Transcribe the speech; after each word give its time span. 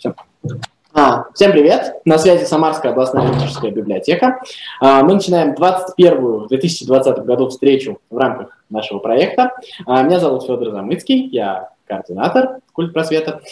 Все. 0.00 0.14
А, 0.94 1.26
всем 1.34 1.52
привет! 1.52 1.96
На 2.06 2.16
связи 2.16 2.44
Самарская 2.44 2.92
областная 2.92 3.26
юридическая 3.26 3.70
библиотека. 3.70 4.40
А, 4.80 5.02
мы 5.02 5.12
начинаем 5.12 5.52
21-ю 5.52 6.44
в 6.44 6.48
2020 6.48 7.18
году 7.26 7.50
встречу 7.50 7.98
в 8.08 8.16
рамках 8.16 8.64
нашего 8.70 8.98
проекта. 8.98 9.52
А, 9.84 10.02
меня 10.02 10.18
зовут 10.18 10.44
Федор 10.44 10.70
Замыцкий, 10.70 11.26
я 11.26 11.68
координатор 11.86 12.60
культ 12.72 12.94
просвета. 12.94 13.42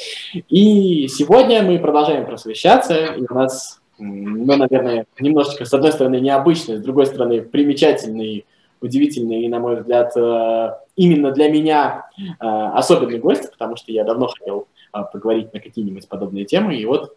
И 0.49 1.07
сегодня 1.09 1.63
мы 1.63 1.79
продолжаем 1.79 2.25
просвещаться, 2.25 2.95
и 2.95 3.27
у 3.29 3.35
нас, 3.35 3.83
ну, 3.99 4.57
наверное, 4.57 5.05
немножечко, 5.21 5.67
с 5.67 5.75
одной 5.75 5.93
стороны, 5.93 6.19
необычный, 6.21 6.79
с 6.79 6.81
другой 6.81 7.05
стороны, 7.05 7.43
примечательный 7.43 8.47
удивительный 8.81 9.43
и, 9.43 9.49
на 9.49 9.59
мой 9.59 9.77
взгляд, 9.77 10.17
э, 10.17 10.71
именно 10.97 11.31
для 11.31 11.51
меня 11.51 12.07
э, 12.17 12.23
особенный 12.41 13.19
гость, 13.19 13.51
потому 13.51 13.77
что 13.77 13.93
я 13.93 14.05
давно 14.05 14.29
хотел 14.29 14.67
поговорить 14.91 15.53
на 15.53 15.61
какие-нибудь 15.61 16.09
подобные 16.09 16.45
темы, 16.45 16.77
и 16.77 16.85
вот 16.85 17.15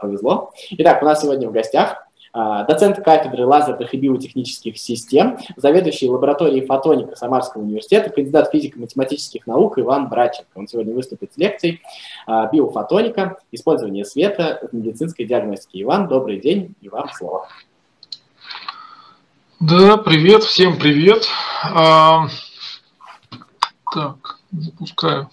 повезло. 0.00 0.52
Итак, 0.70 1.02
у 1.02 1.04
нас 1.04 1.22
сегодня 1.22 1.48
в 1.48 1.52
гостях 1.52 2.02
доцент 2.68 3.02
кафедры 3.02 3.46
лазерных 3.46 3.94
и 3.94 3.96
биотехнических 3.96 4.76
систем, 4.76 5.38
заведующий 5.56 6.10
лабораторией 6.10 6.66
фотоника 6.66 7.16
Самарского 7.16 7.62
университета, 7.62 8.10
кандидат 8.10 8.50
физико-математических 8.52 9.46
наук 9.46 9.78
Иван 9.78 10.10
Браченко. 10.10 10.50
Он 10.54 10.68
сегодня 10.68 10.94
выступит 10.94 11.32
с 11.32 11.38
лекцией 11.38 11.80
«Биофотоника. 12.26 13.38
Использование 13.52 14.04
света 14.04 14.68
в 14.70 14.76
медицинской 14.76 15.24
диагностике». 15.24 15.80
Иван, 15.80 16.08
добрый 16.08 16.38
день, 16.38 16.74
и 16.82 16.90
вам 16.90 17.08
слово. 17.08 17.48
Да, 19.58 19.96
привет, 19.96 20.42
всем 20.42 20.78
привет. 20.78 21.26
А, 21.74 22.26
так, 23.94 24.40
запускаю. 24.52 25.30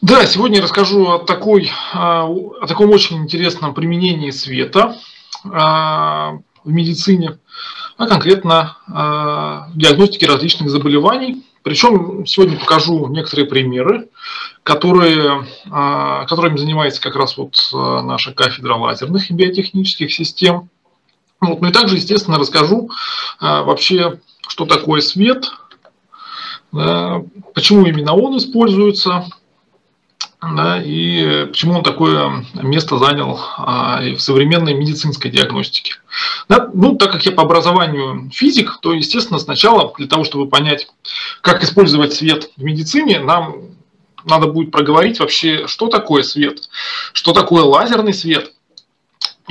Да, 0.00 0.26
сегодня 0.26 0.56
я 0.56 0.62
расскажу 0.64 1.06
о, 1.06 1.18
такой, 1.20 1.70
а, 1.92 2.26
о 2.26 2.66
таком 2.66 2.90
очень 2.90 3.18
интересном 3.18 3.72
применении 3.72 4.30
света 4.30 4.96
а, 5.44 6.38
в 6.64 6.72
медицине, 6.72 7.38
а 7.96 8.08
конкретно 8.08 8.76
а, 8.88 9.68
в 9.68 9.78
диагностике 9.78 10.26
различных 10.26 10.70
заболеваний. 10.70 11.44
Причем 11.62 12.26
сегодня 12.26 12.58
покажу 12.58 13.06
некоторые 13.06 13.46
примеры, 13.46 14.08
которые, 14.64 15.46
которыми 15.64 16.56
занимается 16.56 17.00
как 17.00 17.14
раз 17.14 17.36
вот 17.36 17.54
наша 17.72 18.32
кафедра 18.32 18.74
лазерных 18.74 19.30
и 19.30 19.34
биотехнических 19.34 20.12
систем. 20.12 20.70
Вот. 21.40 21.60
Ну 21.60 21.68
и 21.68 21.72
также, 21.72 21.94
естественно, 21.94 22.36
расскажу 22.36 22.90
вообще, 23.38 24.18
что 24.48 24.66
такое 24.66 25.00
свет, 25.02 25.52
почему 26.72 27.86
именно 27.86 28.14
он 28.14 28.38
используется, 28.38 29.26
да, 30.40 30.82
и 30.82 31.46
почему 31.46 31.74
он 31.74 31.82
такое 31.84 32.44
место 32.54 32.98
занял 32.98 33.38
а, 33.58 34.00
в 34.00 34.18
современной 34.18 34.74
медицинской 34.74 35.30
диагностике. 35.30 35.94
Да, 36.48 36.68
ну, 36.74 36.96
так 36.96 37.12
как 37.12 37.24
я 37.24 37.32
по 37.32 37.42
образованию 37.42 38.28
физик, 38.32 38.78
то, 38.80 38.92
естественно, 38.92 39.38
сначала 39.38 39.92
для 39.96 40.08
того, 40.08 40.24
чтобы 40.24 40.48
понять, 40.48 40.88
как 41.42 41.62
использовать 41.62 42.14
свет 42.14 42.50
в 42.56 42.62
медицине, 42.64 43.20
нам 43.20 43.54
надо 44.24 44.48
будет 44.48 44.72
проговорить 44.72 45.20
вообще, 45.20 45.66
что 45.68 45.86
такое 45.86 46.24
свет, 46.24 46.68
что 47.12 47.32
такое 47.32 47.62
лазерный 47.62 48.14
свет– 48.14 48.51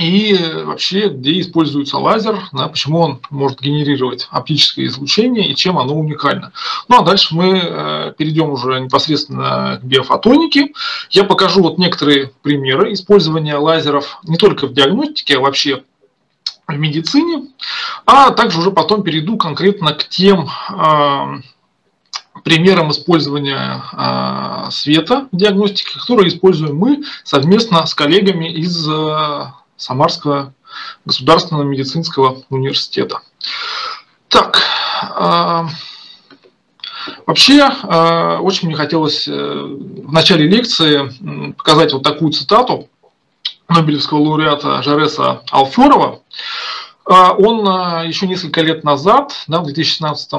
и 0.02 0.36
вообще, 0.64 1.08
где 1.08 1.40
используется 1.40 1.98
лазер, 1.98 2.40
да, 2.52 2.68
почему 2.68 3.00
он 3.00 3.20
может 3.30 3.60
генерировать 3.60 4.26
оптическое 4.30 4.86
излучение 4.86 5.48
и 5.48 5.54
чем 5.54 5.78
оно 5.78 5.94
уникально. 5.94 6.52
Ну 6.88 6.98
а 6.98 7.02
дальше 7.02 7.34
мы 7.34 7.60
э, 7.62 8.14
перейдем 8.18 8.50
уже 8.50 8.80
непосредственно 8.80 9.78
к 9.80 9.84
биофотонике. 9.84 10.72
Я 11.10 11.24
покажу 11.24 11.62
вот 11.62 11.78
некоторые 11.78 12.32
примеры 12.42 12.92
использования 12.92 13.56
лазеров 13.56 14.18
не 14.24 14.36
только 14.36 14.66
в 14.66 14.72
диагностике, 14.72 15.36
а 15.36 15.40
вообще 15.40 15.84
в 16.66 16.76
медицине, 16.76 17.48
а 18.04 18.30
также 18.30 18.58
уже 18.58 18.70
потом 18.72 19.02
перейду 19.02 19.36
конкретно 19.36 19.94
к 19.94 20.08
тем 20.08 20.48
э, 20.70 21.40
примерам 22.42 22.90
использования 22.90 23.82
э, 23.92 24.70
света 24.70 25.28
в 25.30 25.36
диагностике, 25.36 25.98
которые 25.98 26.28
используем 26.28 26.76
мы 26.76 27.02
совместно 27.24 27.86
с 27.86 27.94
коллегами 27.94 28.50
из 28.52 28.88
э, 28.88 29.44
Самарского 29.82 30.54
государственного 31.04 31.64
медицинского 31.64 32.42
университета. 32.50 33.20
Так, 34.28 34.62
э, 35.18 35.66
вообще 37.26 37.68
э, 37.68 38.36
очень 38.38 38.68
мне 38.68 38.76
хотелось 38.76 39.26
э, 39.26 39.32
в 39.32 40.12
начале 40.12 40.46
лекции 40.46 41.52
показать 41.52 41.92
вот 41.92 42.04
такую 42.04 42.32
цитату 42.32 42.88
Нобелевского 43.68 44.20
лауреата 44.20 44.82
Жареса 44.82 45.42
Алферова. 45.50 46.20
Он 47.04 48.06
еще 48.06 48.28
несколько 48.28 48.60
лет 48.60 48.84
назад, 48.84 49.32
да, 49.48 49.60
в 49.60 49.64
2016 49.64 50.32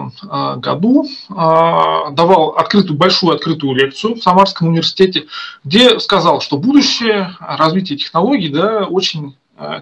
году, 0.57 1.05
давал 1.29 2.49
открытую, 2.51 2.97
большую 2.97 3.35
открытую 3.35 3.75
лекцию 3.75 4.15
в 4.15 4.23
Самарском 4.23 4.69
университете, 4.69 5.25
где 5.65 5.99
сказал, 5.99 6.39
что 6.39 6.57
будущее 6.57 7.35
развития 7.39 7.97
технологий 7.97 8.47
да, 8.47 8.85
очень 8.85 9.35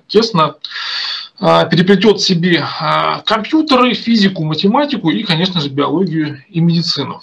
тесно 0.08 0.56
переплетет 1.40 2.18
в 2.18 2.26
себе 2.26 2.66
компьютеры, 3.26 3.94
физику, 3.94 4.44
математику 4.44 5.12
и, 5.12 5.22
конечно 5.22 5.62
же, 5.62 5.70
биологию 5.70 6.44
и 6.50 6.62
медицину. 6.62 7.22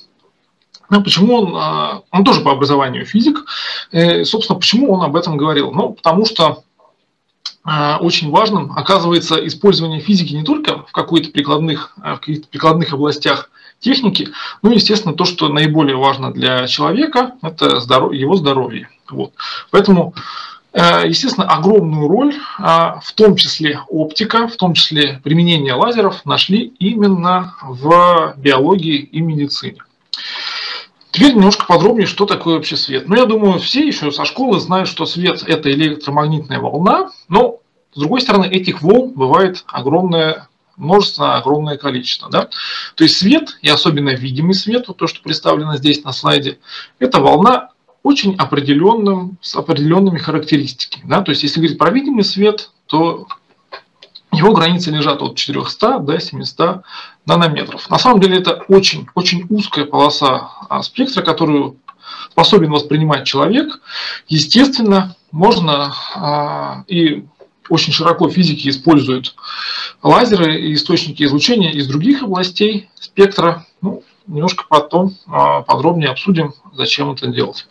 Ну, 0.90 1.02
почему 1.02 1.34
он, 1.34 2.02
он 2.10 2.24
тоже 2.24 2.40
по 2.40 2.52
образованию 2.52 3.04
физик, 3.04 3.44
э, 3.92 4.24
собственно, 4.24 4.58
почему 4.58 4.92
он 4.92 5.02
об 5.02 5.16
этом 5.16 5.36
говорил? 5.36 5.70
Ну, 5.70 5.92
потому 5.92 6.24
что 6.24 6.46
а, 6.46 6.62
очень 8.00 8.30
важным 8.30 8.72
оказывается 8.72 9.34
использование 9.46 10.00
физики 10.00 10.34
не 10.34 10.44
только 10.44 10.82
в, 10.84 10.92
какой-то 10.92 11.30
прикладных, 11.30 11.92
а, 12.00 12.16
в 12.16 12.20
каких-то 12.20 12.48
прикладных 12.48 12.92
областях 12.92 13.50
техники, 13.80 14.30
ну, 14.62 14.72
естественно, 14.72 15.14
то, 15.14 15.24
что 15.24 15.48
наиболее 15.48 15.96
важно 15.96 16.32
для 16.32 16.66
человека, 16.66 17.32
это 17.42 17.80
здоров... 17.80 18.12
его 18.12 18.36
здоровье. 18.36 18.88
Вот. 19.08 19.32
Поэтому, 19.70 20.14
э, 20.72 21.04
естественно, 21.06 21.46
огромную 21.46 22.08
роль, 22.08 22.34
в 22.58 23.12
том 23.14 23.36
числе 23.36 23.80
оптика, 23.88 24.48
в 24.48 24.56
том 24.56 24.74
числе 24.74 25.20
применение 25.22 25.74
лазеров, 25.74 26.24
нашли 26.24 26.72
именно 26.78 27.54
в 27.62 28.34
биологии 28.36 28.98
и 28.98 29.20
медицине. 29.20 29.82
Теперь 31.10 31.34
немножко 31.34 31.66
подробнее, 31.66 32.06
что 32.06 32.26
такое 32.26 32.56
вообще 32.56 32.76
свет. 32.76 33.08
Ну, 33.08 33.16
я 33.16 33.24
думаю, 33.24 33.58
все 33.58 33.86
еще 33.86 34.10
со 34.12 34.24
школы 34.24 34.60
знают, 34.60 34.88
что 34.88 35.06
свет– 35.06 35.42
это 35.46 35.70
электромагнитная 35.72 36.60
волна, 36.60 37.10
но, 37.28 37.60
с 37.94 37.98
другой 37.98 38.20
стороны, 38.20 38.44
этих 38.44 38.82
волн 38.82 39.12
бывает 39.14 39.64
огромное 39.66 40.48
множество, 40.76 41.36
огромное 41.36 41.76
количество. 41.76 42.30
Да? 42.30 42.48
То 42.94 43.04
есть 43.04 43.16
свет, 43.16 43.58
и 43.62 43.68
особенно 43.68 44.10
видимый 44.10 44.54
свет, 44.54 44.88
вот 44.88 44.98
то, 44.98 45.06
что 45.06 45.22
представлено 45.22 45.76
здесь 45.76 46.04
на 46.04 46.12
слайде, 46.12 46.58
это 46.98 47.20
волна 47.20 47.70
очень 48.02 48.36
определенным, 48.36 49.38
с 49.40 49.56
определенными 49.56 50.18
характеристиками. 50.18 51.08
Да? 51.08 51.22
То 51.22 51.32
есть, 51.32 51.42
если 51.42 51.60
говорить 51.60 51.78
про 51.78 51.90
видимый 51.90 52.24
свет, 52.24 52.70
то 52.86 53.26
его 54.38 54.52
границы 54.52 54.90
лежат 54.90 55.20
от 55.20 55.36
400 55.36 55.98
до 55.98 56.20
700 56.20 56.82
нанометров. 57.26 57.90
На 57.90 57.98
самом 57.98 58.20
деле 58.20 58.38
это 58.38 58.64
очень, 58.68 59.06
очень 59.14 59.46
узкая 59.50 59.84
полоса 59.84 60.50
а, 60.68 60.82
спектра, 60.82 61.22
которую 61.22 61.76
способен 62.30 62.70
воспринимать 62.70 63.26
человек. 63.26 63.80
Естественно, 64.28 65.16
можно 65.32 65.92
а, 66.14 66.84
и 66.86 67.24
очень 67.68 67.92
широко 67.92 68.30
физики 68.30 68.68
используют 68.68 69.34
лазеры 70.02 70.58
и 70.60 70.74
источники 70.74 71.22
излучения 71.24 71.72
из 71.72 71.86
других 71.86 72.22
областей 72.22 72.88
спектра. 72.94 73.66
Ну, 73.82 74.02
немножко 74.26 74.64
потом 74.68 75.16
а, 75.26 75.62
подробнее 75.62 76.10
обсудим, 76.10 76.54
зачем 76.72 77.10
это 77.10 77.26
делать. 77.26 77.66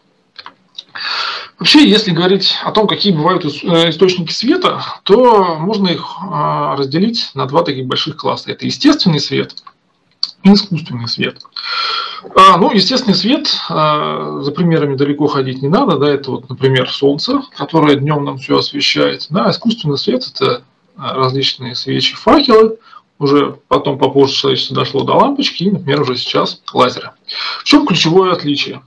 Вообще, 1.60 1.90
если 1.90 2.12
говорить 2.12 2.56
о 2.64 2.72
том, 2.72 2.88
какие 2.88 3.12
бывают 3.12 3.44
э, 3.44 3.90
источники 3.90 4.32
света, 4.32 4.84
то 5.04 5.56
можно 5.56 5.88
их 5.88 6.06
а, 6.22 6.76
разделить 6.76 7.32
на 7.34 7.48
два 7.48 7.64
таких 7.64 7.88
больших 7.88 8.18
класса. 8.18 8.52
Это 8.52 8.66
естественный 8.66 9.20
свет 9.20 9.56
и 10.44 10.54
искусственный 10.54 11.08
свет. 11.08 11.42
А, 12.36 12.58
ну, 12.58 12.72
естественный 12.72 13.16
свет, 13.16 13.56
а, 13.70 14.42
за 14.42 14.52
примерами 14.52 14.96
далеко 14.96 15.26
ходить 15.26 15.64
не 15.64 15.68
надо, 15.68 15.98
да, 15.98 16.10
это 16.10 16.30
вот, 16.30 16.48
например, 16.48 16.92
солнце, 16.92 17.42
которое 17.56 17.96
днем 17.96 18.24
нам 18.24 18.38
все 18.38 18.60
освещает. 18.60 19.26
Да, 19.32 19.50
искусственный 19.50 19.98
свет– 19.98 20.28
это 20.36 20.64
различные 20.96 21.76
свечи, 21.76 22.16
факелы, 22.16 22.78
уже 23.20 23.58
потом 23.68 23.98
попозже 23.98 24.36
человечество 24.36 24.76
дошло 24.76 25.04
до 25.04 25.14
лампочки 25.14 25.64
и, 25.64 25.72
например, 25.72 26.02
уже 26.02 26.16
сейчас 26.18 26.62
лазеры. 26.72 27.12
В 27.60 27.64
чем 27.64 27.88
ключевое 27.88 28.34
отличие? 28.34 28.82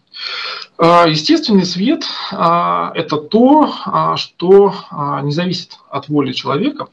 А, 0.82 1.06
естественный 1.06 1.67
свет 1.67 2.05
а,– 2.32 2.91
это 2.94 3.19
то, 3.19 3.71
а, 3.85 4.17
что 4.17 4.73
не 5.23 5.31
зависит 5.31 5.79
от 5.91 6.09
воли 6.09 6.32
человека. 6.32 6.88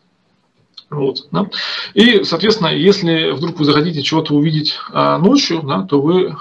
Вот, 0.90 1.28
да. 1.32 1.50
И, 1.94 2.24
соответственно, 2.26 2.68
если 2.68 3.32
вдруг 3.32 3.60
вы 3.60 3.66
захотите 3.66 4.02
чего-то 4.02 4.34
увидеть 4.34 4.78
ночью, 4.94 5.62
да, 5.62 5.82
то 5.82 6.00
вы 6.00 6.38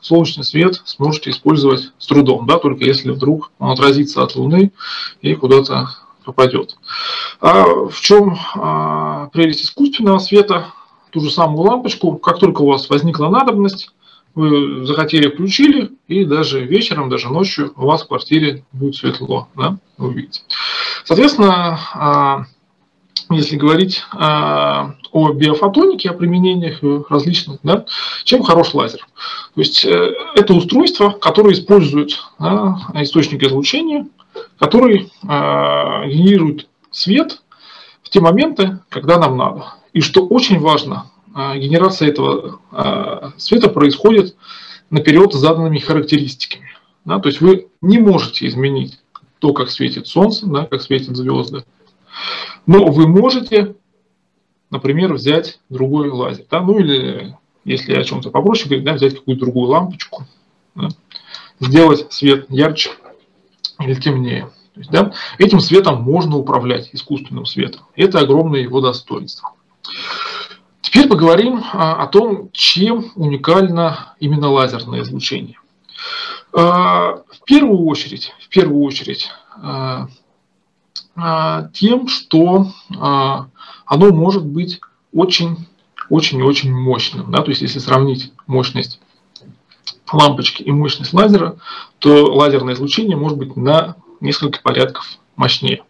солнечный 0.00 0.44
свет 0.44 0.80
сможете 0.84 1.30
использовать 1.30 1.90
с 1.98 2.06
трудом, 2.06 2.46
да, 2.46 2.58
только 2.58 2.84
если 2.84 3.10
вдруг 3.10 3.50
он 3.58 3.72
отразится 3.72 4.22
от 4.22 4.36
Луны 4.36 4.70
и 5.22 5.34
куда-то 5.34 5.88
попадет. 6.24 6.76
А 7.40 7.64
в 7.64 8.00
чем 8.00 8.38
прелесть 9.32 9.64
искусственного 9.64 10.20
света? 10.20 10.66
Ту 11.10 11.18
же 11.18 11.30
самую 11.30 11.62
лампочку, 11.68 12.16
как 12.16 12.38
только 12.38 12.62
у 12.62 12.66
вас 12.66 12.88
возникла 12.88 13.28
надобность, 13.28 13.90
вы 14.34 14.86
захотели, 14.86 15.28
включили, 15.28 15.90
и 16.06 16.24
даже 16.24 16.64
вечером, 16.64 17.08
даже 17.08 17.28
ночью 17.28 17.72
у 17.76 17.86
вас 17.86 18.02
в 18.02 18.08
квартире 18.08 18.64
будет 18.72 18.94
светло, 18.94 19.48
да, 19.56 19.78
вы 19.96 20.08
увидите. 20.08 20.42
Соответственно, 21.04 21.78
а, 21.94 22.44
если 23.30 23.56
говорить 23.56 24.02
а, 24.12 24.94
о 25.12 25.32
биофотонике, 25.32 26.10
о 26.10 26.14
применениях 26.14 26.78
различных, 27.10 27.58
да, 27.62 27.84
чем 28.24 28.42
хорош 28.42 28.74
лазер? 28.74 29.06
То 29.54 29.60
есть 29.60 29.84
э, 29.84 30.14
это 30.34 30.54
устройство, 30.54 31.10
которое 31.10 31.54
использует 31.54 32.18
да, 32.38 32.78
источник 32.94 33.42
излучения, 33.42 34.06
который 34.58 35.12
а, 35.26 36.06
генерирует 36.06 36.68
свет 36.90 37.42
в 38.02 38.10
те 38.10 38.20
моменты, 38.20 38.78
когда 38.88 39.18
нам 39.18 39.36
надо. 39.36 39.74
И 39.92 40.00
что 40.00 40.26
очень 40.26 40.60
важно, 40.60 41.10
генерация 41.56 42.08
этого 42.08 42.60
а, 42.70 43.32
света 43.36 43.68
происходит 43.68 44.36
наперед 44.90 45.32
заданными 45.32 45.78
характеристиками. 45.78 46.68
Да, 47.04 47.18
то 47.20 47.28
есть 47.28 47.40
вы 47.40 47.68
не 47.80 47.98
можете 47.98 48.46
изменить 48.46 48.98
то, 49.38 49.52
как 49.52 49.70
светит 49.70 50.06
Солнце, 50.06 50.46
да, 50.46 50.66
как 50.66 50.82
светят 50.82 51.16
звезды, 51.16 51.64
но 52.66 52.86
вы 52.86 53.06
можете, 53.06 53.76
например, 54.70 55.14
взять 55.14 55.60
другой 55.68 56.10
лазер. 56.10 56.44
Да? 56.50 56.60
Ну 56.60 56.78
или, 56.78 57.36
если 57.64 57.94
о 57.94 58.04
чем-то 58.04 58.30
попроще 58.30 58.68
говорить, 58.68 58.84
да, 58.84 58.94
взять 58.94 59.14
какую-то 59.14 59.44
другую 59.44 59.70
лампочку, 59.70 60.26
да? 60.74 60.88
сделать 61.60 62.12
свет 62.12 62.46
ярче 62.50 62.90
или 63.80 63.94
темнее. 63.94 64.50
То 64.74 64.80
есть, 64.80 64.90
да, 64.90 65.12
этим 65.38 65.60
светом 65.60 66.02
можно 66.02 66.36
управлять 66.36 66.90
искусственным 66.92 67.46
светом. 67.46 67.82
Это 67.96 68.20
огромное 68.20 68.60
его 68.60 68.80
достоинство. 68.80 69.52
Теперь 70.88 71.06
поговорим 71.06 71.62
а, 71.74 72.02
о 72.02 72.06
том, 72.06 72.48
чем 72.52 73.12
уникально 73.14 74.14
именно 74.20 74.48
лазерное 74.50 75.02
излучение. 75.02 75.58
А, 76.54 77.16
в 77.28 77.44
первую 77.44 77.84
очередь, 77.84 78.32
в 78.40 78.48
первую 78.48 78.82
очередь 78.84 79.30
а, 79.62 80.08
тем, 81.74 82.08
что 82.08 82.72
оно 82.88 84.12
может 84.12 84.46
быть 84.46 84.80
очень 85.12 85.66
очень 86.08 86.38
и 86.38 86.42
очень 86.42 86.72
мощным. 86.72 87.30
Да? 87.30 87.42
То 87.42 87.50
есть, 87.50 87.60
если 87.60 87.80
сравнить 87.80 88.32
мощность 88.46 88.98
лампочки 90.10 90.62
и 90.62 90.70
мощность 90.70 91.12
лазера, 91.12 91.56
то 91.98 92.32
лазерное 92.32 92.72
излучение 92.72 93.16
может 93.16 93.36
быть 93.36 93.56
на 93.56 93.96
несколько 94.20 94.62
порядков 94.62 95.18
мощнее. 95.36 95.82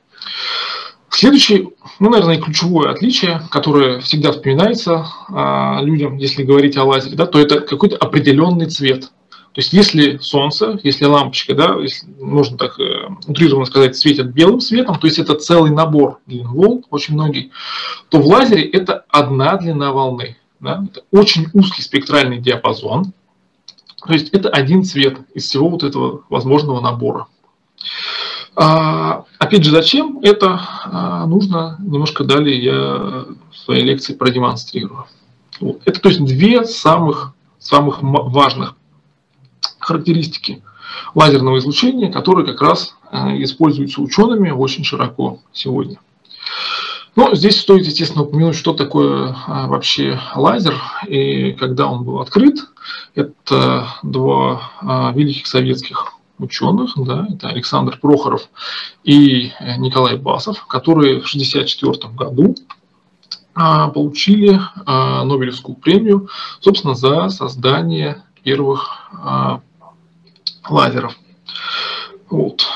Следующее, 1.10 1.70
ну, 2.00 2.10
наверное, 2.10 2.40
ключевое 2.40 2.90
отличие, 2.90 3.43
которое 3.50 4.00
всегда 4.00 4.32
вспоминается 4.32 5.06
а, 5.28 5.81
людям, 5.82 6.16
если 6.16 6.43
говорить 6.43 6.76
о 6.76 6.84
лазере, 6.84 7.16
да, 7.16 7.26
то 7.26 7.40
это 7.40 7.60
какой-то 7.60 7.96
определенный 7.96 8.66
цвет. 8.66 9.10
То 9.58 9.60
есть 9.60 9.72
если 9.72 10.19
солнце, 10.19 10.78
если 10.84 11.06
лампочка, 11.06 11.55
да, 11.55 11.75
если 11.81 12.06
можно 12.20 12.56
так 12.56 12.78
э, 12.78 13.08
утрированно 13.26 13.64
сказать, 13.64 13.96
светит 13.96 14.32
белым 14.32 14.60
светом, 14.60 14.96
то 15.00 15.06
есть 15.06 15.19
это 15.19 15.34
целый 15.34 15.72
набор 15.72 16.20
длин 16.26 16.46
волн, 16.46 16.84
очень 16.90 17.14
многие, 17.14 17.50
то 18.08 18.20
в 18.20 18.26
лазере 18.26 18.62
это 18.62 19.04
одна 19.08 19.56
длина 19.56 19.93
волны. 19.93 20.37
Да, 20.61 20.84
это 20.88 21.02
очень 21.11 21.46
узкий 21.54 21.82
спектральный 21.82 22.38
диапазон. 22.38 23.12
То 24.06 24.12
есть 24.12 24.28
это 24.31 24.49
один 24.49 24.84
цвет 24.84 25.19
из 25.34 25.49
всего 25.49 25.70
вот 25.70 25.82
этого 25.82 26.22
возможного 26.28 26.81
набора. 26.81 27.26
А, 28.60 29.25
опять 29.38 29.62
же, 29.62 29.70
зачем 29.70 30.19
это 30.20 30.60
а, 30.84 31.26
нужно, 31.26 31.76
немножко 31.78 32.25
далее 32.25 32.60
я 32.60 32.75
в 32.75 33.56
своей 33.56 33.84
лекции 33.84 34.14
продемонстрирую. 34.14 35.06
Это 35.84 36.00
то 36.00 36.08
есть 36.08 36.25
две 36.25 36.64
самых, 36.64 37.34
самых 37.60 37.99
важных 38.00 38.75
характеристики 39.78 40.60
лазерного 41.14 41.58
излучения, 41.58 42.10
которые 42.10 42.44
как 42.46 42.60
раз 42.60 42.96
э, 43.12 43.43
используются 43.44 44.02
учеными 44.02 44.50
очень 44.50 44.82
широко 44.82 45.38
сегодня. 45.52 46.00
Но 47.14 47.34
здесь 47.37 47.61
стоит, 47.61 47.87
естественно, 47.87 48.25
упомянуть, 48.25 48.56
что 48.56 48.72
такое 48.72 49.37
вообще 49.46 50.20
лазер 50.34 50.75
и 51.06 51.52
когда 51.52 51.87
он 51.87 52.02
был 52.04 52.20
открыт. 52.20 52.58
Это 53.14 53.87
два 54.02 55.12
великих 55.14 55.46
советских 55.46 56.18
ученых, 56.38 56.93
да, 56.96 57.26
это 57.32 57.49
Александр 57.49 57.99
Прохоров 58.00 58.49
и 59.05 59.52
Николай 59.79 60.17
Басов, 60.17 60.67
которые 60.67 61.20
в 61.20 61.26
1964 61.26 62.12
году 62.14 62.55
получили 63.55 64.61
Нобелевскую 64.87 65.75
премию, 65.76 66.29
собственно, 66.61 66.94
за 66.94 67.29
создание 67.29 68.23
первых 68.44 69.11
лазеров. 70.69 71.17
Вот. 72.31 72.67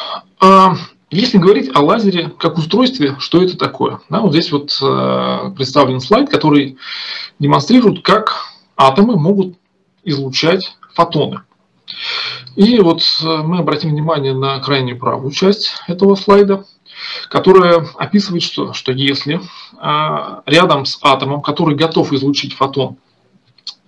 А 0.41 0.75
если 1.13 1.37
говорить 1.37 1.71
о 1.75 1.81
лазере 1.81 2.31
как 2.39 2.57
устройстве, 2.57 3.17
что 3.19 3.43
это 3.43 3.59
такое? 3.59 4.01
Да, 4.09 4.21
вот 4.21 4.33
здесь 4.33 4.51
вот 4.51 4.77
э, 4.83 5.53
представлен 5.55 6.01
слайд, 6.01 6.31
который 6.31 6.79
демонстрирует, 7.39 8.03
как 8.03 8.47
атомы 8.79 9.19
могут 9.19 9.57
излучать 10.05 10.77
фотоны. 10.95 11.43
И 12.57 12.79
вот 12.81 13.03
э, 13.23 13.37
мы 13.43 13.59
обратим 13.59 13.91
внимание 13.91 14.35
на 14.35 14.59
крайнюю 14.61 14.99
правую 14.99 15.33
часть 15.33 15.73
этого 15.87 16.15
слайда, 16.15 16.65
которая 17.29 17.87
описывает, 17.97 18.43
что, 18.43 18.73
что 18.73 18.93
если 18.93 19.41
э, 19.41 20.43
рядом 20.47 20.85
с 20.85 20.99
атомом, 21.03 21.43
который 21.43 21.75
готов 21.75 22.13
излучить 22.13 22.55
фотон, 22.55 22.97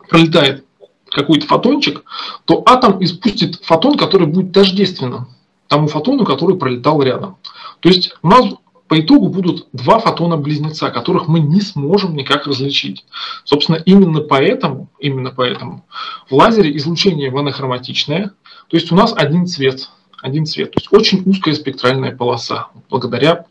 пролетает 0.09 0.65
какой-то 1.11 1.47
фотончик, 1.47 2.05
то 2.45 2.62
атом 2.67 3.03
испустит 3.03 3.65
фотон, 3.65 3.97
который 3.97 4.27
будет 4.27 4.53
тождественным 4.53 5.29
тому 5.69 5.89
фотону, 5.89 6.25
который 6.25 6.57
пролетал 6.57 7.03
рядом. 7.03 7.37
То 7.81 7.89
есть 7.89 8.15
у 8.23 8.29
нас 8.29 8.47
по 8.89 9.01
итогу 9.01 9.29
будут 9.29 9.67
два 9.73 9.99
фотона-близнеца, 9.99 10.91
которых 10.91 11.27
мы 11.27 11.41
не 11.41 11.61
сможем 11.61 12.15
никак 12.15 12.47
различить. 12.47 13.05
Собственно, 13.45 13.77
именно 13.77 14.21
поэтому, 14.21 14.88
именно 14.99 15.31
поэтому 15.31 15.85
в 16.29 16.35
лазере 16.35 16.76
излучение 16.76 17.31
монохроматичное, 17.31 18.33
то 18.69 18.76
есть 18.76 18.93
у 18.93 18.97
нас 18.97 19.14
один 19.17 19.47
цвет, 19.47 19.91
один 20.21 20.47
цвет, 20.47 20.73
то 20.73 20.79
есть 20.79 20.93
очень 20.93 21.23
узкая 21.25 21.55
спектральная 21.55 22.14
полоса, 22.14 22.69
благодаря 22.91 23.47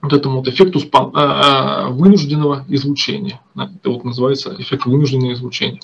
вот 0.00 0.12
этому 0.12 0.38
вот 0.38 0.48
эффекту 0.48 0.80
а, 0.92 1.10
а, 1.14 1.88
вынужденного 1.88 2.64
излучения. 2.68 3.40
Это 3.56 3.90
вот 3.90 4.04
называется 4.04 4.54
эффект 4.58 4.86
вынужденного 4.86 5.32
излучения. 5.32 5.80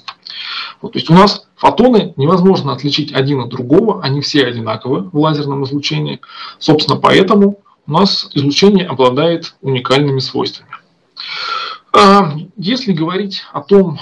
Вот, 0.80 0.92
то 0.92 0.98
есть 0.98 1.10
у 1.10 1.14
нас 1.14 1.48
фотоны 1.56 2.14
невозможно 2.16 2.72
отличить 2.72 3.12
один 3.12 3.40
от 3.40 3.48
другого, 3.48 4.02
они 4.02 4.20
все 4.20 4.44
одинаковы 4.46 5.10
в 5.10 5.18
лазерном 5.18 5.64
излучении. 5.64 6.20
Собственно, 6.58 6.98
поэтому 6.98 7.58
у 7.86 7.92
нас 7.92 8.30
излучение 8.34 8.86
обладает 8.86 9.54
уникальными 9.60 10.20
свойствами. 10.20 10.70
А, 11.92 12.34
если 12.56 12.92
говорить 12.92 13.42
о 13.52 13.60
том, 13.60 13.98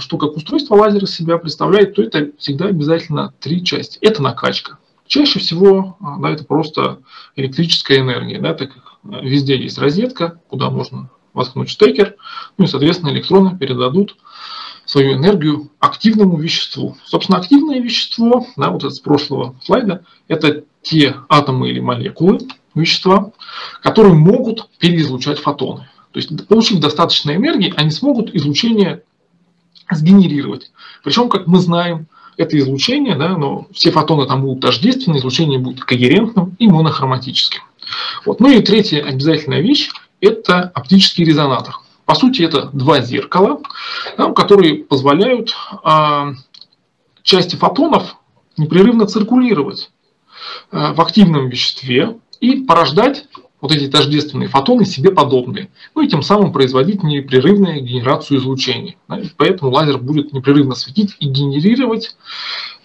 что 0.00 0.18
как 0.18 0.36
устройство 0.36 0.76
лазера 0.76 1.06
себя 1.06 1.38
представляет, 1.38 1.94
то 1.94 2.02
это 2.02 2.30
всегда 2.38 2.66
обязательно 2.66 3.34
три 3.40 3.64
части. 3.64 3.98
Это 4.00 4.22
накачка. 4.22 4.78
Чаще 5.06 5.40
всего 5.40 5.96
да, 6.20 6.30
это 6.30 6.44
просто 6.44 6.98
электрическая 7.34 8.00
энергия, 8.00 8.38
да, 8.38 8.54
так 8.54 8.72
как 8.72 8.98
везде 9.02 9.56
есть 9.56 9.78
розетка, 9.78 10.40
куда 10.48 10.70
можно 10.70 11.10
воткнуть 11.32 11.70
штекер, 11.70 12.16
ну 12.56 12.66
и, 12.66 12.68
соответственно, 12.68 13.10
электроны 13.10 13.56
передадут 13.56 14.16
свою 14.84 15.14
энергию 15.14 15.70
активному 15.80 16.38
веществу. 16.38 16.96
Собственно, 17.04 17.38
активное 17.38 17.80
вещество, 17.80 18.46
да, 18.56 18.70
вот 18.70 18.84
это 18.84 18.90
с 18.90 19.00
прошлого 19.00 19.56
слайда, 19.62 20.04
это 20.28 20.64
те 20.82 21.16
атомы 21.28 21.70
или 21.70 21.80
молекулы 21.80 22.38
вещества, 22.78 23.32
которые 23.82 24.14
могут 24.14 24.68
переизлучать 24.78 25.38
фотоны. 25.38 25.88
То 26.12 26.18
есть, 26.18 26.48
получив 26.48 26.80
достаточно 26.80 27.34
энергии, 27.34 27.72
они 27.76 27.90
смогут 27.90 28.34
излучение 28.34 29.02
сгенерировать. 29.90 30.70
Причем, 31.02 31.28
как 31.28 31.46
мы 31.46 31.58
знаем, 31.60 32.06
это 32.36 32.58
излучение, 32.58 33.16
да, 33.16 33.36
но 33.36 33.66
все 33.72 33.90
фотоны 33.90 34.26
там 34.26 34.42
будут 34.42 34.62
тождественны, 34.62 35.18
излучение 35.18 35.58
будет 35.58 35.84
когерентным 35.84 36.56
и 36.58 36.68
монохроматическим. 36.68 37.62
Вот. 38.24 38.40
Ну 38.40 38.50
и 38.50 38.62
третья 38.62 39.04
обязательная 39.04 39.60
вещь– 39.60 39.90
это 40.20 40.62
оптический 40.74 41.24
резонатор. 41.24 41.74
По 42.04 42.14
сути, 42.14 42.42
это 42.42 42.70
два 42.72 43.02
зеркала, 43.02 43.60
да, 44.16 44.32
которые 44.32 44.76
позволяют 44.76 45.54
а, 45.82 46.32
части 47.22 47.56
фотонов 47.56 48.16
непрерывно 48.56 49.06
циркулировать 49.06 49.90
а, 50.70 50.94
в 50.94 51.00
активном 51.00 51.48
веществе 51.48 52.18
и 52.40 52.62
порождать 52.62 53.26
вот 53.60 53.72
эти 53.72 53.88
тождественные 53.88 54.48
фотоны 54.48 54.84
себе 54.84 55.10
подобные, 55.10 55.68
ну 55.94 56.02
и 56.02 56.08
тем 56.08 56.22
самым 56.22 56.52
производить 56.52 57.02
непрерывную 57.02 57.82
генерацию 57.82 58.38
излучения. 58.38 58.96
Поэтому 59.36 59.72
лазер 59.72 59.98
будет 59.98 60.32
непрерывно 60.32 60.74
светить 60.74 61.16
и 61.18 61.26
генерировать 61.26 62.16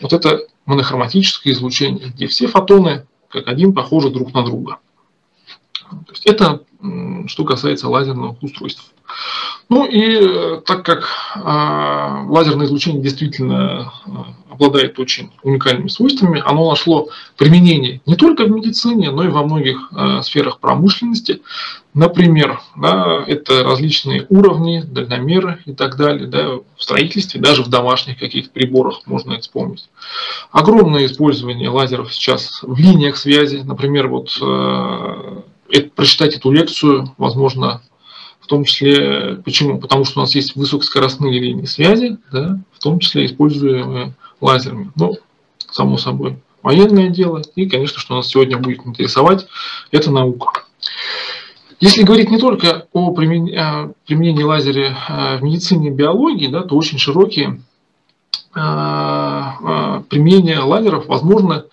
вот 0.01 0.13
это 0.13 0.41
монохроматическое 0.65 1.53
излучение, 1.53 2.09
где 2.09 2.27
все 2.27 2.47
фотоны 2.47 3.05
как 3.29 3.47
один 3.47 3.73
похожи 3.73 4.09
друг 4.09 4.33
на 4.33 4.43
друга. 4.43 4.79
То 5.89 6.11
есть 6.11 6.25
это 6.25 6.63
что 7.27 7.45
касается 7.45 7.87
лазерных 7.89 8.41
устройств. 8.41 8.92
Ну 9.69 9.85
и 9.85 10.19
э, 10.19 10.61
так 10.65 10.85
как 10.85 11.09
э, 11.35 12.29
лазерное 12.29 12.65
излучение 12.65 13.01
действительно 13.01 13.91
э, 14.05 14.09
обладает 14.53 14.99
очень 14.99 15.31
уникальными 15.41 15.87
свойствами, 15.87 16.43
оно 16.45 16.69
нашло 16.69 17.09
применение 17.37 18.01
не 18.05 18.15
только 18.15 18.45
в 18.45 18.51
медицине, 18.51 19.09
но 19.09 19.23
и 19.23 19.29
во 19.29 19.43
многих 19.43 19.89
э, 19.91 20.21
сферах 20.21 20.59
промышленности. 20.59 21.41
Например, 21.93 22.59
да, 22.75 23.23
это 23.25 23.63
различные 23.63 24.25
уровни, 24.29 24.81
дальномеры 24.81 25.61
и 25.65 25.73
так 25.73 25.95
далее, 25.95 26.27
да, 26.27 26.49
в 26.77 26.83
строительстве, 26.83 27.39
даже 27.39 27.63
в 27.63 27.69
домашних 27.69 28.19
каких-то 28.19 28.51
приборах 28.51 29.01
можно 29.05 29.33
это 29.33 29.41
вспомнить. 29.41 29.89
Огромное 30.51 31.05
использование 31.05 31.69
лазеров 31.69 32.13
сейчас 32.13 32.61
в 32.63 32.77
линиях 32.79 33.17
связи, 33.17 33.57
например, 33.57 34.07
вот 34.07 34.37
э, 34.41 35.41
это, 35.69 35.89
прочитать 35.95 36.35
эту 36.35 36.51
лекцию, 36.51 37.13
возможно, 37.17 37.81
том 38.53 38.65
числе, 38.65 39.41
почему? 39.43 39.79
Потому 39.79 40.05
что 40.05 40.19
у 40.19 40.21
нас 40.21 40.35
есть 40.35 40.55
высокоскоростные 40.55 41.39
линии 41.39 41.65
связи, 41.65 42.17
да, 42.31 42.59
в 42.71 42.79
том 42.79 42.99
числе 42.99 43.25
используемые 43.25 44.13
лазерами. 44.41 44.91
Ну, 44.95 45.15
само 45.71 45.97
собой, 45.97 46.37
военное 46.61 47.09
дело. 47.09 47.41
И, 47.55 47.67
конечно, 47.67 47.99
что 47.99 48.15
нас 48.15 48.27
сегодня 48.27 48.59
будет 48.59 48.85
интересовать, 48.85 49.47
это 49.89 50.11
наука. 50.11 50.65
Если 51.79 52.03
говорить 52.03 52.29
не 52.29 52.37
только 52.37 52.85
о 52.93 53.11
применении, 53.11 54.43
лазера 54.43 55.39
в 55.39 55.43
медицине 55.43 55.87
и 55.87 55.91
биологии, 55.91 56.47
да, 56.47 56.61
то 56.61 56.75
очень 56.75 56.99
широкие 56.99 57.59
применения 58.53 60.59
лазеров 60.59 61.07
возможно, 61.07 61.65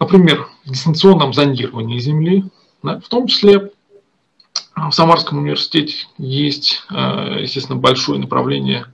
например, 0.00 0.48
в 0.64 0.70
дистанционном 0.70 1.32
зондировании 1.32 2.00
Земли, 2.00 2.44
в 2.82 3.08
том 3.08 3.28
числе 3.28 3.70
в 4.88 4.92
Самарском 4.92 5.38
университете 5.38 5.94
есть, 6.16 6.82
естественно, 6.90 7.78
большое 7.78 8.18
направление 8.18 8.86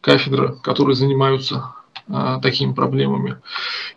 кафедры, 0.00 0.56
которые 0.62 0.94
занимаются 0.94 1.74
а, 2.10 2.40
такими 2.40 2.72
проблемами. 2.72 3.38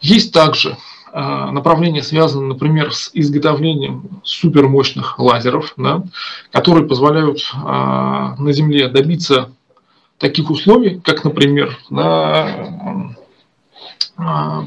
Есть 0.02 0.34
также 0.34 0.78
а, 1.14 1.52
направления, 1.52 2.04
связанные, 2.04 2.50
например, 2.50 2.94
с 2.94 3.10
изготовлением 3.14 4.22
супермощных 4.24 5.18
лазеров, 5.18 5.74
да, 5.78 6.04
которые 6.52 6.88
позволяют 6.88 7.40
а, 7.54 8.36
на 8.38 8.52
Земле 8.52 8.90
добиться 8.90 9.52
таких 10.18 10.50
условий, 10.50 11.00
как, 11.00 11.24
например, 11.24 11.78
на 11.90 13.16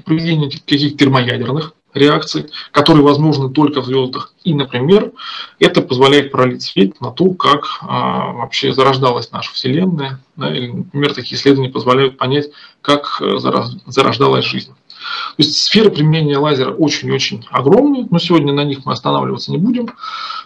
проведение 0.05 0.51
каких-то 0.51 0.99
термоядерных 0.99 1.75
реакций, 1.95 2.51
которые 2.73 3.05
возможны 3.05 3.49
только 3.49 3.81
в 3.81 3.87
звездах. 3.87 4.33
И, 4.43 4.53
например, 4.53 5.13
это 5.59 5.81
позволяет 5.81 6.31
пролить 6.31 6.63
свет 6.63 7.01
на 7.01 7.11
то, 7.11 7.31
как 7.31 7.65
а, 7.83 8.33
вообще 8.33 8.75
зарождалась 8.75 9.31
наша 9.33 9.53
Вселенная. 9.53 10.21
Да, 10.37 10.55
или, 10.55 10.69
например, 10.69 11.15
такие 11.15 11.39
исследования 11.39 11.71
позволяют 11.71 12.19
понять, 12.19 12.51
как 12.83 13.21
э, 13.21 13.39
зарождалась 13.87 14.45
жизнь. 14.45 14.73
То 14.73 15.35
есть 15.39 15.57
сфера 15.57 15.91
применения 15.91 16.39
лазера 16.39 16.73
очень-очень 16.73 17.47
огромная, 17.51 18.07
но 18.11 18.19
сегодня 18.19 18.53
на 18.53 18.65
них 18.65 18.85
мы 18.85 18.93
останавливаться 18.93 19.53
не 19.53 19.59
будем, 19.59 19.91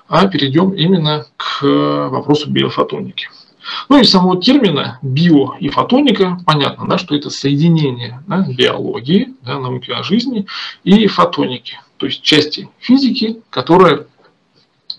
а 0.08 0.26
перейдем 0.26 0.72
именно 0.72 1.26
к 1.36 1.62
вопросу 1.62 2.50
биофотоники. 2.50 3.28
Ну 3.88 3.98
и 3.98 4.04
самого 4.04 4.40
термина 4.40 4.98
био 5.02 5.56
и 5.58 5.68
фотоника, 5.68 6.38
понятно, 6.46 6.86
да, 6.86 6.98
что 6.98 7.14
это 7.14 7.30
соединение 7.30 8.22
да, 8.26 8.46
биологии, 8.48 9.34
да, 9.42 9.58
науки 9.58 9.90
о 9.90 10.02
жизни 10.02 10.46
и 10.84 11.06
фотоники, 11.06 11.80
то 11.96 12.06
есть 12.06 12.22
части 12.22 12.68
физики, 12.78 13.40
которая 13.50 14.06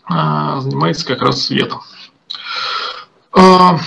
а, 0.06 0.60
занимается 0.62 1.06
как 1.06 1.22
раз 1.22 1.44
светом. 1.44 1.82
А, 3.32 3.80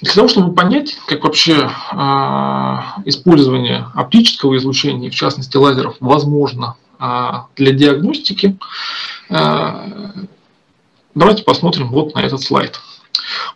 для 0.00 0.12
того, 0.12 0.28
чтобы 0.28 0.54
понять, 0.54 0.96
как 1.06 1.24
вообще 1.24 1.70
а, 1.90 2.96
использование 3.04 3.86
оптического 3.94 4.56
излучения, 4.56 5.10
в 5.10 5.14
частности 5.14 5.56
лазеров, 5.56 5.96
возможно 6.00 6.76
а, 6.98 7.48
для 7.56 7.72
диагностики, 7.72 8.58
а, 9.28 9.86
давайте 11.14 11.42
посмотрим 11.42 11.88
вот 11.88 12.14
на 12.14 12.20
этот 12.20 12.40
слайд. 12.40 12.80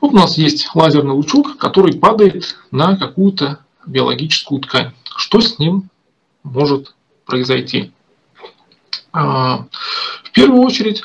Вот 0.00 0.12
у 0.12 0.16
нас 0.16 0.38
есть 0.38 0.68
лазерный 0.74 1.14
лучок, 1.14 1.56
который 1.58 1.94
падает 1.94 2.56
на 2.70 2.96
какую-то 2.96 3.60
биологическую 3.86 4.60
ткань. 4.60 4.92
Что 5.16 5.40
с 5.40 5.58
ним 5.58 5.90
может 6.42 6.94
произойти? 7.24 7.92
А, 9.12 9.66
в 10.24 10.30
первую 10.32 10.62
очередь, 10.62 11.02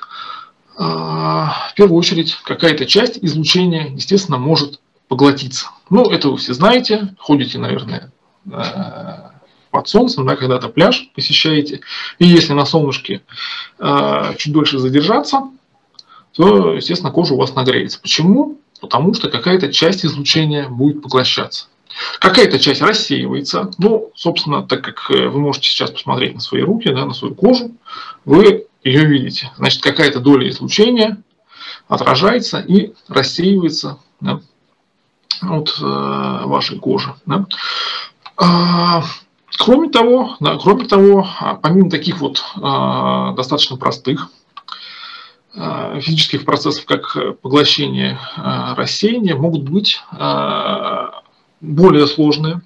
а, 0.77 1.69
в 1.71 1.75
первую 1.75 1.97
очередь 1.97 2.35
какая-то 2.43 2.85
часть 2.85 3.19
излучения, 3.21 3.87
естественно, 3.93 4.37
может 4.37 4.79
поглотиться. 5.07 5.69
Ну, 5.89 6.09
это 6.09 6.29
вы 6.29 6.37
все 6.37 6.53
знаете, 6.53 7.15
ходите, 7.19 7.59
наверное, 7.59 8.11
а, 8.51 9.33
под 9.71 9.87
солнцем, 9.87 10.25
да, 10.25 10.35
когда-то 10.35 10.69
пляж 10.69 11.09
посещаете, 11.13 11.81
и 12.17 12.25
если 12.25 12.53
на 12.53 12.65
солнышке 12.65 13.21
чуть 14.37 14.51
дольше 14.51 14.79
задержаться, 14.79 15.43
то, 16.39 16.73
естественно, 16.73 17.11
кожа 17.11 17.33
у 17.33 17.37
вас 17.37 17.53
нагреется. 17.53 17.99
Почему? 17.99 18.59
потому 18.79 19.13
что 19.13 19.29
какая-то 19.29 19.71
часть 19.71 20.05
излучения 20.05 20.67
будет 20.67 21.01
поглощаться. 21.01 21.67
Какая-то 22.19 22.59
часть 22.59 22.81
рассеивается. 22.81 23.71
Ну, 23.77 24.11
собственно, 24.15 24.63
так 24.63 24.83
как 24.83 25.11
э, 25.11 25.27
вы 25.27 25.39
можете 25.39 25.69
сейчас 25.69 25.91
посмотреть 25.91 26.35
на 26.35 26.39
свои 26.39 26.61
руки, 26.61 26.89
да, 26.89 27.05
на 27.05 27.13
свою 27.13 27.35
кожу, 27.35 27.71
вы 28.25 28.67
ее 28.83 29.05
видите. 29.05 29.51
Значит, 29.57 29.81
какая-то 29.81 30.19
доля 30.19 30.47
излучения 30.49 31.17
отражается 31.87 32.59
и 32.59 32.93
рассеивается 33.07 33.97
да, 34.21 34.39
от 35.41 35.75
э, 35.81 35.83
вашей 35.83 36.79
кожи. 36.79 37.13
Да. 37.25 37.47
А, 38.37 39.03
кроме 39.57 39.89
того, 39.89 40.37
да, 40.39 40.57
кроме 40.57 40.85
того, 40.85 41.27
а, 41.39 41.55
помимо 41.55 41.89
таких 41.89 42.19
вот 42.19 42.43
а, 42.61 43.33
достаточно 43.33 43.75
простых 43.75 44.29
Э, 44.29 44.38
физических 46.01 46.45
процессов, 46.45 46.85
как 46.85 47.41
поглощение, 47.41 48.17
э, 48.37 48.73
рассеяние, 48.75 49.35
могут 49.35 49.63
быть 49.63 49.99
э, 50.11 51.07
более 51.59 52.07
сложные, 52.07 52.61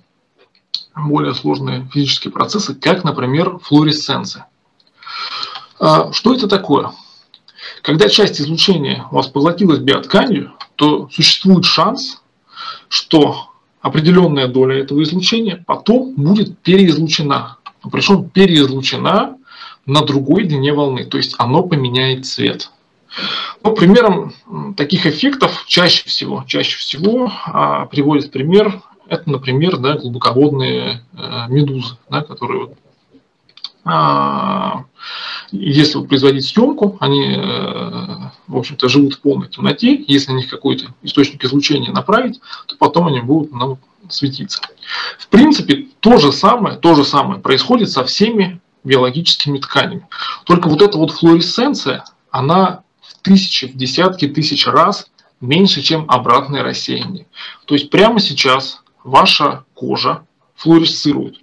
более 0.95 1.33
сложные 1.33 1.87
физические 1.91 2.31
процессы, 2.31 2.75
как, 2.75 3.03
например, 3.03 3.57
флуоресценция. 3.59 4.47
Что 5.79 6.35
это 6.35 6.47
такое? 6.47 6.91
Когда 7.81 8.07
часть 8.07 8.39
излучения 8.39 9.05
у 9.11 9.15
вас 9.15 9.27
поглотилась 9.27 9.79
биотканью, 9.79 10.53
то 10.75 11.09
существует 11.11 11.65
шанс, 11.65 12.21
что 12.87 13.49
определенная 13.81 14.47
доля 14.47 14.79
этого 14.79 15.01
излучения 15.03 15.63
потом 15.65 16.13
будет 16.15 16.59
переизлучена. 16.59 17.57
Причем 17.91 18.29
переизлучена 18.29 19.37
на 19.85 20.01
другой 20.01 20.45
длине 20.45 20.73
волны, 20.73 21.05
то 21.05 21.17
есть 21.17 21.35
оно 21.37 21.63
поменяет 21.63 22.25
цвет. 22.25 22.71
Ну, 23.63 23.75
примером 23.75 24.33
таких 24.75 25.05
эффектов 25.05 25.65
чаще 25.67 26.07
всего, 26.07 26.43
чаще 26.47 26.77
всего 26.77 27.31
а, 27.45 27.85
приводит 27.85 28.31
пример, 28.31 28.81
это, 29.07 29.29
например, 29.29 29.77
да, 29.77 29.97
глубоководные 29.97 31.03
а, 31.15 31.47
медузы, 31.47 31.97
да, 32.09 32.21
которые 32.21 32.67
вот, 32.67 32.77
а, 33.85 34.85
если 35.51 36.01
производить 36.05 36.45
съемку, 36.45 36.97
они, 36.99 37.35
а, 37.37 38.31
в 38.47 38.57
общем-то, 38.57 38.87
живут 38.87 39.15
в 39.15 39.19
полной 39.19 39.49
темноте. 39.49 40.03
Если 40.07 40.31
на 40.31 40.37
них 40.37 40.49
какой-то 40.49 40.87
источник 41.01 41.43
излучения 41.43 41.91
направить, 41.91 42.39
то 42.67 42.75
потом 42.77 43.07
они 43.07 43.21
будут 43.21 43.51
ну, 43.51 43.77
светиться. 44.09 44.61
В 45.17 45.27
принципе, 45.27 45.87
то 45.99 46.17
же 46.17 46.31
самое, 46.31 46.77
то 46.77 46.95
же 46.95 47.03
самое 47.03 47.41
происходит 47.41 47.89
со 47.89 48.03
всеми 48.05 48.61
биологическими 48.83 49.59
тканями. 49.59 50.07
Только 50.45 50.69
вот 50.69 50.81
эта 50.81 50.97
вот 50.97 51.11
флуоресценция, 51.11 52.05
она 52.31 52.82
тысячи, 53.23 53.65
в 53.67 53.75
десятки 53.75 54.27
тысяч 54.27 54.67
раз 54.67 55.07
меньше, 55.41 55.81
чем 55.81 56.05
обратное 56.09 56.63
рассеяние. 56.63 57.27
То 57.65 57.75
есть 57.75 57.89
прямо 57.89 58.19
сейчас 58.19 58.81
ваша 59.03 59.65
кожа 59.73 60.25
флуоресцирует. 60.55 61.37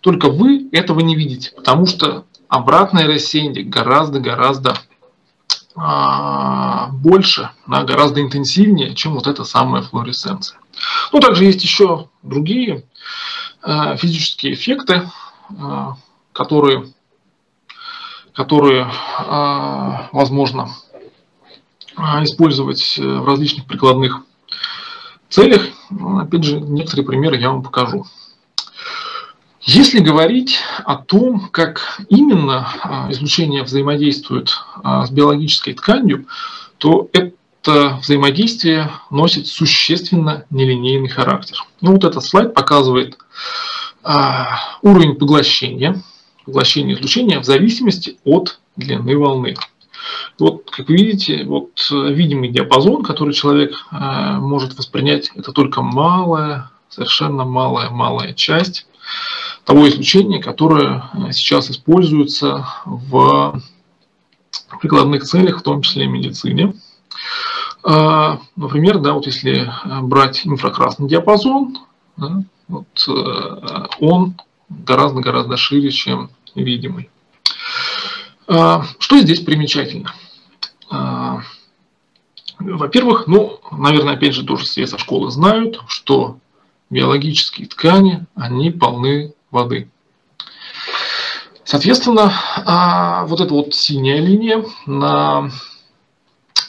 Только 0.00 0.30
вы 0.30 0.68
этого 0.72 1.00
не 1.00 1.14
видите, 1.14 1.52
потому 1.54 1.86
что 1.86 2.24
обратное 2.48 3.06
рассеяние 3.06 3.64
гораздо-гораздо 3.64 4.76
а, 5.76 6.88
больше, 6.90 7.50
да, 7.66 7.82
гораздо 7.82 8.20
интенсивнее, 8.20 8.94
чем 8.94 9.14
вот 9.14 9.26
эта 9.26 9.44
самая 9.44 9.82
флуоресценция. 9.82 10.58
Ну, 11.12 11.20
также 11.20 11.44
есть 11.44 11.62
еще 11.62 12.08
другие 12.22 12.84
а, 13.62 13.96
физические 13.96 14.54
эффекты, 14.54 15.08
а, 15.58 15.96
которые 16.32 16.92
которые 18.34 18.90
возможно 20.10 20.68
использовать 21.96 22.98
в 22.98 23.26
различных 23.26 23.66
прикладных 23.66 24.22
целях. 25.28 25.62
Опять 26.20 26.44
же, 26.44 26.60
некоторые 26.60 27.06
примеры 27.06 27.36
я 27.36 27.50
вам 27.50 27.62
покажу. 27.62 28.06
Если 29.66 30.00
говорить 30.00 30.58
о 30.84 30.96
том, 30.96 31.48
как 31.50 32.00
именно 32.10 32.68
а, 32.82 33.10
излучение 33.10 33.62
взаимодействует 33.62 34.54
а, 34.82 35.06
с 35.06 35.10
биологической 35.10 35.72
тканью, 35.72 36.26
то 36.76 37.08
это 37.12 37.98
взаимодействие 38.02 38.90
носит 39.10 39.46
существенно 39.46 40.44
нелинейный 40.50 41.08
характер. 41.08 41.56
Ну 41.80 41.92
вот 41.92 42.04
этот 42.04 42.22
слайд 42.22 42.52
показывает 42.52 43.16
а, 44.02 44.58
уровень 44.82 45.14
поглощения, 45.14 46.02
поглощения 46.44 46.94
излучения 46.94 47.40
в 47.40 47.44
зависимости 47.44 48.18
от 48.24 48.60
длины 48.76 49.16
волны. 49.16 49.56
Вот, 50.38 50.70
как 50.70 50.88
видите, 50.88 51.44
вот 51.44 51.70
видимый 51.90 52.50
диапазон, 52.50 53.02
который 53.02 53.34
человек 53.34 53.74
может 53.90 54.76
воспринять, 54.76 55.30
это 55.34 55.52
только 55.52 55.82
малая, 55.82 56.70
совершенно 56.88 57.44
малая, 57.44 57.90
малая 57.90 58.32
часть 58.32 58.86
того 59.64 59.88
излучения, 59.88 60.40
которое 60.40 61.04
э, 61.12 61.32
сейчас 61.32 61.70
используется 61.70 62.66
в 62.84 63.60
прикладных 64.80 65.24
целях, 65.24 65.60
в 65.60 65.62
том 65.62 65.82
числе 65.82 66.04
и 66.04 66.08
медицине. 66.08 66.74
А, 67.82 68.40
например, 68.56 68.98
да, 68.98 69.12
вот 69.12 69.26
если 69.26 69.70
брать 70.02 70.46
инфракрасный 70.46 71.08
диапазон, 71.08 71.78
да, 72.16 72.42
вот, 72.68 73.08
э, 73.08 73.86
он 74.00 74.34
гораздо-гораздо 74.68 75.56
шире, 75.56 75.90
чем 75.90 76.30
видимый. 76.54 77.10
А, 78.46 78.84
что 78.98 79.18
здесь 79.18 79.40
примечательно? 79.40 80.12
А, 80.90 81.40
во-первых, 82.58 83.26
ну, 83.26 83.60
наверное, 83.72 84.14
опять 84.14 84.34
же, 84.34 84.44
тоже 84.44 84.64
все 84.64 84.86
со 84.86 84.98
школы 84.98 85.30
знают, 85.30 85.80
что 85.86 86.38
биологические 86.90 87.68
ткани, 87.68 88.26
они 88.34 88.70
полны 88.70 89.34
воды. 89.50 89.90
Соответственно, 91.64 92.32
а, 92.66 93.24
вот 93.24 93.40
эта 93.40 93.54
вот 93.54 93.74
синяя 93.74 94.20
линия 94.20 94.64
на 94.86 95.50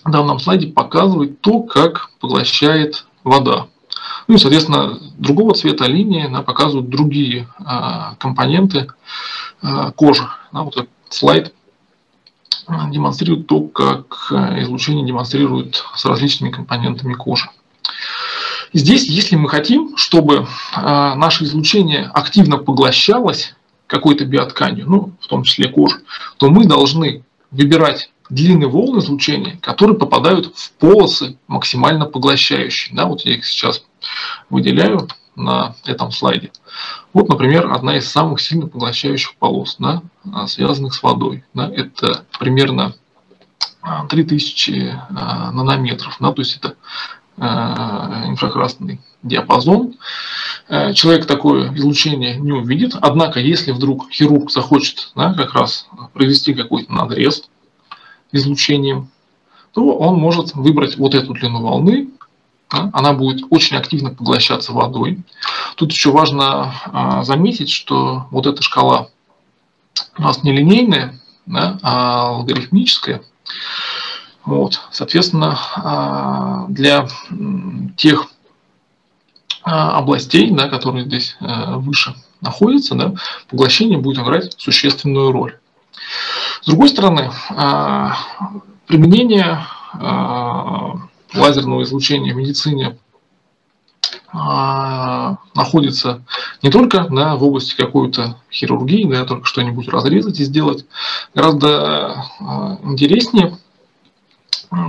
данном 0.05 0.39
слайде 0.39 0.67
показывает 0.67 1.41
то, 1.41 1.61
как 1.61 2.11
поглощает 2.19 3.05
вода. 3.23 3.67
Ну 4.27 4.35
и, 4.35 4.37
соответственно, 4.37 4.97
другого 5.17 5.53
цвета 5.53 5.85
линии 5.85 6.25
она 6.25 6.41
показывает 6.41 6.89
другие 6.89 7.47
компоненты 8.19 8.87
кожи. 9.95 10.27
Вот 10.51 10.77
этот 10.77 10.89
слайд 11.09 11.53
демонстрирует 12.67 13.47
то, 13.47 13.61
как 13.61 14.31
излучение 14.59 15.05
демонстрирует 15.05 15.83
с 15.95 16.05
различными 16.05 16.51
компонентами 16.51 17.13
кожи. 17.13 17.49
Здесь, 18.73 19.07
если 19.07 19.35
мы 19.35 19.47
хотим, 19.49 19.95
чтобы 19.95 20.47
а, 20.73 21.15
наше 21.15 21.45
излучение 21.45 22.11
активно 22.13 22.57
поглощалось 22.57 23.55
какой-то 23.87 24.25
биотканью, 24.25 24.89
ну, 24.89 25.13
в 25.21 25.27
том 25.27 25.43
числе 25.43 25.69
кожей, 25.69 26.01
то 26.37 26.49
мы 26.49 26.65
должны 26.65 27.23
выбирать 27.51 28.11
длинные 28.29 28.67
волны 28.67 28.99
излучения, 28.99 29.57
которые 29.61 29.97
попадают 29.97 30.51
в 30.55 30.71
полосы 30.73 31.37
максимально 31.47 32.05
поглощающие. 32.05 32.95
Да, 32.95 33.05
вот 33.05 33.21
я 33.21 33.35
их 33.35 33.45
сейчас 33.45 33.83
выделяю 34.49 35.07
на 35.35 35.75
этом 35.85 36.11
слайде. 36.11 36.51
Вот, 37.13 37.29
например, 37.29 37.71
одна 37.71 37.97
из 37.97 38.09
самых 38.09 38.41
сильно 38.41 38.67
поглощающих 38.67 39.35
полос, 39.35 39.77
да, 39.79 40.01
а, 40.33 40.47
связанных 40.47 40.93
с 40.93 41.03
водой. 41.03 41.43
Да, 41.53 41.69
это 41.69 42.25
примерно 42.39 42.93
3000 44.09 44.99
а, 45.15 45.51
нанометров. 45.51 46.17
Да, 46.19 46.31
то 46.31 46.41
есть 46.41 46.57
это 46.57 46.75
инфракрасный 47.37 49.01
диапазон. 49.25 49.95
Э, 50.67 50.93
человек 50.93 51.25
такое 51.25 51.73
излучение 51.75 52.37
не 52.37 52.53
увидит, 52.53 52.95
однако 53.01 53.39
если 53.39 53.71
вдруг 53.71 54.09
хирург 54.11 54.51
захочет 54.51 55.11
да, 55.15 55.33
как 55.33 55.53
раз 55.53 55.87
провести 56.13 56.53
какой-то 56.53 56.93
надрез 56.93 57.43
излучением, 58.31 59.09
то 59.73 59.97
он 59.97 60.15
может 60.15 60.53
выбрать 60.55 60.97
вот 60.97 61.13
эту 61.13 61.33
длину 61.33 61.61
волны, 61.61 62.09
она 62.69 63.13
будет 63.13 63.45
очень 63.49 63.77
активно 63.77 64.09
поглощаться 64.09 64.73
водой. 64.73 65.23
Тут 65.75 65.91
еще 65.91 66.11
важно 66.11 66.73
а, 66.85 67.23
заметить, 67.23 67.69
что 67.69 68.27
вот 68.31 68.47
эта 68.47 68.61
шкала 68.61 69.09
у 70.17 70.21
нас 70.21 70.43
не 70.43 70.51
линейная, 70.51 71.19
да, 71.45 71.77
а 71.81 72.29
алгоритмическая. 72.29 73.21
Вот, 74.45 74.81
соответственно, 74.91 75.57
а, 75.75 76.65
для 76.69 77.07
тех 77.97 78.27
а, 79.63 79.97
областей, 79.97 80.51
да, 80.51 80.67
которые 80.67 81.05
здесь 81.05 81.35
э, 81.39 81.75
выше 81.77 82.13
находятся, 82.41 82.93
да, 82.95 83.13
поглощение 83.49 83.97
будет 83.97 84.19
играть 84.19 84.53
существенную 84.57 85.31
роль. 85.31 85.57
С 86.61 86.67
другой 86.67 86.89
стороны, 86.89 87.31
применение 88.85 89.65
лазерного 91.33 91.83
излучения 91.83 92.33
в 92.33 92.37
медицине 92.37 92.97
находится 94.33 96.21
не 96.61 96.69
только 96.69 97.07
да, 97.09 97.35
в 97.35 97.43
области 97.43 97.75
какой-то 97.75 98.37
хирургии, 98.51 99.05
да, 99.05 99.23
только 99.23 99.45
что-нибудь 99.45 99.87
разрезать 99.87 100.39
и 100.39 100.43
сделать, 100.43 100.85
гораздо 101.33 102.25
интереснее 102.83 103.57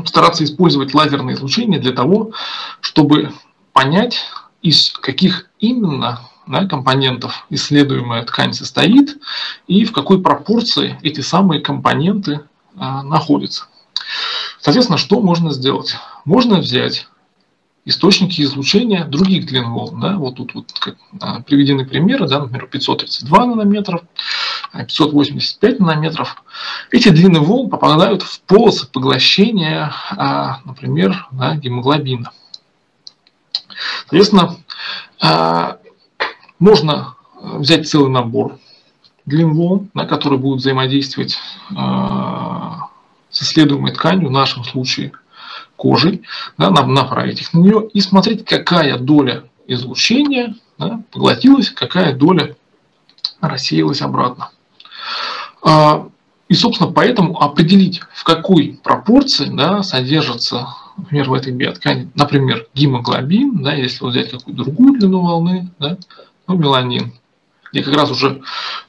стараться 0.05 0.45
использовать 0.45 0.95
лазерное 0.95 1.35
излучение 1.35 1.79
для 1.79 1.93
того, 1.93 2.33
чтобы 2.81 3.33
понять, 3.73 4.25
из 4.63 4.91
каких 4.91 5.49
именно 5.61 6.21
да, 6.47 6.67
компонентов 6.67 7.47
исследуемая 7.51 8.25
ткань 8.25 8.53
состоит 8.53 9.19
и 9.67 9.85
в 9.85 9.93
какой 9.93 10.21
пропорции 10.21 10.99
эти 11.03 11.21
самые 11.21 11.61
компоненты 11.61 12.41
а, 12.77 13.03
находятся. 13.03 13.67
Соответственно, 14.61 14.99
что 14.99 15.21
можно 15.21 15.53
сделать? 15.53 15.97
Можно 16.25 16.59
взять 16.59 17.07
источники 17.85 18.43
излучения 18.43 19.05
других 19.05 19.47
длин 19.47 19.71
волн. 19.71 20.01
Да? 20.01 20.17
Вот 20.17 20.37
тут 20.37 20.55
вот 20.55 20.73
как, 20.79 20.97
а, 21.21 21.41
приведены 21.43 21.87
примеры, 21.87 22.29
да, 22.29 22.41
например, 22.41 22.67
532 22.67 23.47
нанометров, 23.47 24.03
585 24.73 25.81
нанометров. 25.81 26.43
Эти 26.91 27.09
длины 27.09 27.41
волн 27.41 27.71
попадают 27.71 28.23
в 28.23 28.41
полосы 28.43 28.89
поглощения, 28.89 29.93
а, 30.11 30.59
например, 30.65 31.29
да, 31.31 31.55
гемоглобина. 31.55 32.33
Соответственно, 34.01 34.57
а, 35.21 35.79
можно 36.59 37.15
взять 37.41 37.89
целый 37.89 38.11
набор 38.11 38.59
длин 39.27 39.55
волн, 39.55 39.91
да, 39.95 40.07
которые 40.07 40.39
будут 40.39 40.61
взаимодействовать 40.61 41.39
а, 41.75 42.56
с 43.37 43.43
исследуемой 43.43 43.93
тканью, 43.93 44.29
в 44.29 44.33
нашем 44.33 44.65
случае 44.65 45.13
кожей, 45.77 46.23
да, 46.57 46.71
направить 46.71 47.43
их 47.43 47.53
на 47.53 47.59
нее 47.59 47.87
и 47.93 48.01
смотреть, 48.01 48.47
какая 48.47 48.97
доля 48.97 49.45
излучения 49.67 50.55
да, 50.79 51.03
поглотилась, 51.13 51.69
какая 51.69 52.15
доля 52.15 52.57
рассеялась 53.43 54.01
обратно. 54.01 54.53
А, 55.63 56.09
и, 56.49 56.55
собственно, 56.55 56.91
поэтому 56.91 57.43
определить, 57.43 58.01
в 58.15 58.25
какой 58.25 58.81
пропорции 58.83 59.51
да, 59.51 59.83
содержится, 59.83 60.69
например, 60.97 61.29
в 61.29 61.35
этой 61.35 61.53
биоткани, 61.53 62.11
например, 62.15 62.69
гемоглобин, 62.73 63.63
да, 63.63 63.75
если 63.75 64.03
вот 64.03 64.15
взять 64.15 64.31
какую-то 64.31 64.65
другую 64.65 64.99
длину 64.99 65.21
волны, 65.21 65.71
да, 65.79 65.99
ну, 66.47 66.57
меланин, 66.57 67.13
где 67.71 67.83
как 67.83 67.95
раз 67.95 68.11
уже 68.11 68.41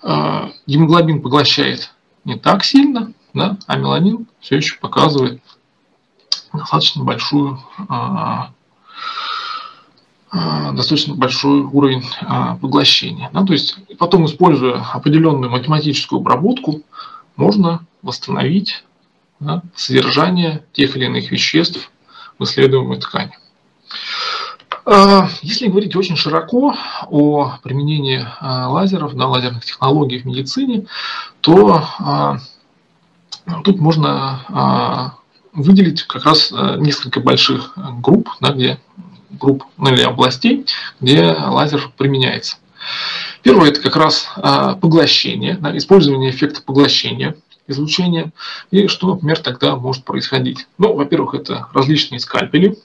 э, 0.04 0.50
гемоглобин 0.68 1.22
поглощает 1.22 1.92
не 2.24 2.36
так 2.36 2.64
сильно, 2.64 3.12
да, 3.38 3.58
а 3.68 3.78
меланин 3.78 4.28
все 4.40 4.58
еще 4.58 4.78
показывает 4.80 5.42
достаточно 6.54 7.04
большую 7.04 7.60
э, 7.90 7.94
достаточно 10.74 11.16
большой 11.16 11.62
уровень 11.62 12.04
поглощения. 12.62 13.30
Да, 13.34 13.46
то 13.46 13.54
есть 13.54 13.78
потом, 13.98 14.26
используя 14.26 14.82
определенную 14.94 15.50
математическую 15.50 16.20
обработку, 16.20 16.82
можно 17.38 17.86
восстановить 18.02 18.84
да, 19.40 19.62
содержание 19.76 20.66
тех 20.74 20.98
или 20.98 21.06
иных 21.06 21.32
веществ 21.32 21.92
в 22.38 22.44
исследуемой 22.44 23.00
ткани. 23.00 23.38
Если 25.42 25.68
говорить 25.68 25.96
очень 25.96 26.16
широко 26.16 26.76
о 27.10 27.58
применении 27.64 28.26
лазеров, 28.42 29.16
да, 29.16 29.28
лазерных 29.28 29.66
технологий 29.66 30.20
в 30.20 30.26
медицине, 30.26 30.86
то 31.42 31.84
тут 33.64 33.80
можно 33.80 35.14
выделить 35.54 36.04
как 36.04 36.26
раз 36.26 36.52
несколько 36.52 37.20
больших 37.20 37.74
групп, 38.02 38.30
да, 38.40 38.52
где 38.52 38.80
групп 39.32 39.64
ну, 39.78 39.92
или 39.92 40.02
областей, 40.02 40.66
где 41.00 41.24
лазер 41.24 41.92
применяется. 41.98 42.58
Первое– 43.44 43.70
это 43.72 43.82
как 43.82 43.96
раз 43.96 44.30
а, 44.36 44.76
поглощение, 44.76 45.58
да, 45.58 45.76
использование 45.78 46.32
эффекта 46.32 46.62
поглощения. 46.62 47.36
излучения. 47.68 48.32
И 48.72 48.88
что, 48.88 49.14
например, 49.14 49.40
тогда 49.40 49.76
может 49.76 50.06
происходить? 50.06 50.68
Ну, 50.78 50.94
во-первых, 50.94 51.34
это 51.34 51.68
различные 51.74 52.20
скальпели, 52.20 52.78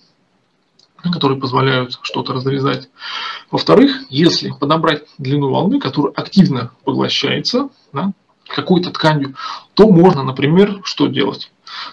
которые 1.12 1.38
позволяют 1.38 1.98
что-то 2.02 2.32
разрезать. 2.32 2.88
Во-вторых, 3.50 4.02
если 4.08 4.50
подобрать 4.50 5.02
длину 5.18 5.50
волны, 5.50 5.78
которая 5.78 6.12
активно 6.14 6.72
поглощается 6.84 7.68
да, 7.92 8.12
какой-то 8.54 8.90
тканью, 8.90 9.34
то 9.74 9.88
можно, 9.88 10.22
например, 10.22 10.80
что 10.84 11.06
делать? 11.06 11.50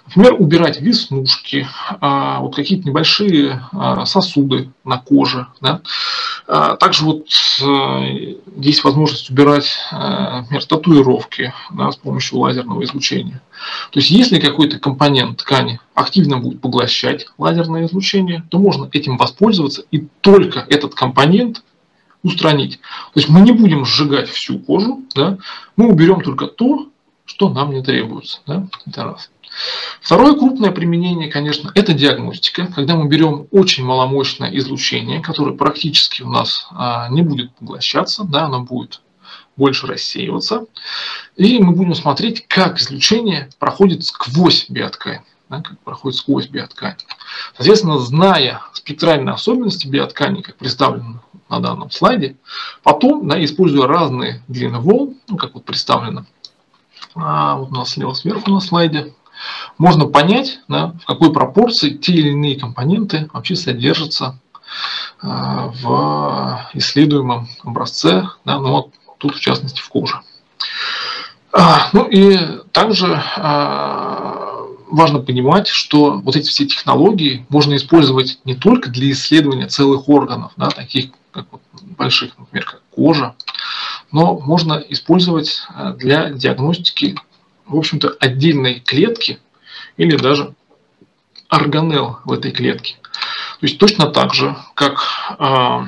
Например, 0.08 0.36
убирать 0.40 0.82
веснушки, 0.82 1.68
а, 2.02 2.40
вот 2.40 2.56
какие-то 2.56 2.88
небольшие 2.88 3.64
а, 3.72 4.06
сосуды 4.06 4.72
на 4.84 4.98
коже. 4.98 5.48
Да? 5.62 5.82
А, 6.48 6.76
также 6.76 7.06
вот 7.06 7.28
э, 7.62 8.36
есть 8.58 8.84
возможность 8.84 9.30
убирать, 9.30 9.78
например, 9.92 10.66
татуировки 10.66 11.54
да, 11.72 11.92
с 11.92 11.96
помощью 11.96 12.40
лазерного 12.40 12.84
излучения. 12.84 13.42
То 13.92 14.00
есть, 14.00 14.10
если 14.10 14.40
какой-то 14.40 14.80
компонент 14.80 15.40
ткани 15.40 15.80
активно 15.94 16.38
будет 16.38 16.62
поглощать 16.62 17.28
лазерное 17.38 17.86
излучение, 17.86 18.44
то 18.50 18.58
можно 18.58 18.90
этим 18.92 19.18
воспользоваться 19.18 19.84
и 19.92 20.08
только 20.22 20.66
этот 20.70 20.96
компонент 20.96 21.64
устранить. 22.24 22.80
То 23.14 23.20
есть 23.20 23.30
мы 23.30 23.42
не 23.42 23.52
будем 23.52 23.86
сжигать 23.86 24.30
всю 24.30 24.60
кожу, 24.60 25.04
да, 25.16 25.38
мы 25.76 25.88
уберем 25.88 26.22
только 26.22 26.48
то, 26.48 26.90
что 27.26 27.50
нам 27.50 27.72
не 27.72 27.84
требуется. 27.84 28.40
Да? 28.48 28.68
Это 28.86 29.04
раз. 29.04 29.30
Второе 30.02 30.34
крупное 30.34 30.72
применение, 30.72 31.30
конечно, 31.30 31.72
это 31.76 31.94
диагностика, 31.94 32.68
когда 32.68 32.96
мы 32.96 33.08
берем 33.08 33.48
очень 33.52 33.84
маломощное 33.84 34.50
излучение, 34.58 35.22
которое 35.22 35.56
практически 35.56 36.22
у 36.22 36.30
нас 36.30 36.68
а, 36.72 37.10
не 37.10 37.22
будет 37.22 37.54
поглощаться, 37.56 38.24
да, 38.24 38.46
оно 38.46 38.62
будет 38.62 39.02
больше 39.58 39.88
рассеиваться, 39.88 40.66
и 41.36 41.60
мы 41.60 41.74
будем 41.74 41.94
смотреть, 41.94 42.48
как 42.48 42.80
излучение 42.80 43.50
проходит 43.60 44.06
сквозь 44.06 44.66
биоткань. 44.70 45.22
Да, 45.50 45.64
как 45.64 45.80
проходит 45.80 46.20
сквозь 46.20 46.48
биоткань. 46.48 46.96
Соответственно, 47.56 47.98
зная 47.98 48.62
спектральные 48.74 49.34
особенности 49.34 49.88
биоткани, 49.88 50.44
как 50.44 50.58
представлено 50.58 51.24
на 51.50 51.60
данном 51.60 51.92
слайде, 51.92 52.38
потом, 52.84 53.28
используя 53.44 53.88
разные 53.88 54.42
длины 54.48 54.80
волн, 54.80 55.16
ну, 55.28 55.38
как 55.38 55.54
вот 55.54 55.66
представлено, 55.66 56.26
а, 57.16 57.56
вот 57.56 57.70
у 57.70 57.76
нас 57.76 57.90
слева 57.90 58.14
сверху 58.14 58.52
на 58.52 58.60
слайде, 58.60 59.14
можно 59.78 60.06
понять, 60.06 60.60
да, 60.68 60.94
в 61.02 61.06
какой 61.06 61.32
пропорции 61.32 61.92
те 61.92 62.14
или 62.14 62.30
иные 62.30 62.60
компоненты 62.60 63.30
вообще 63.34 63.56
содержатся 63.56 64.40
а, 65.22 65.72
в 65.82 66.70
исследуемом 66.74 67.48
образце, 67.64 68.30
да, 68.46 68.60
ну 68.60 68.72
вот 68.72 68.94
тут 69.18 69.36
в 69.36 69.40
частности 69.40 69.82
в 69.82 69.90
коже. 69.90 70.22
А, 71.52 71.90
ну 71.94 72.06
и 72.06 72.38
также 72.72 73.22
а, 73.38 74.60
важно 74.90 75.20
понимать, 75.20 75.68
что 75.68 76.20
вот 76.20 76.36
эти 76.36 76.48
все 76.48 76.66
технологии 76.66 77.46
можно 77.50 77.76
использовать 77.76 78.40
не 78.46 78.56
только 78.56 78.90
для 78.90 79.12
исследования 79.12 79.68
целых 79.68 80.10
органов, 80.10 80.52
да, 80.58 80.70
таких 80.70 81.12
как 81.44 81.52
вот 81.52 81.62
больших, 81.82 82.38
например, 82.38 82.66
как 82.66 82.82
кожа, 82.92 83.36
но 84.12 84.40
можно 84.40 84.74
использовать 84.74 85.62
для 85.98 86.30
диагностики 86.32 87.16
в 87.70 87.78
общем-то, 87.78 88.16
отдельной 88.20 88.80
клетки 88.80 89.40
или 89.96 90.18
даже 90.18 90.54
органелл 91.48 92.20
в 92.26 92.34
этой 92.34 92.52
клетке. 92.52 92.96
То 93.60 93.66
есть 93.66 93.78
точно 93.78 94.08
так 94.08 94.34
же, 94.34 94.56
как 94.74 95.04
а, 95.38 95.88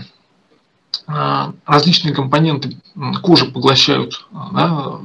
а, 1.07 1.53
различные 1.65 2.13
компоненты 2.13 2.77
кожи 3.21 3.45
поглощают 3.45 4.27
да, 4.51 4.99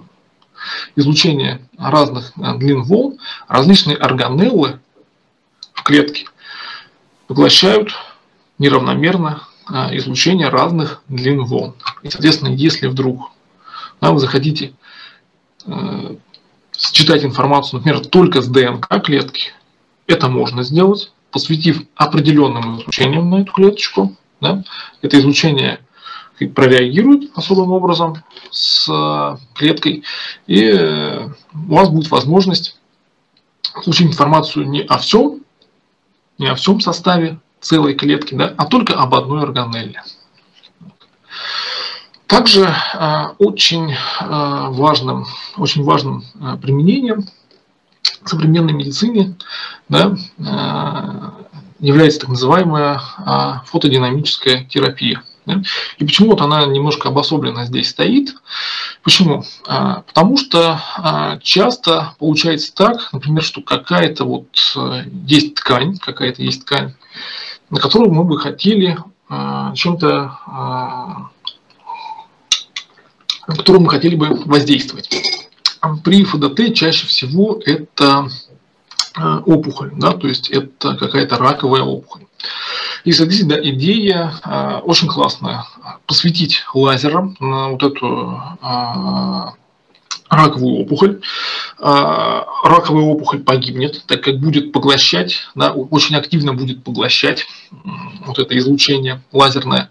излучение 0.96 1.60
разных 1.78 2.32
длин 2.36 2.82
волн, 2.82 3.18
различные 3.48 3.96
органеллы 3.96 4.80
в 5.72 5.82
клетке 5.82 6.26
поглощают 7.26 7.94
неравномерно 8.58 9.42
излучение 9.68 10.48
разных 10.48 11.02
длин 11.08 11.44
волн. 11.44 11.74
И, 12.02 12.10
соответственно, 12.10 12.50
если 12.50 12.86
вдруг 12.86 13.30
да, 14.00 14.12
вы 14.12 14.18
захотите 14.18 14.74
э, 15.66 16.16
считать 16.76 17.24
информацию, 17.24 17.78
например, 17.78 18.04
только 18.06 18.42
с 18.42 18.48
ДНК 18.48 19.02
клетки, 19.02 19.52
это 20.06 20.28
можно 20.28 20.62
сделать, 20.62 21.12
посвятив 21.30 21.82
определенным 21.96 22.80
излучением 22.80 23.30
на 23.30 23.40
эту 23.42 23.52
клеточку. 23.52 24.16
Да? 24.40 24.62
Это 25.02 25.18
излучение 25.18 25.80
прореагирует 26.54 27.30
особым 27.34 27.72
образом 27.72 28.22
с 28.50 28.88
э, 28.88 29.36
клеткой, 29.54 30.04
и 30.46 30.64
э, 30.64 31.28
у 31.54 31.74
вас 31.74 31.88
будет 31.88 32.10
возможность 32.10 32.78
получить 33.72 34.08
информацию 34.08 34.68
не 34.68 34.82
о 34.82 34.98
всем, 34.98 35.40
не 36.38 36.46
о 36.46 36.54
всем 36.54 36.80
составе 36.80 37.40
целой 37.60 37.94
клетки, 37.94 38.34
да, 38.34 38.54
а 38.56 38.66
только 38.66 38.94
об 38.94 39.14
одной 39.14 39.42
органелле. 39.42 40.02
Также 42.26 42.66
а, 42.66 43.34
очень 43.38 43.94
а, 44.18 44.70
важным, 44.70 45.26
очень 45.56 45.84
важным 45.84 46.24
а, 46.40 46.56
применением 46.56 47.24
в 48.22 48.28
современной 48.28 48.72
медицине 48.72 49.36
да, 49.88 50.16
является 51.78 52.20
так 52.20 52.30
называемая 52.30 53.00
фотодинамическая 53.66 54.64
терапия. 54.64 55.22
И 55.98 56.04
почему 56.04 56.30
вот 56.30 56.40
она 56.40 56.66
немножко 56.66 57.08
обособленно 57.08 57.66
здесь 57.66 57.90
стоит? 57.90 58.34
Почему? 59.04 59.44
Потому 59.64 60.36
что 60.38 60.80
часто 61.42 62.14
получается 62.18 62.74
так, 62.74 63.12
например, 63.12 63.44
что 63.44 63.60
какая-то 63.60 64.24
вот 64.24 64.48
есть 65.26 65.54
ткань, 65.54 65.96
какая-то 65.98 66.42
есть 66.42 66.64
ткань, 66.64 66.94
на 67.70 67.80
которую 67.80 68.12
мы 68.12 68.24
бы 68.24 68.38
хотели 68.38 68.96
чем-то 69.74 70.38
на 73.46 73.54
которую 73.54 73.82
мы 73.82 73.90
хотели 73.90 74.16
бы 74.16 74.28
воздействовать. 74.44 75.08
При 76.04 76.24
ФДТ 76.24 76.74
чаще 76.74 77.06
всего 77.06 77.60
это 77.64 78.28
э, 79.16 79.36
опухоль, 79.46 79.92
да, 79.94 80.12
то 80.12 80.26
есть 80.26 80.50
это 80.50 80.96
какая-то 80.96 81.36
раковая 81.38 81.82
опухоль. 81.82 82.26
И, 83.04 83.12
соответственно, 83.12 83.58
идея 83.70 84.32
э, 84.44 84.80
очень 84.82 85.06
классная. 85.06 85.64
Посветить 86.06 86.64
лазером 86.74 87.36
на 87.38 87.68
вот 87.68 87.82
эту 87.82 88.42
э, 88.60 89.44
раковую 90.28 90.80
опухоль. 90.80 91.20
Раковая 91.78 93.04
опухоль 93.04 93.40
погибнет, 93.40 94.02
так 94.06 94.22
как 94.22 94.38
будет 94.40 94.72
поглощать, 94.72 95.46
да, 95.54 95.72
очень 95.72 96.16
активно 96.16 96.52
будет 96.54 96.82
поглощать 96.82 97.46
вот 98.24 98.38
это 98.38 98.56
излучение 98.58 99.22
лазерное 99.32 99.90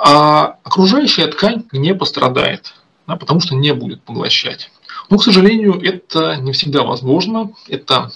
а 0.00 0.56
окружающая 0.62 1.26
ткань 1.26 1.64
не 1.72 1.94
пострадает, 1.94 2.74
да, 3.06 3.16
потому 3.16 3.40
что 3.40 3.54
не 3.54 3.72
будет 3.74 4.02
поглощать. 4.02 4.70
Но, 5.10 5.18
к 5.18 5.24
сожалению, 5.24 5.80
это 5.80 6.36
не 6.36 6.52
всегда 6.52 6.82
возможно. 6.82 7.52
Это 7.68 8.10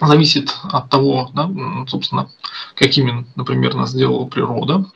зависит 0.00 0.56
от 0.64 0.90
того, 0.90 1.30
да, 1.32 1.50
собственно, 1.86 2.30
какими, 2.74 3.26
например, 3.36 3.74
нас 3.74 3.90
сделала 3.90 4.26
природа. 4.26 4.86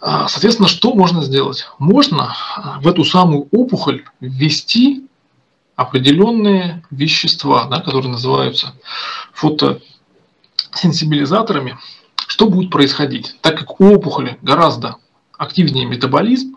А, 0.00 0.28
соответственно, 0.28 0.68
что 0.68 0.94
можно 0.94 1.22
сделать? 1.22 1.66
Можно 1.78 2.36
а, 2.56 2.78
в 2.80 2.86
эту 2.86 3.04
самую 3.04 3.48
опухоль 3.50 4.04
ввести 4.20 5.08
определенные 5.74 6.84
вещества, 6.90 7.64
да, 7.64 7.80
которые 7.80 8.12
называются 8.12 8.74
фотосенсибилизаторами, 9.32 11.78
что 12.26 12.48
будет 12.48 12.70
происходить? 12.70 13.36
Так 13.40 13.58
как 13.58 13.80
у 13.80 13.94
опухоли 13.94 14.38
гораздо 14.42 14.98
активнее 15.36 15.86
метаболизм, 15.86 16.56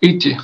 эти 0.00 0.40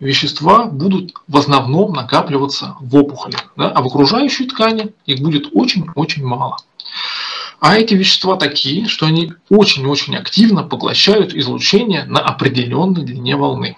вещества 0.00 0.64
будут 0.64 1.12
в 1.26 1.36
основном 1.36 1.92
накапливаться 1.92 2.76
в 2.80 2.96
опухоли, 2.96 3.36
да, 3.56 3.68
а 3.70 3.82
в 3.82 3.86
окружающей 3.86 4.46
ткани 4.46 4.94
их 5.06 5.20
будет 5.20 5.48
очень-очень 5.52 6.24
мало. 6.24 6.56
А 7.60 7.76
эти 7.76 7.94
вещества 7.94 8.36
такие, 8.36 8.86
что 8.86 9.06
они 9.06 9.32
очень-очень 9.48 10.16
активно 10.16 10.62
поглощают 10.62 11.34
излучение 11.34 12.04
на 12.04 12.20
определенной 12.20 13.04
длине 13.04 13.36
волны. 13.36 13.76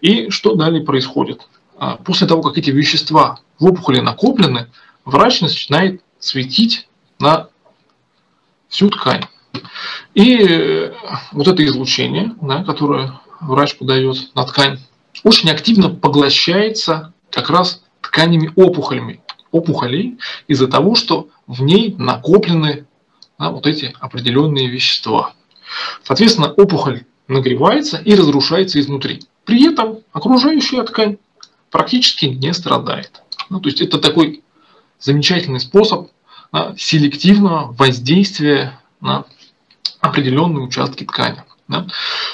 И 0.00 0.30
что 0.30 0.54
далее 0.56 0.82
происходит? 0.82 1.46
А, 1.78 1.96
после 1.96 2.26
того, 2.26 2.42
как 2.42 2.58
эти 2.58 2.70
вещества 2.70 3.38
в 3.58 3.66
опухоли 3.66 4.00
накоплены, 4.00 4.68
врач 5.04 5.40
начинает 5.40 6.02
светить 6.18 6.88
на 7.20 7.48
всю 8.68 8.90
ткань. 8.90 9.22
И 10.14 10.36
э, 10.38 10.92
вот 11.32 11.46
это 11.46 11.64
излучение, 11.64 12.34
да, 12.42 12.64
которое 12.64 13.20
врач 13.40 13.76
подает 13.78 14.34
на 14.34 14.44
ткань, 14.44 14.80
очень 15.22 15.50
активно 15.50 15.90
поглощается 15.90 17.12
как 17.30 17.50
раз 17.50 17.82
тканями 18.00 18.50
опухолями, 18.56 19.20
опухолей 19.52 20.18
из-за 20.48 20.68
того, 20.68 20.94
что 20.94 21.28
в 21.46 21.62
ней 21.62 21.94
накоплены 21.96 22.86
да, 23.38 23.50
вот 23.50 23.66
эти 23.66 23.94
определенные 24.00 24.68
вещества. 24.68 25.34
Соответственно, 26.02 26.52
опухоль 26.52 27.04
нагревается 27.28 27.98
и 27.98 28.14
разрушается 28.14 28.80
изнутри. 28.80 29.22
При 29.44 29.70
этом 29.70 29.98
окружающая 30.12 30.82
ткань 30.82 31.18
практически 31.70 32.26
не 32.26 32.52
страдает. 32.54 33.22
Ну, 33.50 33.60
то 33.60 33.68
есть 33.68 33.80
это 33.80 33.98
такой 33.98 34.42
замечательный 34.98 35.60
способ 35.60 36.10
да, 36.52 36.74
селективного 36.78 37.72
воздействия 37.72 38.80
на 39.00 39.24
определенные 40.00 40.64
участки 40.64 41.04
ткани. 41.04 41.42
Да? 41.68 41.86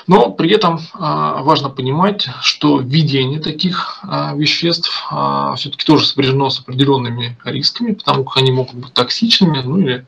Но 0.06 0.30
при 0.30 0.50
этом 0.50 0.78
а, 0.92 1.42
важно 1.42 1.70
понимать, 1.70 2.28
что 2.42 2.80
введение 2.80 3.40
таких 3.40 4.00
а, 4.02 4.34
веществ 4.34 5.06
а, 5.10 5.54
все-таки 5.54 5.86
тоже 5.86 6.06
сопряжено 6.06 6.50
с 6.50 6.60
определенными 6.60 7.38
рисками, 7.44 7.94
потому 7.94 8.24
как 8.24 8.42
они 8.42 8.52
могут 8.52 8.74
быть 8.74 8.92
токсичными, 8.92 9.62
ну 9.64 9.78
или 9.78 10.06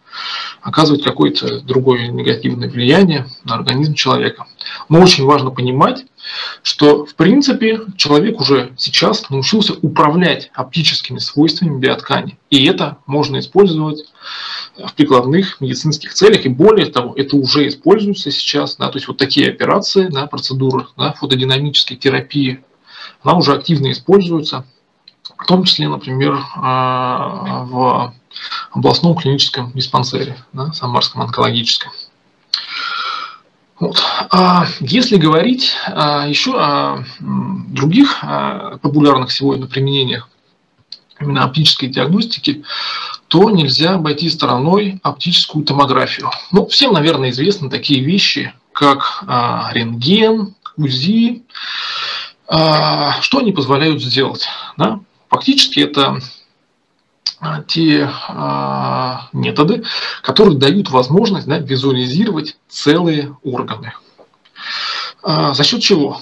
оказывать 0.60 1.02
какое-то 1.02 1.60
другое 1.60 2.08
негативное 2.08 2.68
влияние 2.68 3.26
на 3.44 3.54
организм 3.54 3.94
человека. 3.94 4.46
Но 4.90 5.00
очень 5.00 5.24
важно 5.24 5.50
понимать, 5.50 6.04
что 6.62 7.06
в 7.06 7.14
принципе 7.14 7.80
человек 7.96 8.40
уже 8.40 8.72
сейчас 8.76 9.30
научился 9.30 9.74
управлять 9.74 10.50
оптическими 10.54 11.18
свойствами 11.18 11.78
биоткани. 11.78 12.38
И 12.50 12.64
это 12.66 12.98
можно 13.06 13.38
использовать 13.38 14.04
в 14.76 14.94
прикладных 14.94 15.60
медицинских 15.60 16.14
целях. 16.14 16.46
И 16.46 16.48
более 16.48 16.86
того, 16.86 17.14
это 17.16 17.36
уже 17.36 17.68
используется 17.68 18.30
сейчас. 18.30 18.76
Да, 18.76 18.88
то 18.88 18.96
есть 18.96 19.08
вот 19.08 19.16
такие 19.16 19.48
операции, 19.48 20.08
да, 20.08 20.26
процедуры 20.26 20.86
да, 20.96 21.12
фотодинамической 21.12 21.96
терапии, 21.96 22.64
она 23.22 23.36
уже 23.36 23.52
активно 23.52 23.92
используется. 23.92 24.66
В 25.36 25.46
том 25.46 25.64
числе, 25.64 25.88
например, 25.88 26.38
а, 26.56 27.64
в 27.64 28.14
областном 28.72 29.16
клиническом 29.16 29.72
диспансере, 29.72 30.36
да, 30.52 30.72
Самарском 30.72 31.22
онкологическом. 31.22 31.92
Вот. 33.80 34.00
А 34.30 34.66
если 34.80 35.16
говорить 35.16 35.74
а, 35.86 36.26
еще 36.28 36.52
о 36.56 37.04
других 37.20 38.18
а, 38.22 38.78
популярных 38.78 39.32
сегодня 39.32 39.66
применениях 39.66 40.28
именно 41.20 41.44
оптической 41.44 41.88
диагностики, 41.88 42.64
то 43.34 43.50
нельзя 43.50 43.94
обойти 43.94 44.30
стороной 44.30 45.00
оптическую 45.02 45.64
томографию. 45.64 46.30
Ну, 46.52 46.66
всем, 46.66 46.92
наверное, 46.92 47.30
известны 47.30 47.68
такие 47.68 47.98
вещи, 47.98 48.54
как 48.72 49.24
а, 49.26 49.72
рентген, 49.72 50.54
УЗИ. 50.76 51.42
А, 52.46 53.20
что 53.22 53.38
они 53.38 53.50
позволяют 53.50 54.00
сделать? 54.00 54.46
Да? 54.76 55.00
Фактически 55.30 55.80
это 55.80 56.20
а, 57.40 57.62
те 57.62 58.08
методы, 59.32 59.82
которые 60.22 60.56
дают 60.56 60.90
возможность 60.90 61.48
да, 61.48 61.58
визуализировать 61.58 62.56
целые 62.68 63.36
органы. 63.42 63.94
За 65.24 65.64
счет 65.64 65.82
чего? 65.82 66.20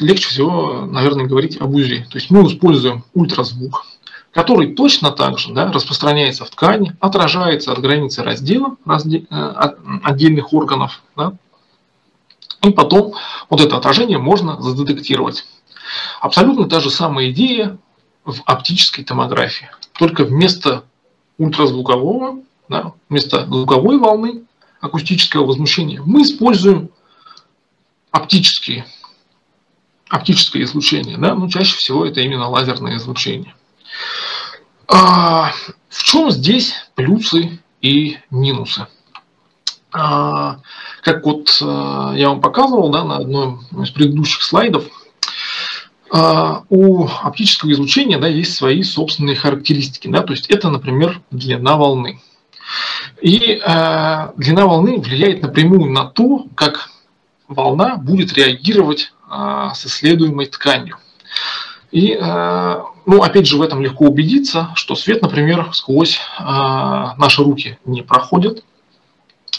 Легче 0.00 0.28
всего, 0.28 0.84
наверное, 0.84 1.26
говорить 1.26 1.60
об 1.60 1.74
УЗИ. 1.76 2.08
То 2.10 2.18
есть 2.18 2.30
мы 2.30 2.44
используем 2.48 3.04
ультразвук, 3.14 3.84
который 4.32 4.74
точно 4.74 5.10
так 5.10 5.38
же 5.38 5.52
да, 5.52 5.72
распространяется 5.72 6.44
в 6.44 6.50
ткани, 6.50 6.96
отражается 7.00 7.72
от 7.72 7.80
границы 7.80 8.22
раздела 8.22 8.76
разде, 8.84 9.26
э, 9.28 9.54
отдельных 10.02 10.52
органов. 10.52 11.02
Да, 11.16 11.34
и 12.62 12.70
потом 12.70 13.14
вот 13.48 13.60
это 13.60 13.76
отражение 13.76 14.18
можно 14.18 14.60
задетектировать. 14.60 15.46
Абсолютно 16.20 16.68
та 16.68 16.80
же 16.80 16.90
самая 16.90 17.30
идея 17.30 17.78
в 18.24 18.42
оптической 18.44 19.04
томографии. 19.04 19.70
Только 19.92 20.24
вместо 20.24 20.84
ультразвукового, 21.38 22.40
да, 22.68 22.92
вместо 23.08 23.46
звуковой 23.46 23.98
волны 23.98 24.44
акустического 24.80 25.46
возмущения 25.46 26.02
мы 26.04 26.22
используем 26.22 26.90
оптические, 28.10 28.86
оптическое 30.08 30.62
излучение. 30.64 31.16
Да? 31.16 31.34
Ну, 31.34 31.48
чаще 31.48 31.76
всего 31.76 32.04
это 32.04 32.20
именно 32.20 32.48
лазерное 32.48 32.96
излучение. 32.96 33.54
А, 34.92 35.52
в 35.88 36.02
чем 36.02 36.30
здесь 36.30 36.74
плюсы 36.96 37.60
и 37.80 38.18
минусы? 38.30 38.86
А, 39.92 40.58
как 41.02 41.24
вот 41.24 41.58
а, 41.62 42.12
я 42.16 42.28
вам 42.30 42.40
показывал 42.40 42.90
да, 42.90 43.04
на 43.04 43.16
одном 43.18 43.60
из 43.82 43.90
предыдущих 43.90 44.42
слайдов, 44.42 44.84
а, 46.12 46.64
у 46.68 47.06
оптического 47.06 47.70
излучения 47.70 48.18
да, 48.18 48.26
есть 48.26 48.56
свои 48.56 48.82
собственные 48.82 49.36
характеристики. 49.36 50.08
Да, 50.08 50.22
то 50.22 50.32
есть 50.32 50.48
это, 50.50 50.70
например, 50.70 51.20
длина 51.30 51.76
волны. 51.76 52.20
И 53.20 53.60
э, 53.62 54.32
длина 54.36 54.66
волны 54.66 55.00
влияет 55.00 55.42
напрямую 55.42 55.90
на 55.90 56.06
то, 56.06 56.46
как 56.54 56.90
волна 57.48 57.96
будет 57.96 58.32
реагировать 58.34 59.12
э, 59.28 59.68
с 59.74 59.86
исследуемой 59.86 60.46
тканью. 60.46 60.96
И, 61.90 62.16
э, 62.18 62.82
ну, 63.06 63.22
опять 63.22 63.46
же, 63.46 63.56
в 63.56 63.62
этом 63.62 63.80
легко 63.82 64.06
убедиться, 64.06 64.70
что 64.74 64.94
свет, 64.94 65.22
например, 65.22 65.70
сквозь 65.72 66.18
э, 66.38 66.42
наши 66.42 67.42
руки 67.42 67.78
не 67.84 68.02
проходит, 68.02 68.64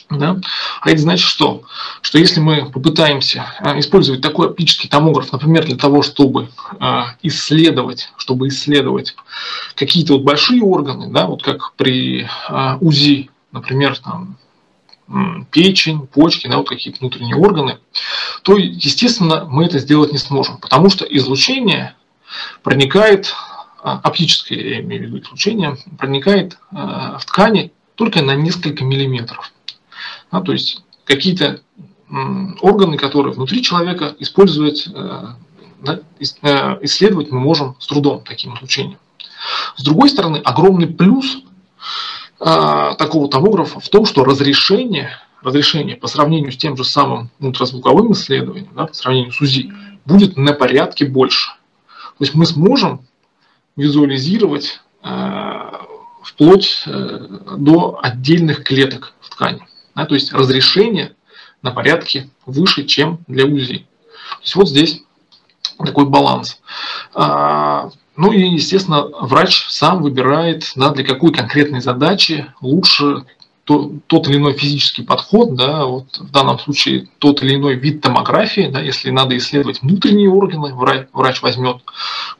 да? 0.10 0.38
А 0.82 0.90
это 0.90 1.00
значит 1.02 1.26
что? 1.26 1.64
Что 2.02 2.18
если 2.18 2.40
мы 2.40 2.70
попытаемся 2.70 3.46
а, 3.60 3.80
использовать 3.80 4.22
такой 4.22 4.48
оптический 4.48 4.90
томограф, 4.90 5.32
например, 5.32 5.66
для 5.66 5.78
того, 5.78 6.02
чтобы 6.02 6.50
а, 6.80 7.16
исследовать, 7.24 8.10
чтобы 8.18 8.50
исследовать 8.50 9.16
какие-то 9.76 10.14
вот 10.14 10.24
большие 10.24 10.64
органы, 10.64 11.12
да, 11.12 11.28
вот 11.28 11.44
как 11.44 11.74
при 11.76 12.28
УЗИ, 12.82 13.30
например, 13.52 13.98
там, 13.98 14.38
печень, 15.52 16.08
почки, 16.08 16.48
да, 16.48 16.58
вот 16.58 16.70
какие-то 16.70 17.00
внутренние 17.00 17.36
органы, 17.36 17.80
то, 18.44 18.58
естественно, 18.58 19.46
мы 19.50 19.66
это 19.66 19.80
сделать 19.80 20.12
не 20.12 20.18
сможем, 20.18 20.58
потому 20.58 20.90
что 20.90 21.06
излучение 21.06 21.96
проникает, 22.64 23.34
оптическое, 23.84 24.60
я 24.60 24.80
имею 24.82 25.04
в 25.04 25.06
виду 25.08 25.20
излучение, 25.20 25.78
проникает 25.98 26.58
в 26.72 27.22
ткани 27.26 27.72
только 27.96 28.22
на 28.22 28.36
несколько 28.36 28.84
миллиметров. 28.84 29.52
Да, 30.32 30.42
то 30.42 30.52
есть 30.52 30.84
какие-то 31.06 31.62
органы, 32.62 32.98
которые 32.98 33.34
внутри 33.34 33.62
человека 33.64 34.16
использовать, 34.20 34.88
э, 34.94 35.28
да, 35.82 36.00
э, 36.20 36.78
исследовать 36.82 37.32
мы 37.32 37.40
можем 37.40 37.76
с 37.80 37.88
трудом 37.88 38.24
таким 38.24 38.56
излучением. 38.56 39.00
С 39.78 39.84
другой 39.84 40.10
стороны, 40.10 40.38
огромный 40.38 40.88
плюс 40.88 41.38
э, 42.40 42.96
такого 42.98 43.30
томографа 43.30 43.80
в 43.80 43.90
том, 43.90 44.06
что 44.06 44.24
разрешение, 44.26 45.12
разрешение 45.42 45.96
по 45.96 46.08
сравнению 46.08 46.52
с 46.52 46.58
тем 46.58 46.76
же 46.76 46.84
самым 46.84 47.30
ультразвуковым 47.40 48.12
исследованием, 48.12 48.72
да, 48.76 48.88
по 48.88 48.94
сравнению 48.94 49.32
с 49.32 49.40
УЗИ, 49.40 49.72
будет 50.06 50.38
на 50.38 50.54
порядке 50.54 51.06
больше. 51.06 51.52
То 52.22 52.26
есть 52.26 52.36
мы 52.36 52.46
сможем 52.46 53.08
визуализировать 53.76 54.80
э, 55.02 55.72
вплоть 56.22 56.84
э, 56.86 57.28
до 57.58 58.00
отдельных 58.00 58.64
клеток 58.64 59.16
в 59.22 59.32
ткани. 59.32 59.66
То 59.96 60.14
есть 60.14 60.32
разрешение 60.32 61.16
на 61.64 61.72
порядке 61.72 62.30
выше, 62.46 62.84
чем 62.84 63.22
для 63.26 63.48
УЗИ. 63.48 63.88
То 64.34 64.42
есть 64.44 64.56
вот 64.56 64.70
здесь 64.70 65.02
такой 65.84 66.06
баланс. 66.06 66.62
А, 67.16 67.90
ну 68.16 68.32
и, 68.32 68.50
естественно, 68.50 69.02
врач 69.02 69.66
сам 69.70 70.04
выбирает, 70.04 70.74
да, 70.76 70.92
для 70.92 71.04
какой 71.04 71.34
конкретной 71.34 71.82
задачи 71.82 72.54
лучше 72.62 73.26
то, 73.64 73.92
тот 74.08 74.28
или 74.28 74.38
иной 74.38 74.54
физический 74.54 75.04
подход, 75.04 75.56
да, 75.56 75.86
вот 75.86 76.18
в 76.18 76.32
данном 76.32 76.60
случае 76.60 77.08
тот 77.20 77.44
или 77.44 77.56
иной 77.56 77.76
вид 77.76 78.02
томографии, 78.02 78.70
да, 78.72 78.82
если 78.82 79.12
надо 79.12 79.38
исследовать 79.38 79.82
внутренние 79.82 80.30
органы, 80.30 80.74
врач, 80.74 81.08
врач 81.14 81.42
возьмет 81.42 81.78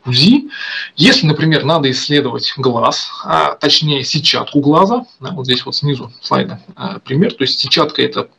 УЗИ. 0.06 0.50
Если, 0.96 1.28
например, 1.28 1.64
надо 1.64 1.92
исследовать 1.92 2.54
глаз, 2.58 3.12
а 3.24 3.54
точнее 3.56 4.04
сетчатку 4.04 4.60
глаза, 4.62 5.06
да, 5.20 5.32
вот 5.32 5.46
здесь 5.46 5.66
вот 5.66 5.76
снизу 5.76 6.12
слайда 6.22 6.60
а, 6.76 7.00
пример, 7.00 7.34
то 7.34 7.44
есть 7.44 7.60
сетчатка 7.60 8.02
это 8.02 8.30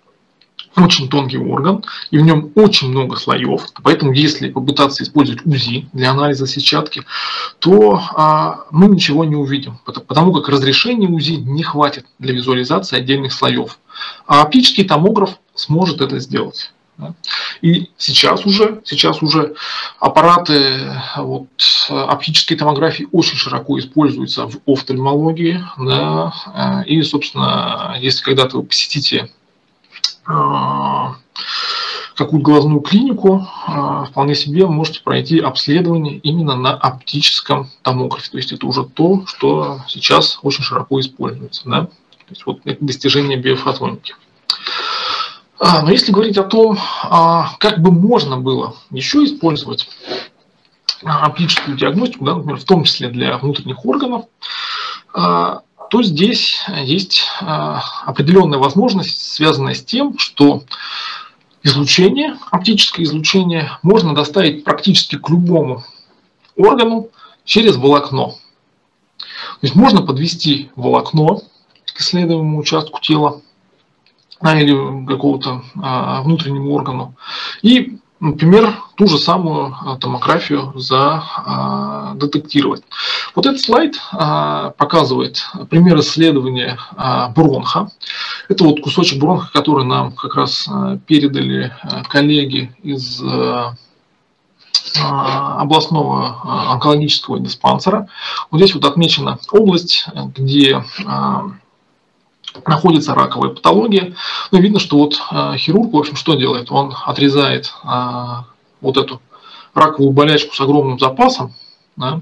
очень 0.76 1.08
тонкий 1.08 1.38
орган, 1.38 1.84
и 2.10 2.18
в 2.18 2.22
нем 2.22 2.50
очень 2.54 2.90
много 2.90 3.16
слоев. 3.16 3.66
Поэтому, 3.82 4.12
если 4.12 4.50
попытаться 4.50 5.02
использовать 5.02 5.44
УЗИ 5.44 5.88
для 5.92 6.10
анализа 6.10 6.46
сетчатки, 6.46 7.02
то 7.58 8.00
а, 8.14 8.64
мы 8.70 8.88
ничего 8.88 9.24
не 9.24 9.36
увидим, 9.36 9.78
потому 9.84 10.32
как 10.32 10.48
разрешение 10.48 11.08
УЗИ 11.08 11.32
не 11.32 11.62
хватит 11.62 12.06
для 12.18 12.34
визуализации 12.34 12.96
отдельных 12.96 13.32
слоев. 13.32 13.78
А 14.26 14.42
оптический 14.42 14.84
томограф 14.84 15.38
сможет 15.54 16.00
это 16.00 16.18
сделать. 16.18 16.72
И 17.62 17.90
сейчас 17.96 18.44
уже, 18.46 18.80
сейчас 18.84 19.22
уже 19.22 19.54
аппараты 19.98 20.92
вот, 21.16 21.48
оптической 21.88 22.56
томографии 22.56 23.08
очень 23.12 23.36
широко 23.36 23.78
используются 23.78 24.46
в 24.46 24.58
офтальмологии. 24.66 25.64
Да, 25.78 26.84
и, 26.86 27.02
собственно, 27.02 27.96
если 27.98 28.22
когда-то 28.22 28.58
вы 28.58 28.64
посетите 28.64 29.30
какую-то 32.16 32.44
глазную 32.44 32.80
клинику, 32.80 33.46
а, 33.66 34.04
вполне 34.04 34.34
себе 34.34 34.66
можете 34.66 35.02
пройти 35.02 35.40
обследование 35.40 36.18
именно 36.18 36.56
на 36.56 36.74
оптическом 36.74 37.70
томографе. 37.82 38.30
То 38.30 38.36
есть 38.36 38.52
это 38.52 38.66
уже 38.66 38.84
то, 38.84 39.24
что 39.26 39.80
сейчас 39.88 40.38
очень 40.42 40.62
широко 40.64 41.00
используется. 41.00 41.62
Да? 41.66 41.86
То 41.86 41.90
есть 42.30 42.46
вот 42.46 42.60
это 42.64 42.84
достижение 42.84 43.38
биофотоники. 43.38 44.14
А, 45.58 45.82
но 45.82 45.90
если 45.90 46.12
говорить 46.12 46.38
о 46.38 46.44
том, 46.44 46.78
как 47.58 47.80
бы 47.80 47.92
можно 47.92 48.36
было 48.36 48.74
еще 48.90 49.24
использовать 49.24 49.88
оптическую 51.04 51.76
диагностику, 51.76 52.24
да, 52.24 52.34
например, 52.34 52.58
в 52.58 52.64
том 52.64 52.84
числе 52.84 53.08
для 53.08 53.36
внутренних 53.38 53.84
органов, 53.84 54.26
то 55.92 56.02
здесь 56.02 56.64
есть 56.84 57.28
определенная 57.38 58.58
возможность, 58.58 59.34
связанная 59.34 59.74
с 59.74 59.84
тем, 59.84 60.18
что 60.18 60.62
излучение, 61.62 62.38
оптическое 62.50 63.04
излучение, 63.04 63.72
можно 63.82 64.14
доставить 64.14 64.64
практически 64.64 65.18
к 65.18 65.28
любому 65.28 65.84
органу 66.56 67.10
через 67.44 67.76
волокно. 67.76 68.36
То 69.18 69.58
есть 69.60 69.74
можно 69.74 70.00
подвести 70.00 70.70
волокно 70.76 71.42
к 71.84 72.00
исследуемому 72.00 72.58
участку 72.58 72.98
тела 73.02 73.42
а, 74.40 74.58
или 74.58 75.04
какого-то 75.04 75.62
а, 75.76 76.22
внутреннему 76.22 76.72
органу 76.72 77.16
и 77.60 77.98
например, 78.22 78.78
ту 78.94 79.08
же 79.08 79.18
самую 79.18 79.74
а, 79.74 79.98
томографию 79.98 80.72
задетектировать. 80.76 82.84
Вот 83.34 83.46
этот 83.46 83.60
слайд 83.60 84.00
показывает 84.10 85.44
пример 85.68 85.98
исследования 85.98 86.78
бронха. 87.34 87.90
Это 88.48 88.64
вот 88.64 88.80
кусочек 88.80 89.18
бронха, 89.18 89.50
который 89.52 89.84
нам 89.84 90.12
как 90.12 90.36
раз 90.36 90.68
передали 91.06 91.74
коллеги 92.08 92.74
из 92.82 93.20
областного 95.00 96.72
онкологического 96.72 97.40
диспансера. 97.40 98.08
Вот 98.50 98.58
здесь 98.58 98.74
вот 98.74 98.84
отмечена 98.84 99.38
область, 99.50 100.04
где 100.36 100.84
находится 102.66 103.14
раковая 103.14 103.50
патология. 103.50 104.14
Ну, 104.50 104.60
видно, 104.60 104.78
что 104.78 104.98
вот 104.98 105.20
э, 105.30 105.56
хирург, 105.56 105.92
в 105.92 105.96
общем, 105.96 106.16
что 106.16 106.34
делает? 106.34 106.70
Он 106.70 106.94
отрезает 107.06 107.72
э, 107.84 107.88
вот 108.80 108.96
эту 108.96 109.20
раковую 109.74 110.12
болячку 110.12 110.54
с 110.54 110.60
огромным 110.60 110.98
запасом, 110.98 111.54
да, 111.96 112.20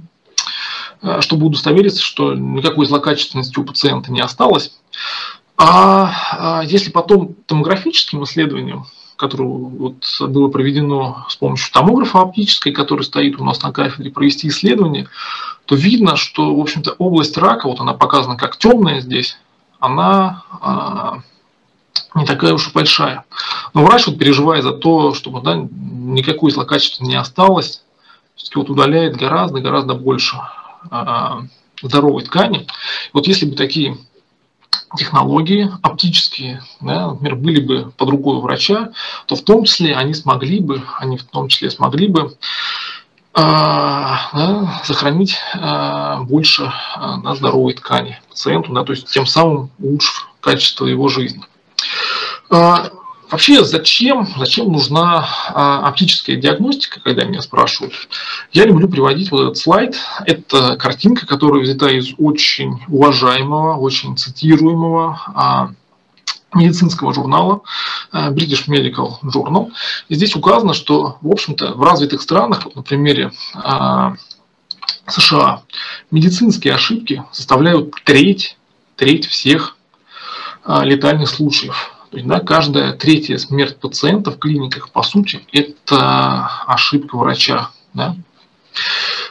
э, 1.02 1.20
чтобы 1.20 1.46
удостовериться, 1.46 2.02
что 2.02 2.34
никакой 2.34 2.86
злокачественности 2.86 3.58
у 3.58 3.64
пациента 3.64 4.12
не 4.12 4.20
осталось. 4.20 4.72
А, 5.56 6.12
а 6.32 6.62
если 6.64 6.90
потом 6.90 7.34
томографическим 7.46 8.24
исследованием, 8.24 8.86
которое 9.16 9.48
вот 9.48 10.06
было 10.20 10.48
проведено 10.48 11.26
с 11.28 11.36
помощью 11.36 11.70
томографа 11.72 12.20
оптической, 12.20 12.72
который 12.72 13.02
стоит 13.02 13.38
у 13.38 13.44
нас 13.44 13.62
на 13.62 13.70
кафедре, 13.70 14.10
провести 14.10 14.48
исследование, 14.48 15.08
то 15.66 15.74
видно, 15.74 16.16
что, 16.16 16.54
в 16.54 16.60
общем-то, 16.60 16.92
область 16.92 17.36
рака, 17.36 17.68
вот 17.68 17.80
она 17.80 17.92
показана 17.92 18.36
как 18.36 18.56
темная 18.56 19.02
здесь, 19.02 19.36
она 19.80 20.44
а, 20.60 21.20
не 22.14 22.24
такая 22.24 22.52
уж 22.52 22.68
и 22.68 22.72
большая. 22.72 23.24
Но 23.74 23.84
врач, 23.84 24.06
вот, 24.06 24.18
переживая 24.18 24.62
за 24.62 24.72
то, 24.72 25.14
чтобы 25.14 25.40
да, 25.40 25.56
никакой 25.56 26.50
злокачества 26.50 27.04
не 27.04 27.16
осталось, 27.16 27.82
все-таки 28.36 28.58
вот 28.58 28.70
удаляет 28.70 29.16
гораздо-гораздо 29.16 29.94
больше 29.94 30.36
а, 30.90 31.42
здоровой 31.82 32.22
ткани. 32.24 32.66
Вот 33.12 33.26
если 33.26 33.46
бы 33.46 33.56
такие 33.56 33.96
технологии 34.96 35.70
оптические, 35.82 36.62
да, 36.80 37.08
например, 37.08 37.36
были 37.36 37.60
бы 37.60 37.92
под 37.96 38.08
рукой 38.08 38.40
врача, 38.40 38.92
то 39.26 39.36
в 39.36 39.42
том 39.42 39.64
числе 39.64 39.94
они 39.94 40.14
смогли 40.14 40.60
бы, 40.60 40.82
они 40.98 41.16
в 41.16 41.24
том 41.24 41.48
числе 41.48 41.70
смогли 41.70 42.08
бы 42.08 42.34
сохранить 43.32 45.36
а, 45.54 46.22
больше 46.22 46.72
а, 46.96 47.18
да, 47.18 47.36
здоровой 47.36 47.74
ткани 47.74 48.18
пациенту, 48.28 48.72
да, 48.72 48.82
то 48.82 48.92
есть 48.92 49.08
тем 49.08 49.24
самым 49.24 49.70
улучшив 49.78 50.28
качество 50.40 50.86
его 50.86 51.08
жизни. 51.08 51.44
Вообще, 52.48 53.64
зачем, 53.64 54.26
зачем 54.36 54.72
нужна 54.72 55.24
оптическая 55.54 56.34
диагностика, 56.34 57.00
когда 57.00 57.22
меня 57.22 57.42
спрашивают? 57.42 57.94
Я 58.50 58.64
люблю 58.64 58.88
приводить 58.88 59.30
вот 59.30 59.42
этот 59.42 59.56
слайд. 59.56 59.96
Это 60.26 60.74
картинка, 60.74 61.28
которая 61.28 61.62
взята 61.62 61.90
из 61.90 62.14
очень 62.18 62.82
уважаемого, 62.88 63.76
очень 63.76 64.16
цитируемого 64.16 65.76
медицинского 66.54 67.14
журнала 67.14 67.62
э, 68.12 68.30
British 68.30 68.68
Medical 68.68 69.20
Journal. 69.22 69.70
И 70.08 70.14
здесь 70.14 70.34
указано, 70.34 70.74
что, 70.74 71.18
в 71.20 71.30
общем-то, 71.30 71.74
в 71.74 71.82
развитых 71.82 72.22
странах, 72.22 72.64
вот 72.64 72.76
на 72.76 72.82
примере 72.82 73.32
э, 73.54 74.10
США, 75.06 75.62
медицинские 76.10 76.74
ошибки 76.74 77.24
составляют 77.32 77.94
треть, 78.04 78.56
треть 78.96 79.26
всех 79.26 79.76
э, 80.64 80.80
летальных 80.84 81.28
случаев. 81.28 81.92
То 82.10 82.16
есть, 82.16 82.28
да, 82.28 82.40
каждая 82.40 82.92
третья 82.92 83.38
смерть 83.38 83.78
пациента 83.78 84.32
в 84.32 84.38
клиниках, 84.38 84.90
по 84.90 85.02
сути, 85.02 85.46
это 85.52 86.50
ошибка 86.66 87.16
врача. 87.16 87.70
Да? 87.94 88.16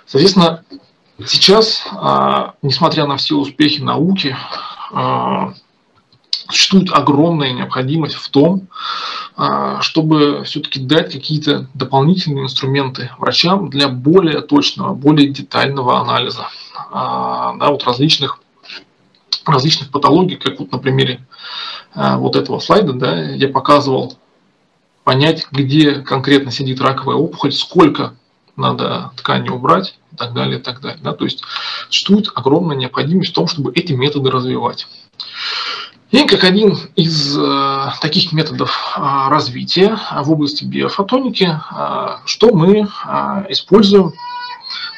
Соответственно, 0.05 0.63
сейчас, 1.25 1.83
несмотря 2.61 3.05
на 3.05 3.17
все 3.17 3.35
успехи 3.35 3.81
науки, 3.81 4.33
существует 6.49 6.91
огромная 6.91 7.53
необходимость 7.53 8.15
в 8.15 8.29
том, 8.29 8.67
а, 9.35 9.81
чтобы 9.81 10.43
все-таки 10.43 10.79
дать 10.79 11.13
какие-то 11.13 11.67
дополнительные 11.73 12.45
инструменты 12.45 13.11
врачам 13.17 13.69
для 13.69 13.87
более 13.87 14.41
точного, 14.41 14.93
более 14.93 15.29
детального 15.29 15.99
анализа 15.99 16.47
а, 16.91 17.55
да, 17.55 17.69
вот 17.69 17.83
различных, 17.83 18.39
различных 19.45 19.91
патологий, 19.91 20.37
как 20.37 20.59
вот 20.59 20.71
на 20.71 20.79
примере 20.79 21.25
а, 21.93 22.17
вот 22.17 22.35
этого 22.35 22.59
слайда 22.59 22.93
да, 22.93 23.21
я 23.21 23.47
показывал, 23.47 24.17
понять, 25.03 25.47
где 25.51 26.01
конкретно 26.01 26.51
сидит 26.51 26.81
раковая 26.81 27.15
опухоль, 27.15 27.51
сколько 27.51 28.15
надо 28.55 29.11
ткани 29.15 29.49
убрать 29.49 29.97
и 30.11 30.15
так 30.15 30.33
далее, 30.33 30.59
и 30.59 30.61
так 30.61 30.81
далее. 30.81 30.99
Да? 31.01 31.13
То 31.13 31.25
есть 31.25 31.41
существует 31.89 32.29
огромная 32.35 32.75
необходимость 32.75 33.31
в 33.31 33.35
том, 33.35 33.47
чтобы 33.47 33.71
эти 33.73 33.93
методы 33.93 34.29
развивать. 34.29 34.87
И 36.11 36.23
как 36.25 36.43
один 36.43 36.75
из 36.95 37.37
э, 37.37 37.91
таких 38.01 38.31
методов 38.31 38.95
э, 38.97 38.99
развития 39.29 39.99
в 40.23 40.31
области 40.31 40.63
биофотоники, 40.63 41.47
э, 41.47 42.07
что 42.25 42.51
мы 42.53 42.79
э, 42.79 43.45
используем, 43.49 44.13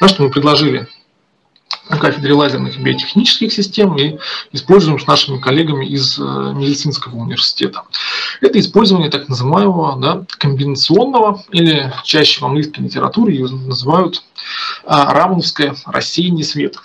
да, 0.00 0.08
что 0.08 0.22
мы 0.22 0.30
предложили 0.30 0.88
на 1.90 1.98
кафедре 1.98 2.32
лазерных 2.32 2.78
биотехнических 2.80 3.52
систем 3.52 3.96
и 3.98 4.18
используем 4.52 4.98
с 4.98 5.06
нашими 5.06 5.38
коллегами 5.38 5.84
из 5.84 6.18
э, 6.18 6.22
медицинского 6.22 7.16
университета. 7.16 7.82
Это 8.40 8.58
использование 8.58 9.10
так 9.10 9.28
называемого 9.28 10.00
да, 10.00 10.24
комбинационного, 10.38 11.44
или 11.50 11.92
чаще 12.04 12.40
в 12.40 12.44
английской 12.44 12.80
литературе 12.80 13.36
его 13.36 13.48
называют 13.48 14.22
а, 14.84 15.12
рамановское 15.12 15.74
рассеяние 15.84 16.44
света. 16.44 16.80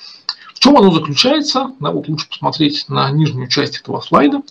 Чем 0.68 0.76
оно 0.76 0.92
заключается? 0.92 1.72
Да, 1.80 1.92
вот 1.92 2.10
лучше 2.10 2.28
посмотреть 2.28 2.90
на 2.90 3.10
нижнюю 3.10 3.48
часть 3.48 3.78
этого 3.80 4.02
слайда. 4.02 4.42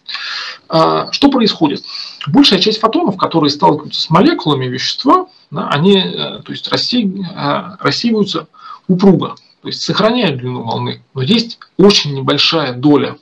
А, 0.66 1.12
что 1.12 1.29
происходит? 1.29 1.85
Большая 2.26 2.59
часть 2.59 2.81
фотонов, 2.81 3.18
которые 3.18 3.50
сталкиваются 3.50 4.00
с 4.00 4.09
молекулами 4.09 4.64
вещества, 4.64 5.26
да, 5.50 5.68
они 5.68 5.98
э, 5.98 6.40
то 6.42 6.52
есть, 6.52 6.68
э, 6.72 7.76
рассеиваются 7.81 8.48
упруго, 8.88 9.35
то 9.61 9.68
есть 9.68 9.83
сохраняют 9.83 10.38
длину 10.38 10.62
волны. 10.62 11.02
Но 11.12 11.20
есть 11.20 11.59
очень 11.76 12.14
небольшая 12.14 12.72
доля 12.72 13.18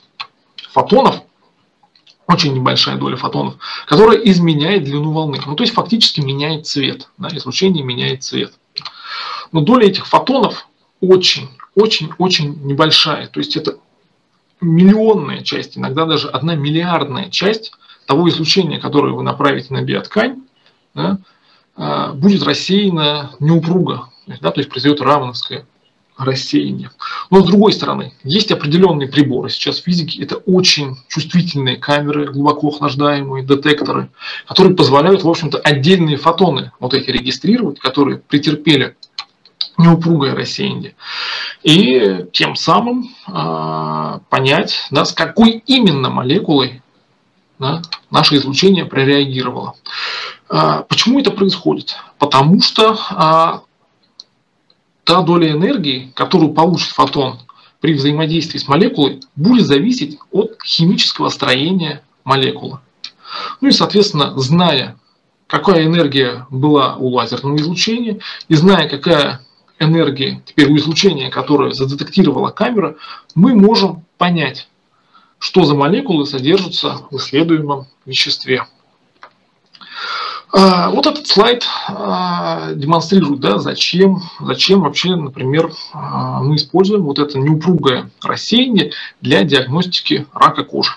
фотонов, 0.71 1.17
очень 2.27 2.53
небольшая 2.53 2.95
доля 2.95 3.17
фотонов, 3.17 3.55
которая 3.87 4.19
изменяет 4.19 4.85
длину 4.85 5.11
волны. 5.11 5.37
Ну, 5.45 5.55
то 5.55 5.63
есть 5.63 5.73
фактически 5.73 6.21
меняет 6.21 6.65
цвет. 6.65 7.09
Да, 7.17 7.27
излучение 7.33 7.83
меняет 7.83 8.23
цвет. 8.23 8.53
Но 9.51 9.59
доля 9.59 9.85
этих 9.85 10.07
фотонов 10.07 10.65
очень 11.07 11.49
очень-очень 11.75 12.63
небольшая. 12.63 13.27
То 13.27 13.39
есть 13.39 13.55
это 13.55 13.77
миллионная 14.61 15.41
часть, 15.41 15.77
иногда 15.77 16.05
даже 16.05 16.29
одна 16.29 16.55
миллиардная 16.55 17.29
часть 17.29 17.71
того 18.07 18.29
излучения, 18.29 18.79
которое 18.79 19.13
вы 19.13 19.23
направите 19.23 19.73
на 19.73 19.81
биоткань, 19.81 20.43
да, 20.93 21.19
а, 21.75 22.13
будет 22.13 22.43
рассеяна 22.43 23.31
неупруго, 23.39 24.09
да, 24.27 24.51
то 24.51 24.59
есть 24.59 24.69
произойдет 24.69 25.01
равновское 25.01 25.65
рассеяние. 26.17 26.91
Но 27.29 27.41
с 27.41 27.45
другой 27.45 27.73
стороны, 27.73 28.13
есть 28.23 28.49
определенные 28.49 29.09
приборы. 29.09 29.49
Сейчас 29.49 29.81
в 29.81 29.83
физике 29.83 30.23
это 30.23 30.37
очень 30.37 30.95
чувствительные 31.09 31.75
камеры, 31.75 32.31
глубоко 32.31 32.69
охлаждаемые 32.69 33.43
детекторы, 33.43 34.09
которые 34.47 34.77
позволяют, 34.77 35.23
в 35.23 35.29
общем-то, 35.29 35.57
отдельные 35.57 36.15
фотоны 36.15 36.71
вот 36.79 36.93
эти 36.93 37.09
регистрировать, 37.09 37.79
которые 37.79 38.19
претерпели 38.19 38.95
неупругое 39.77 40.35
рассеяние. 40.35 40.95
И 41.63 42.25
тем 42.31 42.55
самым 42.55 43.09
э, 43.27 44.19
понять, 44.29 44.87
да, 44.91 45.05
с 45.05 45.11
какой 45.11 45.63
именно 45.65 46.09
молекулой 46.09 46.81
да, 47.59 47.81
наше 48.09 48.35
излучение 48.35 48.85
прореагировало. 48.85 49.75
Э, 50.49 50.83
почему 50.87 51.19
это 51.19 51.31
происходит? 51.31 51.95
Потому 52.17 52.61
что 52.61 52.93
э, 52.93 53.59
та 55.03 55.21
доля 55.21 55.51
энергии, 55.51 56.11
которую 56.15 56.53
получит 56.53 56.89
фотон 56.89 57.39
при 57.79 57.93
взаимодействии 57.93 58.57
с 58.57 58.67
молекулой, 58.67 59.21
будет 59.35 59.67
зависеть 59.67 60.17
от 60.31 60.57
химического 60.63 61.29
строения 61.29 62.01
молекулы. 62.23 62.79
Ну 63.61 63.67
и, 63.67 63.71
соответственно, 63.71 64.37
зная, 64.39 64.97
какая 65.47 65.85
энергия 65.85 66.47
была 66.49 66.95
у 66.95 67.09
лазерного 67.09 67.57
излучения, 67.57 68.19
и 68.47 68.55
зная, 68.55 68.89
какая 68.89 69.41
энергии, 69.79 70.41
теперь 70.45 70.71
у 70.71 70.77
излучения, 70.77 71.29
которое 71.29 71.71
задетектировала 71.71 72.51
камера, 72.51 72.95
мы 73.33 73.53
можем 73.53 74.05
понять, 74.17 74.67
что 75.39 75.63
за 75.65 75.75
молекулы 75.75 76.25
содержатся 76.25 77.01
в 77.11 77.17
исследуемом 77.17 77.87
веществе. 78.05 78.65
А, 80.57 80.89
вот 80.89 81.05
этот 81.05 81.27
слайд 81.27 81.65
а, 81.89 82.71
демонстрирует, 82.73 83.41
да, 83.41 83.57
зачем, 83.59 84.21
зачем 84.39 84.81
вообще, 84.81 85.15
например, 85.15 85.71
а, 85.91 86.41
мы 86.41 86.55
используем 86.55 87.03
вот 87.03 87.19
это 87.19 87.37
неупругое 87.37 88.09
рассеяние 88.23 88.93
для 89.19 89.43
диагностики 89.43 90.25
рака 90.33 90.63
кожи. 90.63 90.93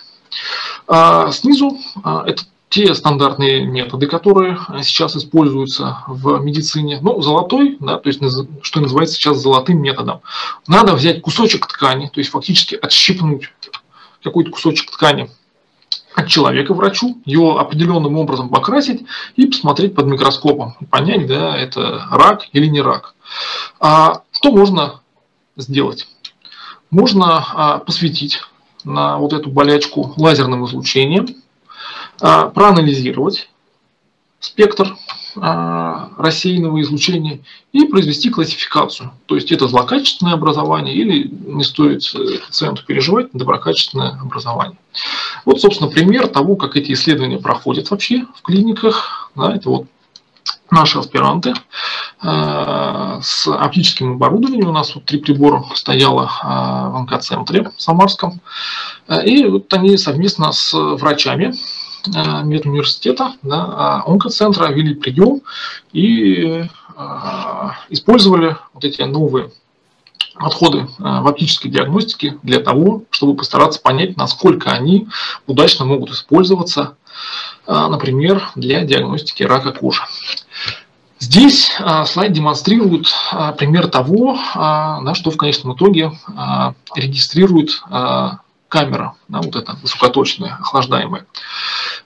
Снизу 1.33 1.77
это 2.05 2.45
те 2.69 2.95
стандартные 2.95 3.65
методы, 3.65 4.07
которые 4.07 4.59
сейчас 4.83 5.17
используются 5.17 5.99
в 6.07 6.39
медицине. 6.41 6.99
Ну, 7.01 7.21
золотой, 7.23 7.77
да, 7.81 7.99
то 7.99 8.09
есть, 8.09 8.21
что 8.63 8.81
называется 8.81 9.17
сейчас 9.17 9.39
золотым 9.39 9.81
методом. 9.81 10.21
Надо 10.67 10.95
взять 10.95 11.23
кусочек 11.23 11.67
ткани, 11.67 12.11
то 12.13 12.21
есть 12.21 12.31
фактически 12.31 12.79
отщипнуть 12.81 13.51
какой-то 14.23 14.51
кусочек 14.51 14.91
ткани 14.91 15.31
от 16.15 16.27
человека 16.27 16.75
врачу, 16.75 17.21
его 17.25 17.59
определенным 17.59 18.17
образом 18.17 18.49
покрасить 18.49 19.05
и 19.37 19.47
посмотреть 19.47 19.95
под 19.95 20.07
микроскопом, 20.07 20.75
понять, 20.91 21.27
да, 21.27 21.57
это 21.57 22.07
рак 22.11 22.47
или 22.53 22.67
не 22.67 22.81
рак. 22.81 23.15
А 23.79 24.23
что 24.33 24.51
можно 24.51 25.01
сделать? 25.57 26.09
Можно 26.91 27.45
а, 27.55 27.79
посветить 27.79 28.41
на 28.85 29.19
вот 29.19 29.33
эту 29.33 29.51
болячку 29.51 30.13
лазерным 30.17 30.65
излучением, 30.67 31.29
проанализировать 32.19 33.49
спектр 34.41 34.97
а, 35.37 36.11
рассеянного 36.17 36.81
излучения 36.81 37.41
и 37.73 37.85
произвести 37.87 38.31
классификацию. 38.31 39.13
То 39.27 39.35
есть 39.35 39.53
это 39.53 39.69
злокачественное 39.69 40.35
образование 40.35 40.95
или 40.95 41.29
не 41.29 41.65
стоит 41.65 42.03
э, 42.15 42.39
пациенту 42.39 42.85
переживать 42.85 43.29
доброкачественное 43.33 44.19
образование. 44.21 44.79
Вот, 45.45 45.61
собственно, 45.61 45.91
пример 45.91 46.29
того, 46.29 46.57
как 46.57 46.77
эти 46.77 46.93
исследования 46.93 47.39
проходят 47.39 47.91
вообще 47.91 48.27
в 48.35 48.43
клиниках. 48.43 49.31
Да, 49.37 49.55
это 49.55 49.69
вот 49.69 49.87
наши 50.71 50.99
аспиранты 50.99 51.55
э, 52.23 53.19
с 53.23 53.47
оптическим 53.49 54.15
оборудованием. 54.15 54.69
У 54.69 54.73
нас 54.73 54.95
вот 54.95 55.05
три 55.05 55.19
прибора 55.19 55.65
стояло 55.75 56.25
э, 56.25 56.47
в 56.47 56.97
онкоцентре 56.97 57.71
Самарском. 57.77 58.41
И 59.25 59.45
вот 59.45 59.73
они 59.73 59.97
совместно 59.97 60.53
с 60.53 60.73
врачами 60.75 61.55
медуниверситета, 62.07 63.35
да, 63.43 63.65
а 63.65 64.03
онкоцентра 64.07 64.69
вели 64.69 64.95
прием 64.95 65.43
и 65.93 66.65
э, 66.97 67.69
использовали 67.91 68.57
вот 68.73 68.85
эти 68.85 69.03
новые 69.03 69.51
отходы 70.35 70.79
э, 70.79 70.87
в 70.99 71.27
оптической 71.27 71.71
диагностике 71.71 72.39
для 72.43 72.61
того, 72.61 73.05
чтобы 73.11 73.35
постараться 73.35 73.81
понять, 73.81 74.17
насколько 74.17 74.71
они 74.71 75.09
удачно 75.47 75.85
могут 75.85 76.11
использоваться, 76.11 76.97
например, 77.67 78.51
для 78.55 78.85
диагностики 78.85 79.43
рака 79.43 79.73
кожи. 79.73 80.03
Здесь 81.19 81.73
слайд 82.07 82.33
демонстрирует 82.33 83.13
пример 83.59 83.89
того, 83.89 84.39
на 84.55 85.15
что 85.15 85.31
в 85.31 85.37
конечном 85.37 85.75
итоге 85.75 86.13
регистрирует 86.95 87.83
камера, 88.69 89.15
да, 89.29 89.41
вот 89.41 89.57
эта 89.57 89.75
высокоточная, 89.83 90.57
охлаждаемая. 90.61 91.27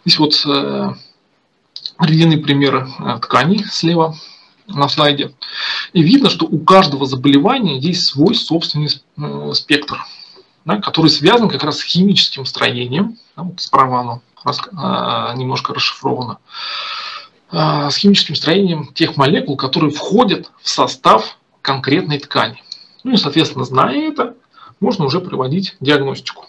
Здесь 0.05 0.19
вот 0.19 0.35
э, 0.47 0.95
приведены 1.99 2.39
примеры 2.39 2.89
э, 2.99 3.19
тканей 3.21 3.65
слева 3.65 4.17
на 4.67 4.89
слайде. 4.89 5.35
И 5.93 6.03
видно, 6.03 6.31
что 6.31 6.47
у 6.47 6.59
каждого 6.61 7.07
заболевания 7.07 7.79
есть 7.79 8.07
свой 8.07 8.35
собственный 8.35 8.89
э, 9.17 9.53
спектр, 9.55 10.05
да, 10.65 10.81
который 10.81 11.11
связан 11.11 11.49
как 11.49 11.65
раз 11.65 11.79
с 11.79 11.85
химическим 11.85 12.47
строением. 12.47 13.19
Да, 13.37 13.43
вот 13.43 13.61
справа 13.61 14.01
оно 14.01 14.23
рас, 14.45 14.61
э, 14.61 15.37
немножко 15.37 15.75
расшифровано. 15.75 16.39
Э, 17.51 17.89
с 17.91 17.97
химическим 17.97 18.35
строением 18.35 18.93
тех 18.95 19.17
молекул, 19.17 19.57
которые 19.57 19.91
входят 19.91 20.51
в 20.61 20.69
состав 20.69 21.37
конкретной 21.61 22.19
ткани. 22.19 22.63
Ну 23.05 23.13
и, 23.13 23.17
соответственно, 23.17 23.65
зная 23.65 24.09
это, 24.09 24.35
можно 24.81 25.05
уже 25.05 25.21
проводить 25.21 25.77
диагностику. 25.81 26.47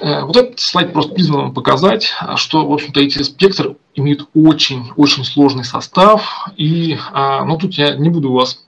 Э, 0.00 0.24
вот 0.24 0.36
этот 0.36 0.60
слайд 0.60 0.92
просто 0.92 1.14
призван 1.14 1.40
вам 1.42 1.54
показать, 1.54 2.12
что, 2.36 2.66
в 2.66 2.72
общем-то, 2.72 3.00
эти 3.00 3.22
спектры 3.22 3.76
имеют 3.94 4.28
очень-очень 4.34 5.24
сложный 5.24 5.64
состав. 5.64 6.48
И, 6.56 6.98
а, 7.12 7.44
ну, 7.44 7.56
тут 7.58 7.74
я 7.74 7.94
не 7.96 8.10
буду 8.10 8.32
вас 8.32 8.64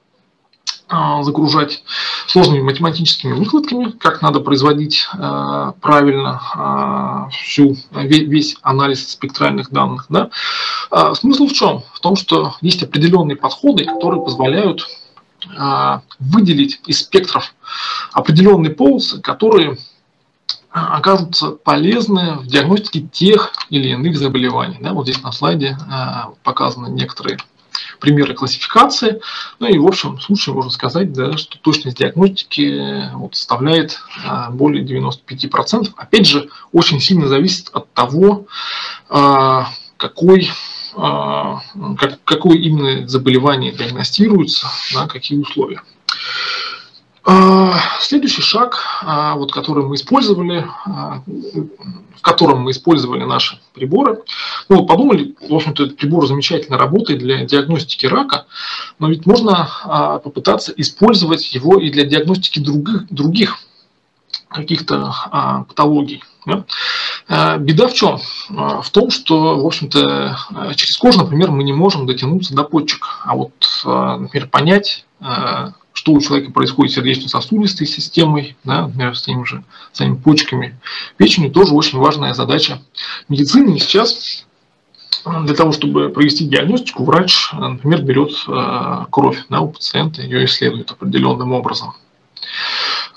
а, 0.89 1.23
загружать 1.23 1.83
сложными 2.27 2.63
математическими 2.63 3.33
выкладками, 3.33 3.91
как 3.91 4.23
надо 4.23 4.41
производить 4.41 5.07
а, 5.13 5.73
правильно 5.81 7.29
всю, 7.31 7.77
весь 7.93 8.57
анализ 8.63 9.09
спектральных 9.11 9.71
данных. 9.71 10.07
Да? 10.09 10.31
Смысл 11.15 11.47
в 11.47 11.53
чем? 11.53 11.83
В 11.93 12.01
том, 12.01 12.17
что 12.17 12.55
есть 12.63 12.83
определенные 12.83 13.37
подходы, 13.37 13.85
которые 13.85 14.23
позволяют 14.25 14.89
выделить 16.19 16.81
из 16.87 17.01
спектров 17.01 17.55
определенные 18.13 18.71
полосы, 18.71 19.21
которые 19.21 19.79
окажутся 20.87 21.51
полезны 21.51 22.39
в 22.39 22.47
диагностике 22.47 23.01
тех 23.01 23.53
или 23.71 23.91
иных 23.91 24.17
заболеваний. 24.17 24.79
Да, 24.81 24.93
вот 24.93 25.05
здесь 25.05 25.23
на 25.23 25.33
слайде 25.33 25.77
а, 25.91 26.33
показаны 26.43 26.89
некоторые 26.89 27.39
примеры 28.01 28.35
классификации. 28.35 29.21
Ну 29.59 29.67
и 29.67 29.79
в 29.79 29.87
общем 29.87 30.21
случае 30.21 30.55
можно 30.55 30.71
сказать, 30.71 31.13
да, 31.13 31.37
что 31.37 31.59
точность 31.59 31.99
диагностики 31.99 33.11
вот, 33.15 33.35
составляет 33.35 33.99
а, 34.25 34.51
более 34.51 34.85
95%. 34.85 35.93
Опять 35.97 36.27
же, 36.27 36.49
очень 36.73 37.01
сильно 37.01 37.29
зависит 37.29 37.71
от 37.73 37.93
того, 37.93 38.47
а, 39.09 39.69
какой 39.97 40.51
как, 40.95 42.25
какое 42.25 42.57
именно 42.57 43.07
заболевание 43.07 43.71
диагностируется, 43.71 44.69
да, 44.95 45.07
какие 45.07 45.39
условия. 45.39 45.83
А, 47.31 47.75
следующий 48.01 48.41
шаг, 48.41 48.83
а, 49.03 49.35
вот, 49.35 49.53
который 49.53 49.85
мы 49.85 49.97
использовали, 49.97 50.67
а, 50.87 51.23
в 52.17 52.23
котором 52.23 52.63
мы 52.63 52.71
использовали 52.71 53.25
наши 53.25 53.61
приборы. 53.75 54.23
Ну, 54.71 54.87
подумали, 54.87 55.35
в 55.47 55.55
общем-то, 55.55 55.85
этот 55.85 55.99
прибор 55.99 56.27
замечательно 56.27 56.79
работает 56.79 57.19
для 57.19 57.45
диагностики 57.45 58.07
рака, 58.07 58.47
но 58.99 59.11
ведь 59.11 59.27
можно 59.27 60.21
попытаться 60.25 60.73
использовать 60.75 61.53
его 61.53 61.79
и 61.79 61.91
для 61.91 62.05
диагностики 62.05 62.61
других, 62.61 63.07
других 63.11 63.59
каких-то 64.49 65.15
патологий. 65.69 66.25
Да? 66.47 67.59
Беда 67.59 67.89
в 67.89 67.93
чем? 67.93 68.21
В 68.49 68.89
том, 68.91 69.11
что, 69.11 69.61
в 69.61 69.67
общем-то, 69.67 70.39
через 70.77 70.97
кожу, 70.97 71.19
например, 71.19 71.51
мы 71.51 71.63
не 71.63 71.75
можем 71.75 72.07
дотянуться 72.07 72.55
до 72.55 72.65
почек. 72.65 73.05
А 73.25 73.37
вот, 73.37 73.53
например, 73.85 74.49
понять, 74.49 75.05
что 75.99 76.13
у 76.13 76.21
человека 76.21 76.53
происходит 76.53 76.93
с 76.93 76.95
сердечно-сосудистой 76.95 77.85
системой, 77.85 78.57
да, 78.63 78.83
например, 78.83 79.17
с 79.17 79.23
теми 79.23 79.43
же 79.43 79.65
самими 79.91 80.15
почками, 80.15 80.79
печенью, 81.17 81.51
тоже 81.51 81.75
очень 81.75 81.99
важная 81.99 82.35
задача 82.35 82.81
медицины. 83.29 83.75
И 83.75 83.81
сейчас 83.81 84.47
для 85.25 85.57
того, 85.57 85.73
чтобы 85.73 86.11
провести 86.11 86.45
диагностику, 86.45 87.03
врач, 87.03 87.51
например, 87.53 88.03
берет 88.03 88.31
э, 88.47 89.07
кровь 89.11 89.45
да, 89.49 89.61
у 89.61 89.73
пациента, 89.73 90.23
ее 90.23 90.45
исследует 90.45 90.89
определенным 90.93 91.51
образом. 91.51 91.95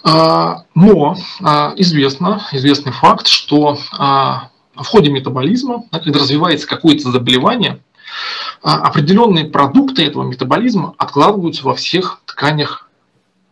А, 0.04 0.64
но 0.74 1.16
а, 1.44 1.74
известно, 1.78 2.42
известный 2.52 2.94
факт, 2.94 3.28
что 3.28 3.78
а, 3.96 4.50
в 4.74 4.86
ходе 4.86 5.12
метаболизма, 5.12 5.84
когда 5.92 6.20
развивается 6.20 6.68
какое-то 6.68 7.12
заболевание, 7.12 7.80
определенные 8.62 9.46
продукты 9.46 10.06
этого 10.06 10.24
метаболизма 10.24 10.94
откладываются 10.98 11.64
во 11.64 11.76
всех 11.76 12.22
тканях 12.26 12.90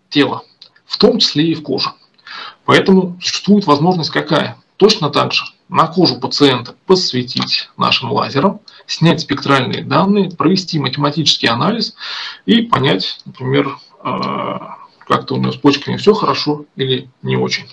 тела, 0.09 0.43
в 0.85 0.97
том 0.97 1.19
числе 1.19 1.47
и 1.47 1.55
в 1.55 1.63
коже. 1.63 1.91
Поэтому 2.65 3.17
существует 3.21 3.65
возможность 3.65 4.11
какая? 4.11 4.57
Точно 4.77 5.09
так 5.09 5.33
же 5.33 5.43
на 5.67 5.87
кожу 5.87 6.19
пациента 6.19 6.75
посветить 6.85 7.69
нашим 7.77 8.11
лазером, 8.11 8.61
снять 8.87 9.21
спектральные 9.21 9.83
данные, 9.83 10.31
провести 10.31 10.79
математический 10.79 11.47
анализ 11.47 11.95
и 12.45 12.61
понять, 12.61 13.19
например, 13.25 13.77
э, 14.03 14.59
как-то 15.07 15.35
у 15.35 15.37
него 15.37 15.51
с 15.51 15.57
почками 15.57 15.97
все 15.97 16.13
хорошо 16.13 16.65
или 16.75 17.09
не 17.21 17.35
очень. 17.37 17.65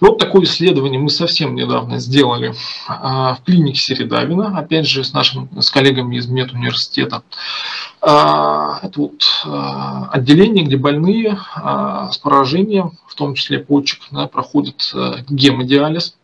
И 0.00 0.04
вот 0.04 0.18
такое 0.18 0.44
исследование 0.44 1.00
мы 1.00 1.10
совсем 1.10 1.54
недавно 1.54 1.98
сделали 1.98 2.54
а, 2.86 3.34
в 3.34 3.42
клинике 3.44 3.80
Середавина, 3.80 4.58
опять 4.58 4.86
же 4.86 5.04
с 5.04 5.12
нашим 5.12 5.48
с 5.60 5.70
коллегами 5.70 6.16
из 6.16 6.26
медуниверситета. 6.26 7.22
А, 8.00 8.78
это 8.82 9.00
вот 9.00 9.22
а, 9.44 10.08
отделение, 10.12 10.64
где 10.64 10.76
больные 10.76 11.38
с 12.10 12.18
поражением, 12.18 12.92
в 13.06 13.14
том 13.14 13.34
числе 13.34 13.58
почек, 13.58 14.00
да, 14.10 14.26
проходят 14.28 14.92
гемодиализ. 15.28 16.14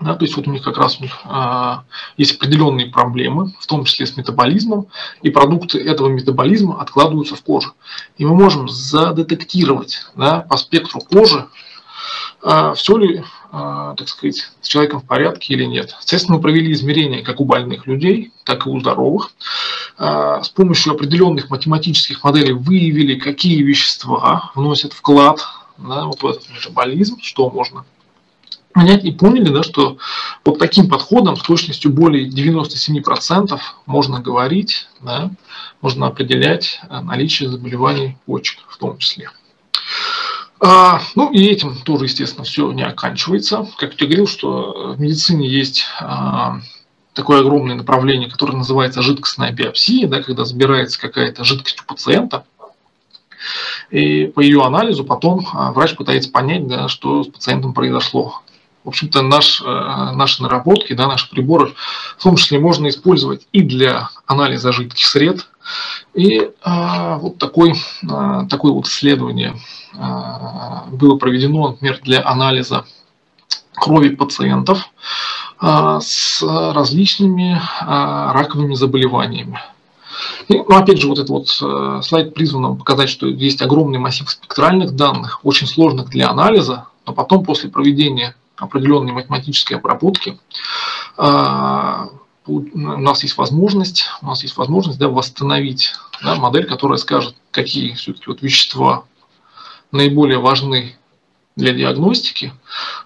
Да, 0.00 0.14
то 0.14 0.24
есть 0.24 0.36
вот 0.36 0.46
у 0.46 0.52
них 0.52 0.62
как 0.62 0.78
раз 0.78 0.98
а, 1.24 1.82
есть 2.16 2.36
определенные 2.36 2.86
проблемы, 2.86 3.52
в 3.58 3.66
том 3.66 3.84
числе 3.84 4.06
с 4.06 4.16
метаболизмом, 4.16 4.86
и 5.22 5.30
продукты 5.30 5.80
этого 5.80 6.06
метаболизма 6.08 6.80
откладываются 6.80 7.34
в 7.34 7.42
коже. 7.42 7.72
И 8.16 8.24
мы 8.24 8.34
можем 8.36 8.68
задетектировать 8.68 10.06
да, 10.14 10.40
по 10.48 10.56
спектру 10.56 11.00
кожи, 11.00 11.48
все 12.40 12.96
ли, 12.96 13.24
а, 13.50 13.94
так 13.94 14.08
сказать, 14.08 14.50
с 14.60 14.68
человеком 14.68 15.00
в 15.00 15.06
порядке 15.06 15.54
или 15.54 15.64
нет. 15.64 15.90
Соответственно, 15.98 16.36
мы 16.36 16.42
провели 16.42 16.72
измерения 16.72 17.22
как 17.24 17.40
у 17.40 17.44
больных 17.44 17.86
людей, 17.86 18.32
так 18.44 18.66
и 18.66 18.70
у 18.70 18.78
здоровых. 18.78 19.32
А, 19.96 20.42
с 20.42 20.48
помощью 20.50 20.92
определенных 20.92 21.50
математических 21.50 22.22
моделей 22.22 22.52
выявили, 22.52 23.18
какие 23.18 23.62
вещества 23.62 24.52
вносят 24.54 24.92
вклад 24.92 25.40
да, 25.78 26.04
вот 26.04 26.22
в 26.22 26.26
этот 26.26 26.48
метаболизм, 26.50 27.18
что 27.22 27.48
можно 27.50 27.84
понять 28.72 29.04
и 29.04 29.12
поняли, 29.12 29.48
да, 29.48 29.62
что 29.62 29.96
вот 30.44 30.58
таким 30.58 30.88
подходом 30.88 31.36
с 31.36 31.42
точностью 31.42 31.90
более 31.90 32.28
97% 32.28 33.58
можно 33.86 34.20
говорить, 34.20 34.88
да, 35.00 35.30
можно 35.80 36.06
определять 36.06 36.80
наличие 36.90 37.48
заболеваний 37.48 38.16
почек 38.26 38.60
в 38.68 38.76
том 38.76 38.98
числе. 38.98 39.30
А, 40.60 41.00
ну 41.14 41.30
и 41.30 41.46
этим 41.46 41.76
тоже, 41.82 42.04
естественно, 42.06 42.44
все 42.44 42.70
не 42.72 42.82
оканчивается. 42.82 43.68
Как 43.76 44.00
я 44.00 44.06
говорил, 44.06 44.26
что 44.26 44.94
в 44.96 45.00
медицине 45.00 45.48
есть 45.48 45.84
а, 46.00 46.60
такое 47.12 47.40
огромное 47.40 47.76
направление, 47.76 48.30
которое 48.30 48.56
называется 48.56 49.02
жидкостная 49.02 49.52
биопсия, 49.52 50.08
да, 50.08 50.22
когда 50.22 50.44
забирается 50.44 51.00
какая-то 51.00 51.44
жидкость 51.44 51.80
у 51.80 51.84
пациента, 51.84 52.44
и 53.90 54.26
по 54.26 54.40
ее 54.40 54.64
анализу 54.64 55.04
потом 55.04 55.46
а, 55.52 55.72
врач 55.72 55.94
пытается 55.94 56.30
понять, 56.30 56.66
да, 56.66 56.88
что 56.88 57.22
с 57.22 57.28
пациентом 57.28 57.72
произошло. 57.72 58.42
В 58.88 58.90
общем-то, 58.90 59.20
наш, 59.20 59.60
э, 59.60 59.64
наши 59.66 60.42
наработки, 60.42 60.94
да, 60.94 61.08
наши 61.08 61.28
приборы, 61.28 61.74
в 62.16 62.22
том 62.22 62.36
числе 62.36 62.58
можно 62.58 62.88
использовать 62.88 63.46
и 63.52 63.60
для 63.60 64.08
анализа 64.24 64.72
жидких 64.72 65.04
сред. 65.04 65.46
И 66.14 66.50
а, 66.62 67.18
вот 67.18 67.36
такой, 67.36 67.74
а, 68.10 68.46
такое 68.46 68.72
вот 68.72 68.86
исследование 68.86 69.56
а, 69.94 70.86
было 70.90 71.18
проведено, 71.18 71.68
например, 71.68 72.00
для 72.02 72.26
анализа 72.26 72.86
крови 73.74 74.08
пациентов 74.08 74.78
а, 75.58 76.00
с 76.00 76.42
различными 76.42 77.60
а, 77.82 78.32
раковыми 78.32 78.72
заболеваниями. 78.72 79.60
И, 80.48 80.54
ну, 80.54 80.78
опять 80.78 80.98
же, 80.98 81.08
вот 81.08 81.18
этот 81.18 81.28
вот 81.28 81.48
э, 81.60 82.00
слайд 82.02 82.34
призван 82.34 82.76
показать, 82.76 83.08
что 83.08 83.28
есть 83.28 83.62
огромный 83.62 84.00
массив 84.00 84.28
спектральных 84.28 84.96
данных, 84.96 85.40
очень 85.44 85.66
сложных 85.66 86.08
для 86.08 86.30
анализа, 86.30 86.86
но 87.06 87.12
потом 87.12 87.44
после 87.44 87.70
проведения 87.70 88.34
определенной 88.58 89.12
математической 89.12 89.74
обработки, 89.74 90.38
а, 91.16 92.08
у 92.46 92.78
нас 92.78 93.22
есть 93.22 93.36
возможность, 93.36 94.06
у 94.22 94.26
нас 94.26 94.42
есть 94.42 94.56
возможность 94.56 94.98
да, 94.98 95.08
восстановить 95.08 95.92
да, 96.22 96.34
модель, 96.36 96.64
которая 96.64 96.98
скажет, 96.98 97.34
какие 97.50 97.94
все-таки 97.94 98.24
вот 98.26 98.42
вещества 98.42 99.04
наиболее 99.92 100.38
важны 100.38 100.96
для 101.56 101.72
диагностики, 101.72 102.52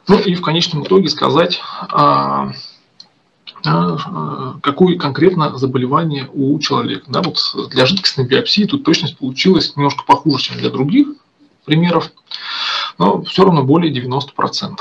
ну 0.09 0.19
и 0.19 0.35
в 0.35 0.43
конечном 0.43 0.85
итоге 0.85 1.09
сказать, 1.09 1.61
а, 1.89 2.53
а, 3.65 4.59
какое 4.63 4.97
конкретно 4.97 5.57
заболевание 5.57 6.29
у 6.33 6.59
человека. 6.59 7.05
Да, 7.09 7.23
вот 7.23 7.39
для 7.71 7.87
жидкостной 7.87 8.27
биопсии 8.27 8.65
тут 8.65 8.85
точность 8.85 9.19
получилась 9.19 9.75
немножко 9.77 10.05
похуже, 10.05 10.45
чем 10.45 10.59
для 10.59 10.71
других 10.71 11.09
примеров, 11.65 12.11
но 12.99 13.23
все 13.23 13.45
равно 13.45 13.63
более 13.63 13.93
90%. 13.93 14.77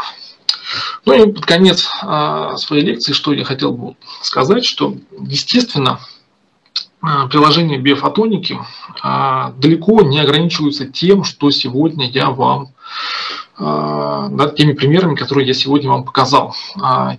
Ну 1.06 1.14
и 1.14 1.32
под 1.32 1.46
конец 1.46 1.90
а, 2.04 2.58
своей 2.58 2.86
лекции, 2.86 3.14
что 3.14 3.34
я 3.34 3.44
хотел 3.44 3.72
бы 3.72 3.96
сказать, 4.22 4.66
что, 4.66 4.96
естественно, 5.20 6.00
а, 7.02 7.28
приложения 7.28 7.80
биофотоники 7.80 8.60
а, 9.02 9.52
далеко 9.58 10.02
не 10.04 10.20
ограничиваются 10.20 10.86
тем, 10.88 11.24
что 11.24 11.50
сегодня 11.50 12.10
я 12.10 12.30
вам 12.30 12.70
да, 13.58 14.52
теми 14.58 14.74
примерами, 14.74 15.14
которые 15.14 15.46
я 15.46 15.54
сегодня 15.54 15.92
вам 15.92 16.04
показал. 16.04 16.56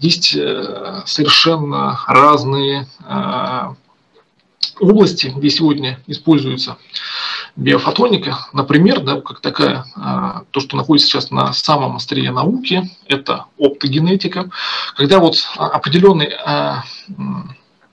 Есть 0.00 0.34
э, 0.34 1.02
совершенно 1.06 2.00
разные 2.08 2.88
области, 4.80 5.32
где 5.36 5.50
сегодня 5.50 6.00
используются 6.08 6.78
биофотоника, 7.56 8.46
например, 8.52 9.00
да, 9.00 9.20
как 9.20 9.40
такая, 9.40 9.84
а, 9.94 10.42
то, 10.50 10.60
что 10.60 10.76
находится 10.76 11.08
сейчас 11.08 11.30
на 11.30 11.52
самом 11.52 11.96
острие 11.96 12.30
науки, 12.30 12.90
это 13.06 13.46
оптогенетика, 13.58 14.50
когда 14.96 15.18
вот 15.18 15.36
определенные 15.56 16.34
а, 16.44 16.84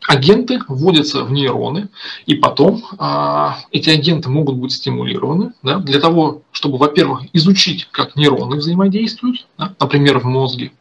агенты 0.08 0.60
вводятся 0.68 1.24
в 1.24 1.32
нейроны, 1.32 1.90
и 2.26 2.36
потом 2.36 2.84
а, 2.98 3.58
эти 3.72 3.90
агенты 3.90 4.30
могут 4.30 4.56
быть 4.56 4.72
стимулированы 4.72 5.52
да, 5.62 5.78
для 5.78 6.00
того, 6.00 6.42
чтобы, 6.52 6.78
во-первых, 6.78 7.24
изучить, 7.34 7.88
как 7.92 8.16
нейроны 8.16 8.56
взаимодействуют, 8.58 9.46
да, 9.58 9.74
например, 9.80 10.20
в 10.20 10.26
мозге, 10.26 10.72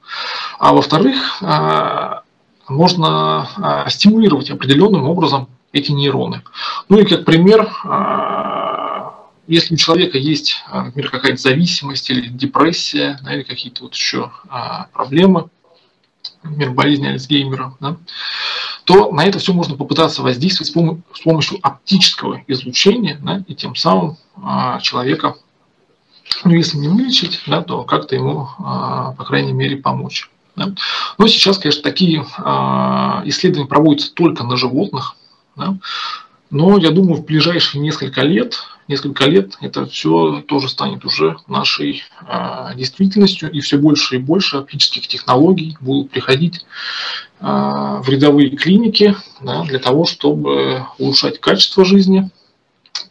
а 0.58 0.72
во-вторых, 0.72 1.42
можно 2.68 3.86
стимулировать 3.88 4.50
определенным 4.50 5.08
образом 5.08 5.48
эти 5.72 5.92
нейроны. 5.92 6.42
Ну 6.88 6.98
и 6.98 7.04
как 7.04 7.24
пример, 7.24 7.68
если 9.48 9.74
у 9.74 9.78
человека 9.78 10.18
есть, 10.18 10.62
а, 10.66 10.84
например, 10.84 11.10
какая-то 11.10 11.40
зависимость 11.40 12.10
или 12.10 12.28
депрессия, 12.28 13.18
да, 13.24 13.34
или 13.34 13.42
какие-то 13.42 13.82
вот 13.84 13.94
еще 13.94 14.30
а, 14.48 14.88
проблемы, 14.92 15.48
например, 16.42 16.72
болезнь 16.72 17.06
Альцгеймера, 17.06 17.74
да, 17.80 17.96
то 18.84 19.10
на 19.10 19.24
это 19.24 19.38
все 19.38 19.54
можно 19.54 19.74
попытаться 19.74 20.22
воздействовать 20.22 21.00
с 21.14 21.20
помощью 21.22 21.58
оптического 21.62 22.42
излучения, 22.46 23.18
да, 23.22 23.42
и 23.48 23.54
тем 23.54 23.74
самым 23.74 24.18
а, 24.36 24.80
человека, 24.80 25.36
ну, 26.44 26.52
если 26.52 26.76
не 26.76 26.88
вылечить, 26.88 27.40
да, 27.46 27.62
то 27.62 27.84
как-то 27.84 28.14
ему, 28.14 28.48
по 28.58 29.24
крайней 29.26 29.54
мере, 29.54 29.78
помочь. 29.78 30.30
Да. 30.56 30.74
Но 31.16 31.26
сейчас, 31.26 31.56
конечно, 31.56 31.82
такие 31.82 32.20
исследования 33.24 33.66
проводятся 33.66 34.12
только 34.12 34.44
на 34.44 34.58
животных, 34.58 35.16
да, 35.58 35.76
но 36.50 36.78
я 36.78 36.90
думаю, 36.90 37.16
в 37.16 37.26
ближайшие 37.26 37.82
несколько 37.82 38.22
лет 38.22 38.58
несколько 38.88 39.26
лет 39.26 39.56
это 39.60 39.86
все 39.86 40.42
тоже 40.48 40.68
станет 40.68 41.04
уже 41.04 41.36
нашей 41.46 42.02
э, 42.26 42.70
действительностью, 42.74 43.50
и 43.50 43.60
все 43.60 43.76
больше 43.76 44.16
и 44.16 44.18
больше 44.18 44.56
оптических 44.56 45.06
технологий 45.06 45.76
будут 45.80 46.10
приходить 46.10 46.64
э, 47.40 47.44
в 47.44 48.04
рядовые 48.08 48.50
клиники 48.50 49.14
да, 49.42 49.62
для 49.64 49.78
того, 49.78 50.06
чтобы 50.06 50.86
улучшать 50.98 51.38
качество 51.38 51.84
жизни 51.84 52.30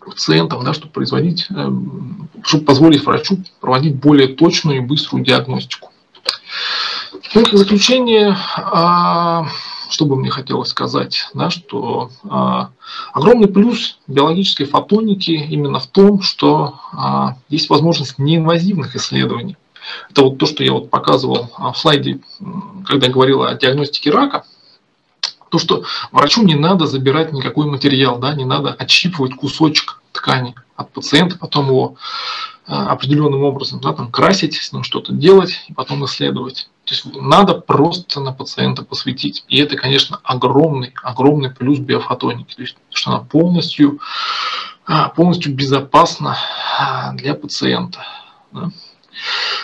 пациентов, 0.03 0.63
да, 0.63 0.73
чтобы 0.73 0.91
производить, 0.91 1.45
э, 1.49 1.71
чтобы 2.43 2.65
позволить 2.65 3.05
врачу 3.05 3.37
проводить 3.61 3.95
более 3.95 4.29
точную 4.29 4.79
и 4.79 4.81
быструю 4.81 5.23
диагностику. 5.23 5.91
Ну, 7.35 7.45
в 7.45 7.53
заключение, 7.55 8.35
э, 8.57 9.41
что 9.89 10.05
бы 10.05 10.15
мне 10.15 10.29
хотелось 10.29 10.69
сказать, 10.69 11.29
да, 11.33 11.49
что 11.49 12.09
а, 12.29 12.71
огромный 13.13 13.47
плюс 13.47 13.99
биологической 14.07 14.65
фотоники 14.65 15.31
именно 15.31 15.79
в 15.79 15.87
том, 15.87 16.21
что 16.21 16.79
а, 16.91 17.37
есть 17.49 17.69
возможность 17.69 18.19
неинвазивных 18.19 18.95
исследований. 18.95 19.57
Это 20.09 20.23
вот 20.23 20.37
то, 20.37 20.45
что 20.45 20.63
я 20.63 20.73
вот 20.73 20.89
показывал 20.89 21.49
а, 21.55 21.71
в 21.71 21.77
слайде, 21.77 22.19
когда 22.85 23.07
говорил 23.07 23.43
о 23.43 23.53
диагностике 23.55 24.11
рака. 24.11 24.45
То, 25.49 25.59
что 25.59 25.83
врачу 26.11 26.43
не 26.43 26.55
надо 26.55 26.87
забирать 26.87 27.31
никакой 27.31 27.67
материал, 27.67 28.19
да, 28.19 28.33
не 28.33 28.43
надо 28.43 28.73
отщипывать 28.73 29.33
кусочек 29.35 30.01
ткани 30.11 30.55
от 30.75 30.91
пациента, 30.91 31.37
потом 31.37 31.67
его 31.67 31.95
а, 32.65 32.91
определенным 32.91 33.43
образом 33.43 33.79
да, 33.79 33.93
там, 33.93 34.11
красить, 34.11 34.55
с 34.55 34.73
ним 34.73 34.83
что-то 34.83 35.13
делать 35.13 35.63
и 35.69 35.73
потом 35.73 36.03
исследовать. 36.05 36.69
То 36.87 36.93
есть 36.93 37.05
надо 37.15 37.55
просто 37.55 38.21
на 38.21 38.31
пациента 38.31 38.81
посвятить. 38.81 39.43
И 39.49 39.57
это, 39.57 39.75
конечно, 39.75 40.21
огромный, 40.23 40.93
огромный 41.03 41.51
плюс 41.51 41.79
биофотоники. 41.79 42.55
То 42.55 42.61
есть, 42.61 42.77
что 42.91 43.11
она 43.11 43.19
полностью, 43.19 43.99
а, 44.85 45.09
полностью 45.09 45.53
безопасна 45.53 46.37
а, 46.79 47.11
для 47.11 47.35
пациента. 47.35 48.05
Да. 48.53 48.71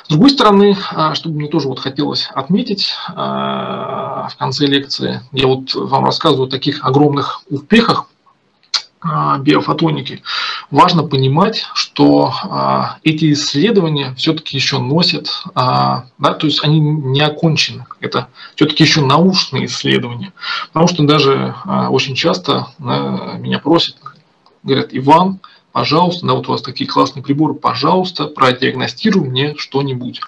С 0.03 0.09
другой 0.09 0.31
стороны, 0.31 0.75
а, 0.91 1.15
что 1.15 1.29
мне 1.29 1.47
тоже 1.47 1.69
вот 1.69 1.79
хотелось 1.79 2.27
отметить 2.35 2.93
в 3.07 4.35
конце 4.37 4.65
лекции, 4.65 5.21
я 5.31 5.47
вот 5.47 5.73
вам 5.75 6.03
рассказываю 6.05 6.47
о 6.47 6.51
таких 6.51 6.83
огромных 6.83 7.43
успехах 7.49 8.07
биофотоники, 9.39 10.23
важно 10.71 11.03
понимать, 11.03 11.65
что 11.73 12.33
а, 12.43 12.97
эти 13.03 13.31
исследования 13.33 14.13
все-таки 14.17 14.57
еще 14.57 14.79
носят, 14.79 15.29
а, 15.55 16.05
да, 16.17 16.33
то 16.33 16.47
есть 16.47 16.63
они 16.63 16.79
не 16.79 17.21
окончены. 17.21 17.85
Это 17.99 18.27
все-таки 18.55 18.83
еще 18.83 19.01
научные 19.01 19.65
исследования. 19.65 20.33
Потому 20.67 20.87
что 20.87 21.03
даже 21.03 21.55
очень 21.65 22.15
часто 22.15 22.67
меня 22.79 23.59
просят, 23.59 23.97
говорят, 24.63 24.89
Иван, 24.91 25.39
пожалуйста, 25.73 26.25
да, 26.25 26.33
вот 26.33 26.47
у 26.47 26.51
вас 26.51 26.61
такие 26.61 26.89
классные 26.89 27.23
приборы, 27.23 27.55
пожалуйста, 27.55 28.25
продиагностируй 28.25 29.27
мне 29.27 29.55
что-нибудь. 29.57 30.21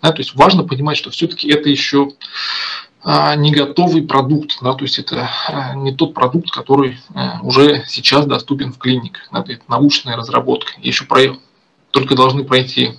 Да, 0.00 0.12
то 0.12 0.20
есть 0.20 0.34
важно 0.34 0.64
понимать, 0.64 0.96
что 0.96 1.10
все-таки 1.10 1.50
это 1.50 1.68
еще 1.68 2.08
а, 2.08 2.91
не 3.04 3.50
готовый 3.50 4.02
продукт, 4.02 4.58
да, 4.62 4.74
то 4.74 4.84
есть 4.84 4.98
это 4.98 5.28
а, 5.48 5.74
не 5.74 5.92
тот 5.92 6.14
продукт, 6.14 6.50
который 6.50 6.98
а, 7.14 7.40
уже 7.42 7.84
сейчас 7.86 8.26
доступен 8.26 8.72
в 8.72 8.78
клиниках, 8.78 9.28
да, 9.32 9.40
это 9.40 9.62
научная 9.66 10.16
разработка. 10.16 10.72
Еще 10.78 11.04
про, 11.04 11.20
только 11.90 12.14
должны 12.14 12.44
пройти 12.44 12.92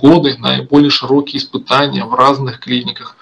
годы, 0.00 0.36
да, 0.40 0.58
широкие 0.90 1.38
испытания 1.38 2.04
в 2.04 2.14
разных 2.14 2.58
клиниках 2.58 3.16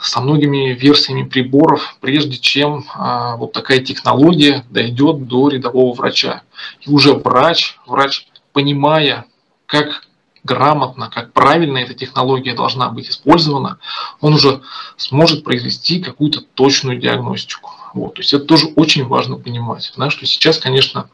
со 0.00 0.20
многими 0.20 0.72
версиями 0.72 1.24
приборов, 1.24 1.96
прежде 2.00 2.36
чем 2.36 2.84
а, 2.94 3.36
вот 3.36 3.52
такая 3.52 3.80
технология 3.80 4.64
дойдет 4.70 5.26
до 5.26 5.48
рядового 5.48 5.94
врача. 5.94 6.42
И 6.80 6.90
уже 6.90 7.14
врач, 7.14 7.78
врач, 7.86 8.28
понимая, 8.52 9.24
как 9.66 10.04
грамотно, 10.44 11.10
как 11.10 11.32
правильно 11.32 11.78
эта 11.78 11.94
технология 11.94 12.54
должна 12.54 12.90
быть 12.90 13.10
использована, 13.10 13.78
он 14.20 14.34
уже 14.34 14.60
сможет 14.96 15.42
произвести 15.42 16.00
какую-то 16.00 16.42
точную 16.42 16.98
диагностику. 16.98 17.70
Вот. 17.94 18.14
То 18.14 18.20
есть 18.20 18.32
это 18.32 18.44
тоже 18.44 18.66
очень 18.76 19.06
важно 19.06 19.36
понимать, 19.36 19.92
да, 19.96 20.10
что 20.10 20.26
сейчас, 20.26 20.58
конечно, 20.58 21.08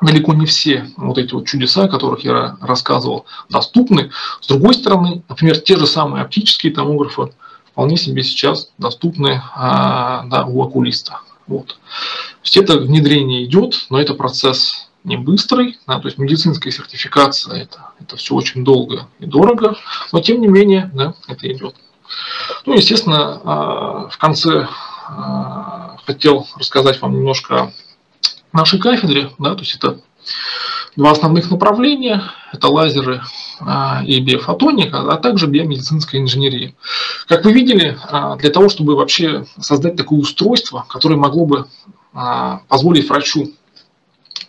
далеко 0.00 0.34
не 0.34 0.46
все 0.46 0.90
вот 0.96 1.18
эти 1.18 1.34
вот 1.34 1.46
чудеса, 1.46 1.84
о 1.84 1.88
которых 1.88 2.24
я 2.24 2.56
рассказывал, 2.60 3.26
доступны. 3.48 4.10
С 4.40 4.46
другой 4.46 4.74
стороны, 4.74 5.22
например, 5.28 5.58
те 5.58 5.76
же 5.76 5.86
самые 5.86 6.24
оптические 6.24 6.72
томографы 6.72 7.32
вполне 7.70 7.96
себе 7.96 8.22
сейчас 8.22 8.70
доступны 8.78 9.42
а, 9.54 10.24
да, 10.26 10.46
у 10.46 10.62
окулиста. 10.62 11.20
Вот. 11.46 11.68
То 11.68 11.74
есть 12.44 12.56
это 12.56 12.78
внедрение 12.78 13.44
идет, 13.44 13.86
но 13.90 14.00
это 14.00 14.14
процесс 14.14 14.88
не 15.04 15.18
быстрый, 15.18 15.78
да, 15.86 16.00
то 16.00 16.08
есть 16.08 16.18
медицинская 16.18 16.72
сертификация 16.72 17.62
это, 17.62 17.90
это 18.00 18.16
все 18.16 18.34
очень 18.34 18.64
долго 18.64 19.06
и 19.20 19.26
дорого, 19.26 19.76
но 20.12 20.20
тем 20.20 20.40
не 20.40 20.48
менее 20.48 20.90
да, 20.94 21.14
это 21.28 21.50
идет. 21.52 21.76
Ну, 22.64 22.74
естественно, 22.74 23.40
а, 23.44 24.08
в 24.08 24.16
конце 24.18 24.66
а, 25.06 25.98
хотел 26.06 26.46
рассказать 26.56 27.00
вам 27.02 27.14
немножко 27.14 27.54
о 27.54 27.72
нашей 28.56 28.78
кафедре, 28.78 29.30
да, 29.38 29.54
то 29.54 29.60
есть 29.60 29.76
это 29.76 30.00
два 30.96 31.10
основных 31.10 31.50
направления, 31.50 32.22
это 32.52 32.68
лазеры 32.68 33.22
а, 33.60 34.02
и 34.06 34.20
биофотоника, 34.20 35.00
а 35.12 35.16
также 35.18 35.46
биомедицинская 35.46 36.20
инженерия. 36.20 36.74
Как 37.26 37.44
вы 37.44 37.52
видели, 37.52 37.98
для 38.38 38.50
того, 38.50 38.68
чтобы 38.70 38.96
вообще 38.96 39.44
создать 39.58 39.96
такое 39.96 40.20
устройство, 40.20 40.86
которое 40.88 41.16
могло 41.16 41.46
бы 41.46 41.66
позволить 42.68 43.08
врачу 43.08 43.52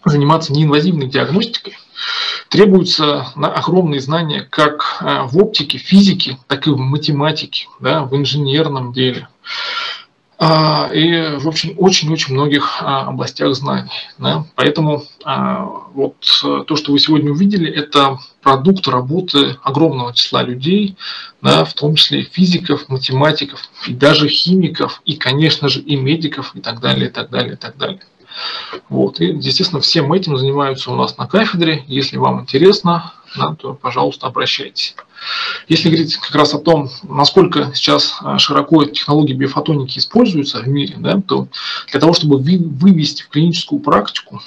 заниматься 0.06 0.54
неинвазивной 0.54 1.08
диагностикой, 1.08 1.78
требуются 2.50 3.28
огромные 3.36 4.00
знания 4.00 4.48
как 4.50 5.00
э, 5.02 5.24
в 5.24 5.38
оптике, 5.38 5.78
физике, 5.78 6.38
так 6.48 6.68
и 6.68 6.70
в 6.70 6.78
математике, 6.78 7.68
да, 7.80 8.04
в 8.04 8.16
инженерном 8.16 8.94
деле. 8.94 9.28
А, 10.38 10.90
и 10.94 11.38
в 11.38 11.48
общем 11.48 11.76
очень-очень 11.78 12.34
многих 12.34 12.82
а, 12.82 13.08
областях 13.08 13.56
знаний. 13.56 13.92
Да? 14.18 14.46
Поэтому 14.56 15.04
а, 15.24 15.64
вот 15.94 16.16
то, 16.68 16.76
что 16.76 16.92
вы 16.92 17.00
сегодня 17.00 17.32
увидели, 17.32 17.72
это 17.72 18.20
продукт 18.42 18.88
работы 18.88 19.58
огромного 19.64 20.14
числа 20.14 20.44
людей, 20.44 20.98
да, 21.42 21.64
в 21.64 21.74
том 21.74 21.96
числе 21.96 22.24
физиков, 22.24 22.90
математиков, 22.90 23.62
и 23.88 23.94
даже 23.94 24.28
химиков, 24.28 25.02
и, 25.06 25.16
конечно 25.16 25.70
же, 25.70 25.80
и 25.80 25.96
медиков, 25.96 26.54
и 26.54 26.60
так 26.60 26.82
далее, 26.82 27.08
и 27.08 27.12
так 27.12 27.30
далее, 27.30 27.54
и 27.54 27.58
так 27.58 27.78
далее. 27.78 28.02
Вот. 28.90 29.20
И, 29.20 29.26
естественно, 29.26 29.82
всем 29.82 30.12
этим 30.14 30.38
занимаются 30.38 30.92
у 30.92 30.96
нас 30.96 31.18
на 31.18 31.28
кафедре. 31.28 31.84
Если 31.88 32.18
вам 32.18 32.42
интересно, 32.42 33.14
да, 33.36 33.56
то, 33.56 33.74
пожалуйста, 33.74 34.28
обращайтесь. 34.28 34.96
Если 35.68 35.90
говорить 35.90 36.18
как 36.18 36.36
раз 36.36 36.54
о 36.54 36.60
том, 36.60 36.90
насколько 37.04 37.72
сейчас 37.74 38.18
а, 38.22 38.38
широко 38.38 38.86
технологии 38.86 39.34
биофотоники 39.34 40.00
используются 40.00 40.60
в 40.60 40.68
мире, 40.68 40.96
да, 40.98 41.20
то 41.22 41.48
для 41.92 42.00
того, 42.00 42.14
чтобы 42.14 42.38
вывести 42.38 43.24
в 43.24 43.30
клиническую 43.30 43.80
практику 43.82 44.42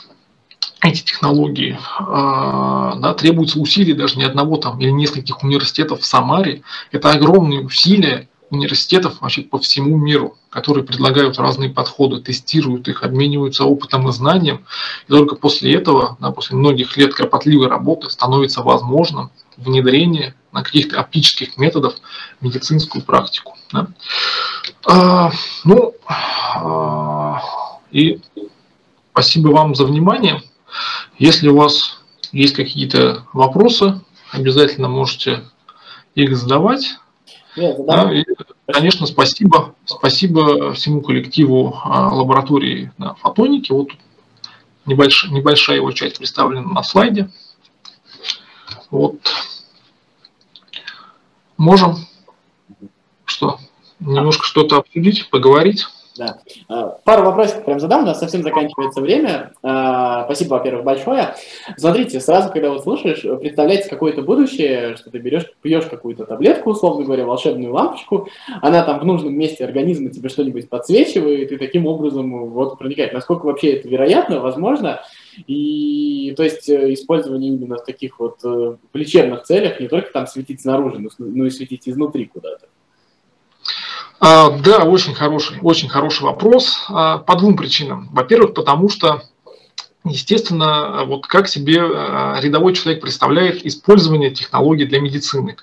эти 0.80 1.03
технологии, 1.03 1.78
а, 1.99 2.95
да, 2.97 3.14
требуется 3.14 3.59
усилий 3.59 3.95
даже 3.95 4.16
не 4.16 4.24
одного 4.24 4.57
там 4.57 4.80
или 4.80 4.91
нескольких 4.91 5.43
университетов 5.43 6.01
в 6.01 6.07
Самаре. 6.07 6.62
Это 6.93 7.11
огромные 7.11 7.64
усилия 7.64 8.28
университетов 8.51 9.20
вообще 9.20 9.42
по 9.42 9.59
всему 9.59 9.96
миру, 9.96 10.36
которые 10.51 10.84
предлагают 10.84 11.38
разные 11.38 11.70
подходы, 11.70 12.20
тестируют 12.20 12.88
их, 12.88 13.03
обмениваются 13.03 13.64
опытом 13.64 14.09
и 14.09 14.12
знанием. 14.12 14.64
И 15.07 15.11
только 15.11 15.36
после 15.36 15.74
этого, 15.74 16.16
да, 16.20 16.30
после 16.30 16.57
многих 16.57 16.96
лет 16.96 17.14
кропотливой 17.14 17.68
работы, 17.68 18.11
становится 18.11 18.62
возможным 18.62 19.30
внедрение 19.57 20.34
на 20.53 20.62
каких-то 20.62 20.99
оптических 21.01 21.57
методов 21.57 21.94
в 22.40 22.44
медицинскую 22.44 23.05
практику. 23.05 23.57
Да. 23.72 23.88
А, 24.86 25.30
ну, 25.64 25.94
а, 26.07 27.42
и 27.90 28.20
спасибо 29.12 29.49
вам 29.49 29.74
за 29.74 29.84
внимание. 29.84 30.42
Если 31.18 31.49
у 31.49 31.57
вас 31.57 32.01
есть 32.32 32.55
какие-то 32.55 33.24
вопросы, 33.32 34.01
обязательно 34.32 34.88
можете 34.88 35.44
их 36.14 36.36
задавать. 36.36 36.99
Нет, 37.59 37.76
да, 37.86 38.12
и, 38.12 38.24
конечно, 38.66 39.06
спасибо, 39.06 39.74
спасибо 39.84 40.72
всему 40.74 41.00
коллективу 41.00 41.76
а, 41.82 42.14
лаборатории 42.14 42.92
на 42.98 43.14
фотонике. 43.14 43.74
Вот 43.74 43.88
небольшая, 44.86 45.32
небольшая 45.32 45.76
его 45.76 45.90
часть 45.90 46.18
представлена 46.18 46.62
на 46.62 46.82
слайде. 46.84 47.30
Вот. 48.90 49.18
Можем 51.56 51.96
что? 53.24 53.59
Немножко 53.98 54.44
что-то 54.46 54.76
обсудить, 54.76 55.28
поговорить. 55.30 55.86
Да. 56.18 56.38
А, 56.68 56.98
пару 57.04 57.24
вопросов 57.24 57.64
прям 57.64 57.78
задам, 57.78 58.02
у 58.02 58.06
нас 58.06 58.18
совсем 58.18 58.42
заканчивается 58.42 59.00
время. 59.00 59.52
А, 59.62 60.24
спасибо, 60.24 60.54
во-первых, 60.54 60.84
большое. 60.84 61.34
Смотрите, 61.76 62.18
сразу, 62.20 62.50
когда 62.52 62.70
вот 62.70 62.82
слушаешь, 62.82 63.22
представляется 63.40 63.88
какое-то 63.88 64.22
будущее, 64.22 64.96
что 64.96 65.10
ты 65.10 65.18
берешь, 65.18 65.46
пьешь 65.62 65.86
какую-то 65.86 66.24
таблетку, 66.26 66.70
условно 66.70 67.04
говоря, 67.04 67.24
волшебную 67.24 67.72
лампочку, 67.72 68.28
она 68.60 68.82
там 68.82 68.98
в 68.98 69.04
нужном 69.04 69.34
месте 69.34 69.64
организма 69.64 70.10
тебе 70.10 70.28
что-нибудь 70.28 70.68
подсвечивает, 70.68 71.52
и 71.52 71.56
таким 71.56 71.86
образом 71.86 72.50
вот 72.50 72.78
проникает. 72.78 73.12
Насколько 73.12 73.46
вообще 73.46 73.74
это 73.74 73.88
вероятно, 73.88 74.40
возможно, 74.40 75.00
и 75.46 76.34
то 76.36 76.42
есть 76.42 76.68
э, 76.68 76.92
использование 76.94 77.52
именно 77.52 77.76
в 77.76 77.84
таких 77.84 78.18
вот 78.18 78.38
э, 78.44 78.48
в 78.48 78.96
лечебных 78.96 79.44
целях, 79.44 79.78
не 79.78 79.86
только 79.86 80.12
там 80.12 80.26
светить 80.26 80.62
снаружи, 80.62 81.00
но 81.18 81.46
и 81.46 81.50
светить 81.50 81.88
изнутри 81.88 82.26
куда-то. 82.26 82.66
А, 84.20 84.50
да, 84.50 84.84
очень 84.84 85.14
хороший, 85.14 85.58
очень 85.62 85.88
хороший 85.88 86.22
вопрос 86.22 86.84
а, 86.88 87.18
по 87.18 87.36
двум 87.36 87.56
причинам. 87.56 88.08
Во-первых, 88.12 88.54
потому 88.54 88.88
что 88.88 89.22
естественно, 90.04 91.04
вот 91.06 91.26
как 91.26 91.48
себе 91.48 91.80
а, 91.80 92.38
рядовой 92.40 92.74
человек 92.74 93.00
представляет 93.00 93.64
использование 93.64 94.30
технологий 94.30 94.86
для 94.86 95.00
медицины. 95.00 95.56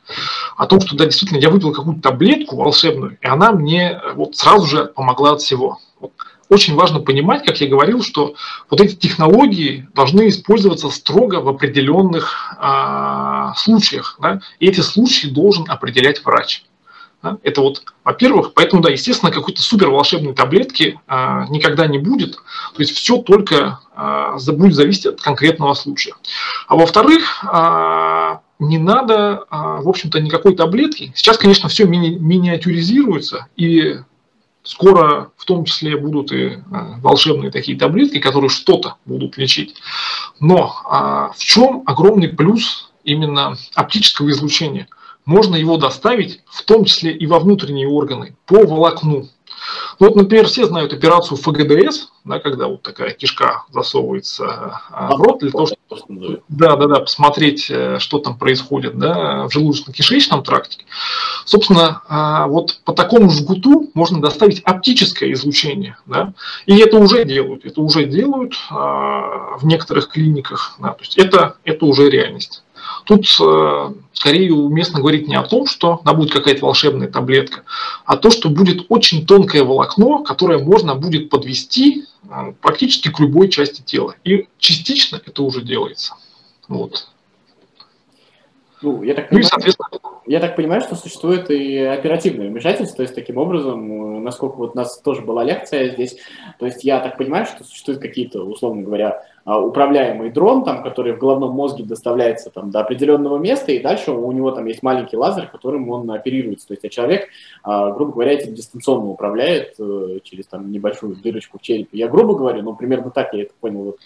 О 0.56 0.68
том, 0.68 0.80
что 0.80 0.95
да, 0.95 1.06
действительно, 1.06 1.39
я 1.39 1.49
выпил 1.49 1.74
какую-то 1.74 2.01
таблетку 2.01 2.56
волшебную, 2.56 3.18
и 3.22 3.28
она 3.28 3.51
мне 3.51 3.99
вот 4.14 4.36
сразу 4.36 4.66
же 4.66 4.86
помогла 4.86 5.34
от 5.34 5.41
всего. 5.41 5.80
Очень 6.47 6.76
важно 6.76 6.99
понимать, 6.99 7.43
как 7.43 7.60
я 7.60 7.68
говорил, 7.68 8.03
что 8.03 8.36
вот 8.70 8.80
эти 8.80 8.95
технологии 8.95 9.88
должны 9.95 10.30
использоваться 10.30 10.91
строго 10.91 11.41
в 11.41 11.49
определенных 11.49 12.56
а, 12.58 13.53
случаях. 13.56 14.18
Да? 14.22 14.39
И 14.60 14.68
эти 14.68 14.82
случаи 14.82 15.28
должен 15.28 15.66
определять 15.68 16.24
врач. 16.24 16.64
Это 17.43 17.61
вот, 17.61 17.84
во-первых, 18.03 18.53
поэтому, 18.53 18.82
да, 18.82 18.89
естественно, 18.89 19.32
какой-то 19.32 19.61
супер 19.61 19.89
волшебной 19.89 20.34
таблетки 20.34 20.99
а, 21.07 21.47
никогда 21.49 21.88
не 21.88 21.97
будет. 21.97 22.36
То 22.36 22.80
есть 22.80 22.95
все 22.95 23.18
только 23.18 23.80
а, 23.95 24.38
будет 24.53 24.76
зависеть 24.76 25.05
от 25.07 25.22
конкретного 25.22 25.74
случая. 25.74 26.13
А 26.68 26.76
во-вторых, 26.76 27.43
а, 27.45 28.41
не 28.59 28.78
надо, 28.78 29.45
а, 29.49 29.82
в 29.82 29.89
общем-то, 29.89 30.20
никакой 30.20 30.55
таблетки. 30.55 31.13
Сейчас, 31.16 31.38
конечно, 31.38 31.70
все 31.70 31.86
мини- 31.86 32.18
миниатюризируется, 32.20 33.47
и 33.55 33.99
скоро 34.63 35.32
в 35.38 35.45
том 35.45 35.66
числе 35.66 35.97
будут 35.97 36.32
и 36.32 36.59
а, 36.72 36.99
волшебные 36.99 37.51
такие 37.51 37.78
таблетки, 37.78 38.20
которые 38.20 38.49
что-то 38.49 38.95
будут 39.05 39.38
лечить. 39.38 39.76
Но 40.39 40.76
а, 40.86 41.32
в 41.36 41.39
чем 41.39 41.84
огромный 41.86 42.30
плюс 42.30 42.91
именно 43.03 43.55
оптического 43.74 44.30
излучения– 44.30 44.88
можно 45.26 45.56
его 45.56 45.78
доставить 45.78 46.42
в 46.46 46.64
том 46.64 46.86
числе 46.86 47.12
и 47.12 47.26
во 47.28 47.40
внутренние 47.40 47.88
органы 47.88 48.36
по 48.46 48.66
волокну. 48.66 49.28
Вот, 50.00 50.16
например, 50.16 50.48
все 50.48 50.66
знают 50.66 50.94
операцию 50.94 51.38
ФГДС, 51.38 52.10
да, 52.24 52.40
когда 52.40 52.68
вот 52.68 52.82
такая 52.82 53.12
кишка 53.12 53.64
засовывается 53.72 54.82
а, 54.92 55.16
в 55.16 55.22
рот 55.22 55.40
для 55.40 55.52
того, 55.52 55.66
чтобы 55.66 56.42
да, 56.50 56.76
да, 56.76 56.88
да, 56.88 57.00
посмотреть, 57.00 57.68
э, 57.70 57.98
что 58.00 58.20
там 58.20 58.38
происходит 58.38 58.98
да, 58.98 59.48
в 59.48 59.56
желудочно-кишечном 59.56 60.44
тракте. 60.44 60.80
Собственно, 61.46 62.02
а, 62.08 62.48
вот 62.48 62.80
по 62.84 62.94
такому 62.94 63.30
жгуту 63.30 63.90
можно 63.94 64.22
доставить 64.22 64.62
оптическое 64.62 65.32
излучение. 65.34 65.98
Да, 66.06 66.34
и 66.66 66.78
это 66.78 66.98
уже 66.98 67.24
делают. 67.26 67.66
Это 67.66 67.82
уже 67.82 68.06
делают 68.06 68.56
в 68.70 69.62
некоторых 69.64 70.10
клиниках. 70.10 70.76
Да, 70.80 70.90
то 70.90 71.02
есть 71.02 71.18
это, 71.18 71.56
это 71.64 71.86
уже 71.86 72.10
реальность. 72.10 72.64
Тут 73.06 73.26
э, 73.39 73.93
скорее 74.14 74.53
уместно 74.53 74.99
говорить 74.99 75.28
не 75.28 75.36
о 75.36 75.43
том, 75.43 75.68
что 75.68 76.01
она 76.03 76.14
будет 76.14 76.34
какая-то 76.34 76.66
волшебная 76.66 77.08
таблетка, 77.08 77.64
а 78.06 78.18
то, 78.18 78.32
что 78.32 78.49
будет 78.49 78.88
очень 78.89 79.26
тонкое 79.28 79.64
волокно, 79.64 80.24
которое 80.24 80.58
можно 80.58 80.95
будет 80.95 81.30
подвести 81.30 82.06
э, 82.24 82.53
практически 82.62 83.12
к 83.12 83.20
любой 83.20 83.49
части 83.49 83.82
тела. 83.82 84.16
И 84.24 84.47
частично 84.58 85.22
это 85.24 85.43
уже 85.43 85.62
делается. 85.62 86.16
Вот. 86.68 87.08
Ну, 88.82 89.03
я 89.03 89.14
так, 89.14 89.30
понимаю, 89.30 89.32
ну 89.32 89.39
и, 89.39 89.43
соответственно... 89.43 89.89
я 90.26 90.39
так 90.39 90.56
понимаю, 90.56 90.82
что 90.82 90.95
существует 90.95 91.49
и 91.49 91.78
оперативное 91.78 92.49
вмешательство, 92.49 92.97
то 92.97 93.03
есть 93.03 93.16
таким 93.16 93.38
образом, 93.38 94.18
э, 94.18 94.20
насколько 94.20 94.56
вот 94.56 94.72
у 94.74 94.78
нас 94.78 94.99
тоже 94.99 95.22
была 95.22 95.43
лекция 95.43 95.91
здесь, 95.91 96.18
то 96.60 96.66
есть 96.66 96.84
я 96.84 96.99
так 96.99 97.18
понимаю, 97.18 97.45
что 97.45 97.64
существуют 97.64 98.01
какие-то, 98.01 98.43
условно 98.43 98.82
говоря, 98.82 99.24
управляемый 99.46 100.32
дрон, 100.32 100.64
там, 100.64 100.82
который 100.82 101.14
в 101.14 101.20
головном 101.20 101.52
мозге 101.52 101.84
доставляется 101.84 102.50
там, 102.50 102.72
до 102.72 102.80
определенного 102.80 103.38
места, 103.38 103.72
и 103.72 103.82
дальше 103.82 104.12
у 104.12 104.32
него 104.32 104.50
там 104.52 104.66
есть 104.66 104.82
маленький 104.82 105.18
лазер, 105.18 105.48
которым 105.48 105.88
он 105.89 106.10
оперируется. 106.10 106.68
То 106.68 106.74
есть 106.74 106.84
а 106.84 106.89
человек, 106.89 107.30
а, 107.64 107.91
грубо 107.91 108.14
говоря, 108.14 108.34
этим 108.34 108.56
дистанционно 108.56 109.06
управляет 109.06 109.76
э, 109.78 110.20
через 110.24 110.48
там, 110.48 110.72
небольшую 110.72 111.16
дырочку 111.16 111.60
в 111.60 111.62
черепе. 111.62 111.98
Я 111.98 112.08
грубо 112.08 112.36
говорю, 112.36 112.64
но 112.64 112.74
примерно 112.74 113.12
так 113.12 113.34
я 113.34 113.43
это 113.43 113.54
понял. 113.60 113.84
Вот, 113.84 114.00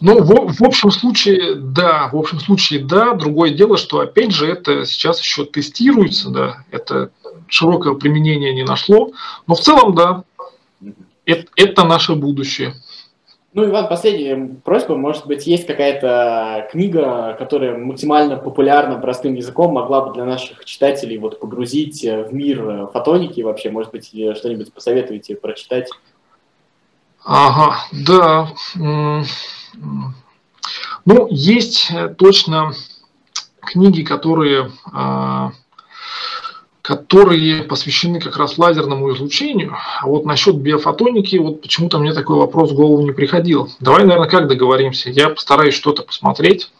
ну, 0.00 0.20
в, 0.20 0.54
в 0.54 0.64
общем 0.64 0.90
случае, 0.90 1.54
да, 1.54 2.10
в 2.12 2.16
общем 2.16 2.40
случае, 2.40 2.84
да. 2.84 3.14
Другое 3.14 3.50
дело, 3.50 3.76
что, 3.76 4.00
опять 4.00 4.32
же, 4.32 4.50
это 4.50 4.84
сейчас 4.84 5.20
еще 5.20 5.44
тестируется, 5.44 6.30
да, 6.30 6.64
это 6.72 7.10
широкое 7.46 7.94
применение 7.94 8.52
не 8.52 8.64
нашло, 8.64 9.12
но 9.46 9.54
в 9.54 9.60
целом, 9.60 9.94
да, 9.94 10.24
это, 11.24 11.46
это 11.56 11.84
наше 11.84 12.14
будущее. 12.14 12.74
Ну, 13.56 13.64
Иван, 13.64 13.88
последняя 13.88 14.36
просьба. 14.62 14.96
Может 14.98 15.26
быть, 15.26 15.46
есть 15.46 15.66
какая-то 15.66 16.68
книга, 16.70 17.34
которая 17.38 17.74
максимально 17.78 18.36
популярна, 18.36 18.98
простым 18.98 19.32
языком, 19.32 19.72
могла 19.72 20.02
бы 20.02 20.12
для 20.12 20.26
наших 20.26 20.62
читателей 20.66 21.16
вот 21.16 21.40
погрузить 21.40 22.02
в 22.02 22.34
мир 22.34 22.88
фотоники 22.92 23.40
вообще? 23.40 23.70
Может 23.70 23.92
быть, 23.92 24.08
что-нибудь 24.08 24.74
посоветуете 24.74 25.36
прочитать? 25.36 25.88
Ага, 27.24 27.78
да. 27.92 28.48
Ну, 31.06 31.26
есть 31.30 31.90
точно 32.18 32.74
книги, 33.62 34.02
которые 34.02 34.70
а, 34.92 35.52
которые 36.86 37.64
посвящены 37.64 38.20
как 38.20 38.36
раз 38.36 38.58
лазерному 38.58 39.12
излучению. 39.12 39.76
А 40.00 40.06
вот 40.06 40.24
насчет 40.24 40.54
биофотоники, 40.54 41.34
вот 41.34 41.60
почему-то 41.60 41.98
мне 41.98 42.12
такой 42.12 42.36
вопрос 42.36 42.70
в 42.70 42.76
голову 42.76 43.02
не 43.02 43.10
приходил. 43.10 43.68
Давай, 43.80 44.04
наверное, 44.04 44.28
как 44.28 44.46
договоримся? 44.46 45.10
Я 45.10 45.30
постараюсь 45.30 45.74
что-то 45.74 46.04
посмотреть, 46.04 46.70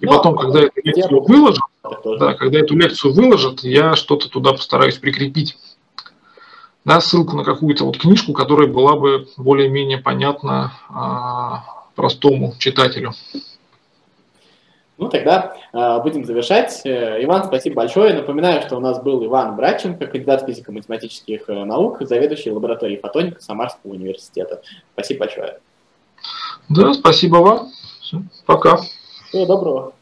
и 0.00 0.06
ну, 0.06 0.12
потом, 0.12 0.38
когда 0.38 0.60
эту 0.60 0.80
лекцию 0.82 1.22
выложат, 1.24 1.64
да, 2.18 2.32
когда 2.32 2.60
эту 2.60 2.74
лекцию 2.74 3.12
выложат, 3.12 3.60
я 3.62 3.94
что-то 3.94 4.30
туда 4.30 4.52
постараюсь 4.52 4.96
прикрепить. 4.96 5.58
Да, 6.86 7.02
ссылку 7.02 7.36
на 7.36 7.44
какую-то 7.44 7.84
вот 7.84 7.98
книжку, 7.98 8.32
которая 8.32 8.68
была 8.68 8.96
бы 8.96 9.28
более-менее 9.36 9.98
понятна 9.98 10.72
а, 10.88 11.62
простому 11.94 12.54
читателю. 12.58 13.12
Ну, 15.02 15.08
тогда 15.08 15.56
э, 15.72 16.00
будем 16.00 16.24
завершать. 16.24 16.82
Э, 16.84 17.20
Иван, 17.24 17.42
спасибо 17.42 17.74
большое. 17.74 18.14
Напоминаю, 18.14 18.62
что 18.62 18.76
у 18.76 18.80
нас 18.80 19.02
был 19.02 19.24
Иван 19.24 19.56
Браченко, 19.56 20.06
кандидат 20.06 20.46
физико-математических 20.46 21.48
э, 21.48 21.64
наук, 21.64 21.98
заведующий 22.02 22.52
лабораторией 22.52 23.00
фотоника 23.00 23.40
Самарского 23.40 23.90
университета. 23.90 24.62
Спасибо 24.92 25.20
большое. 25.20 25.58
Да, 26.68 26.94
спасибо 26.94 27.38
вам. 27.38 27.72
Все, 28.00 28.22
пока. 28.46 28.76
Всего 29.28 29.44
доброго. 29.44 29.92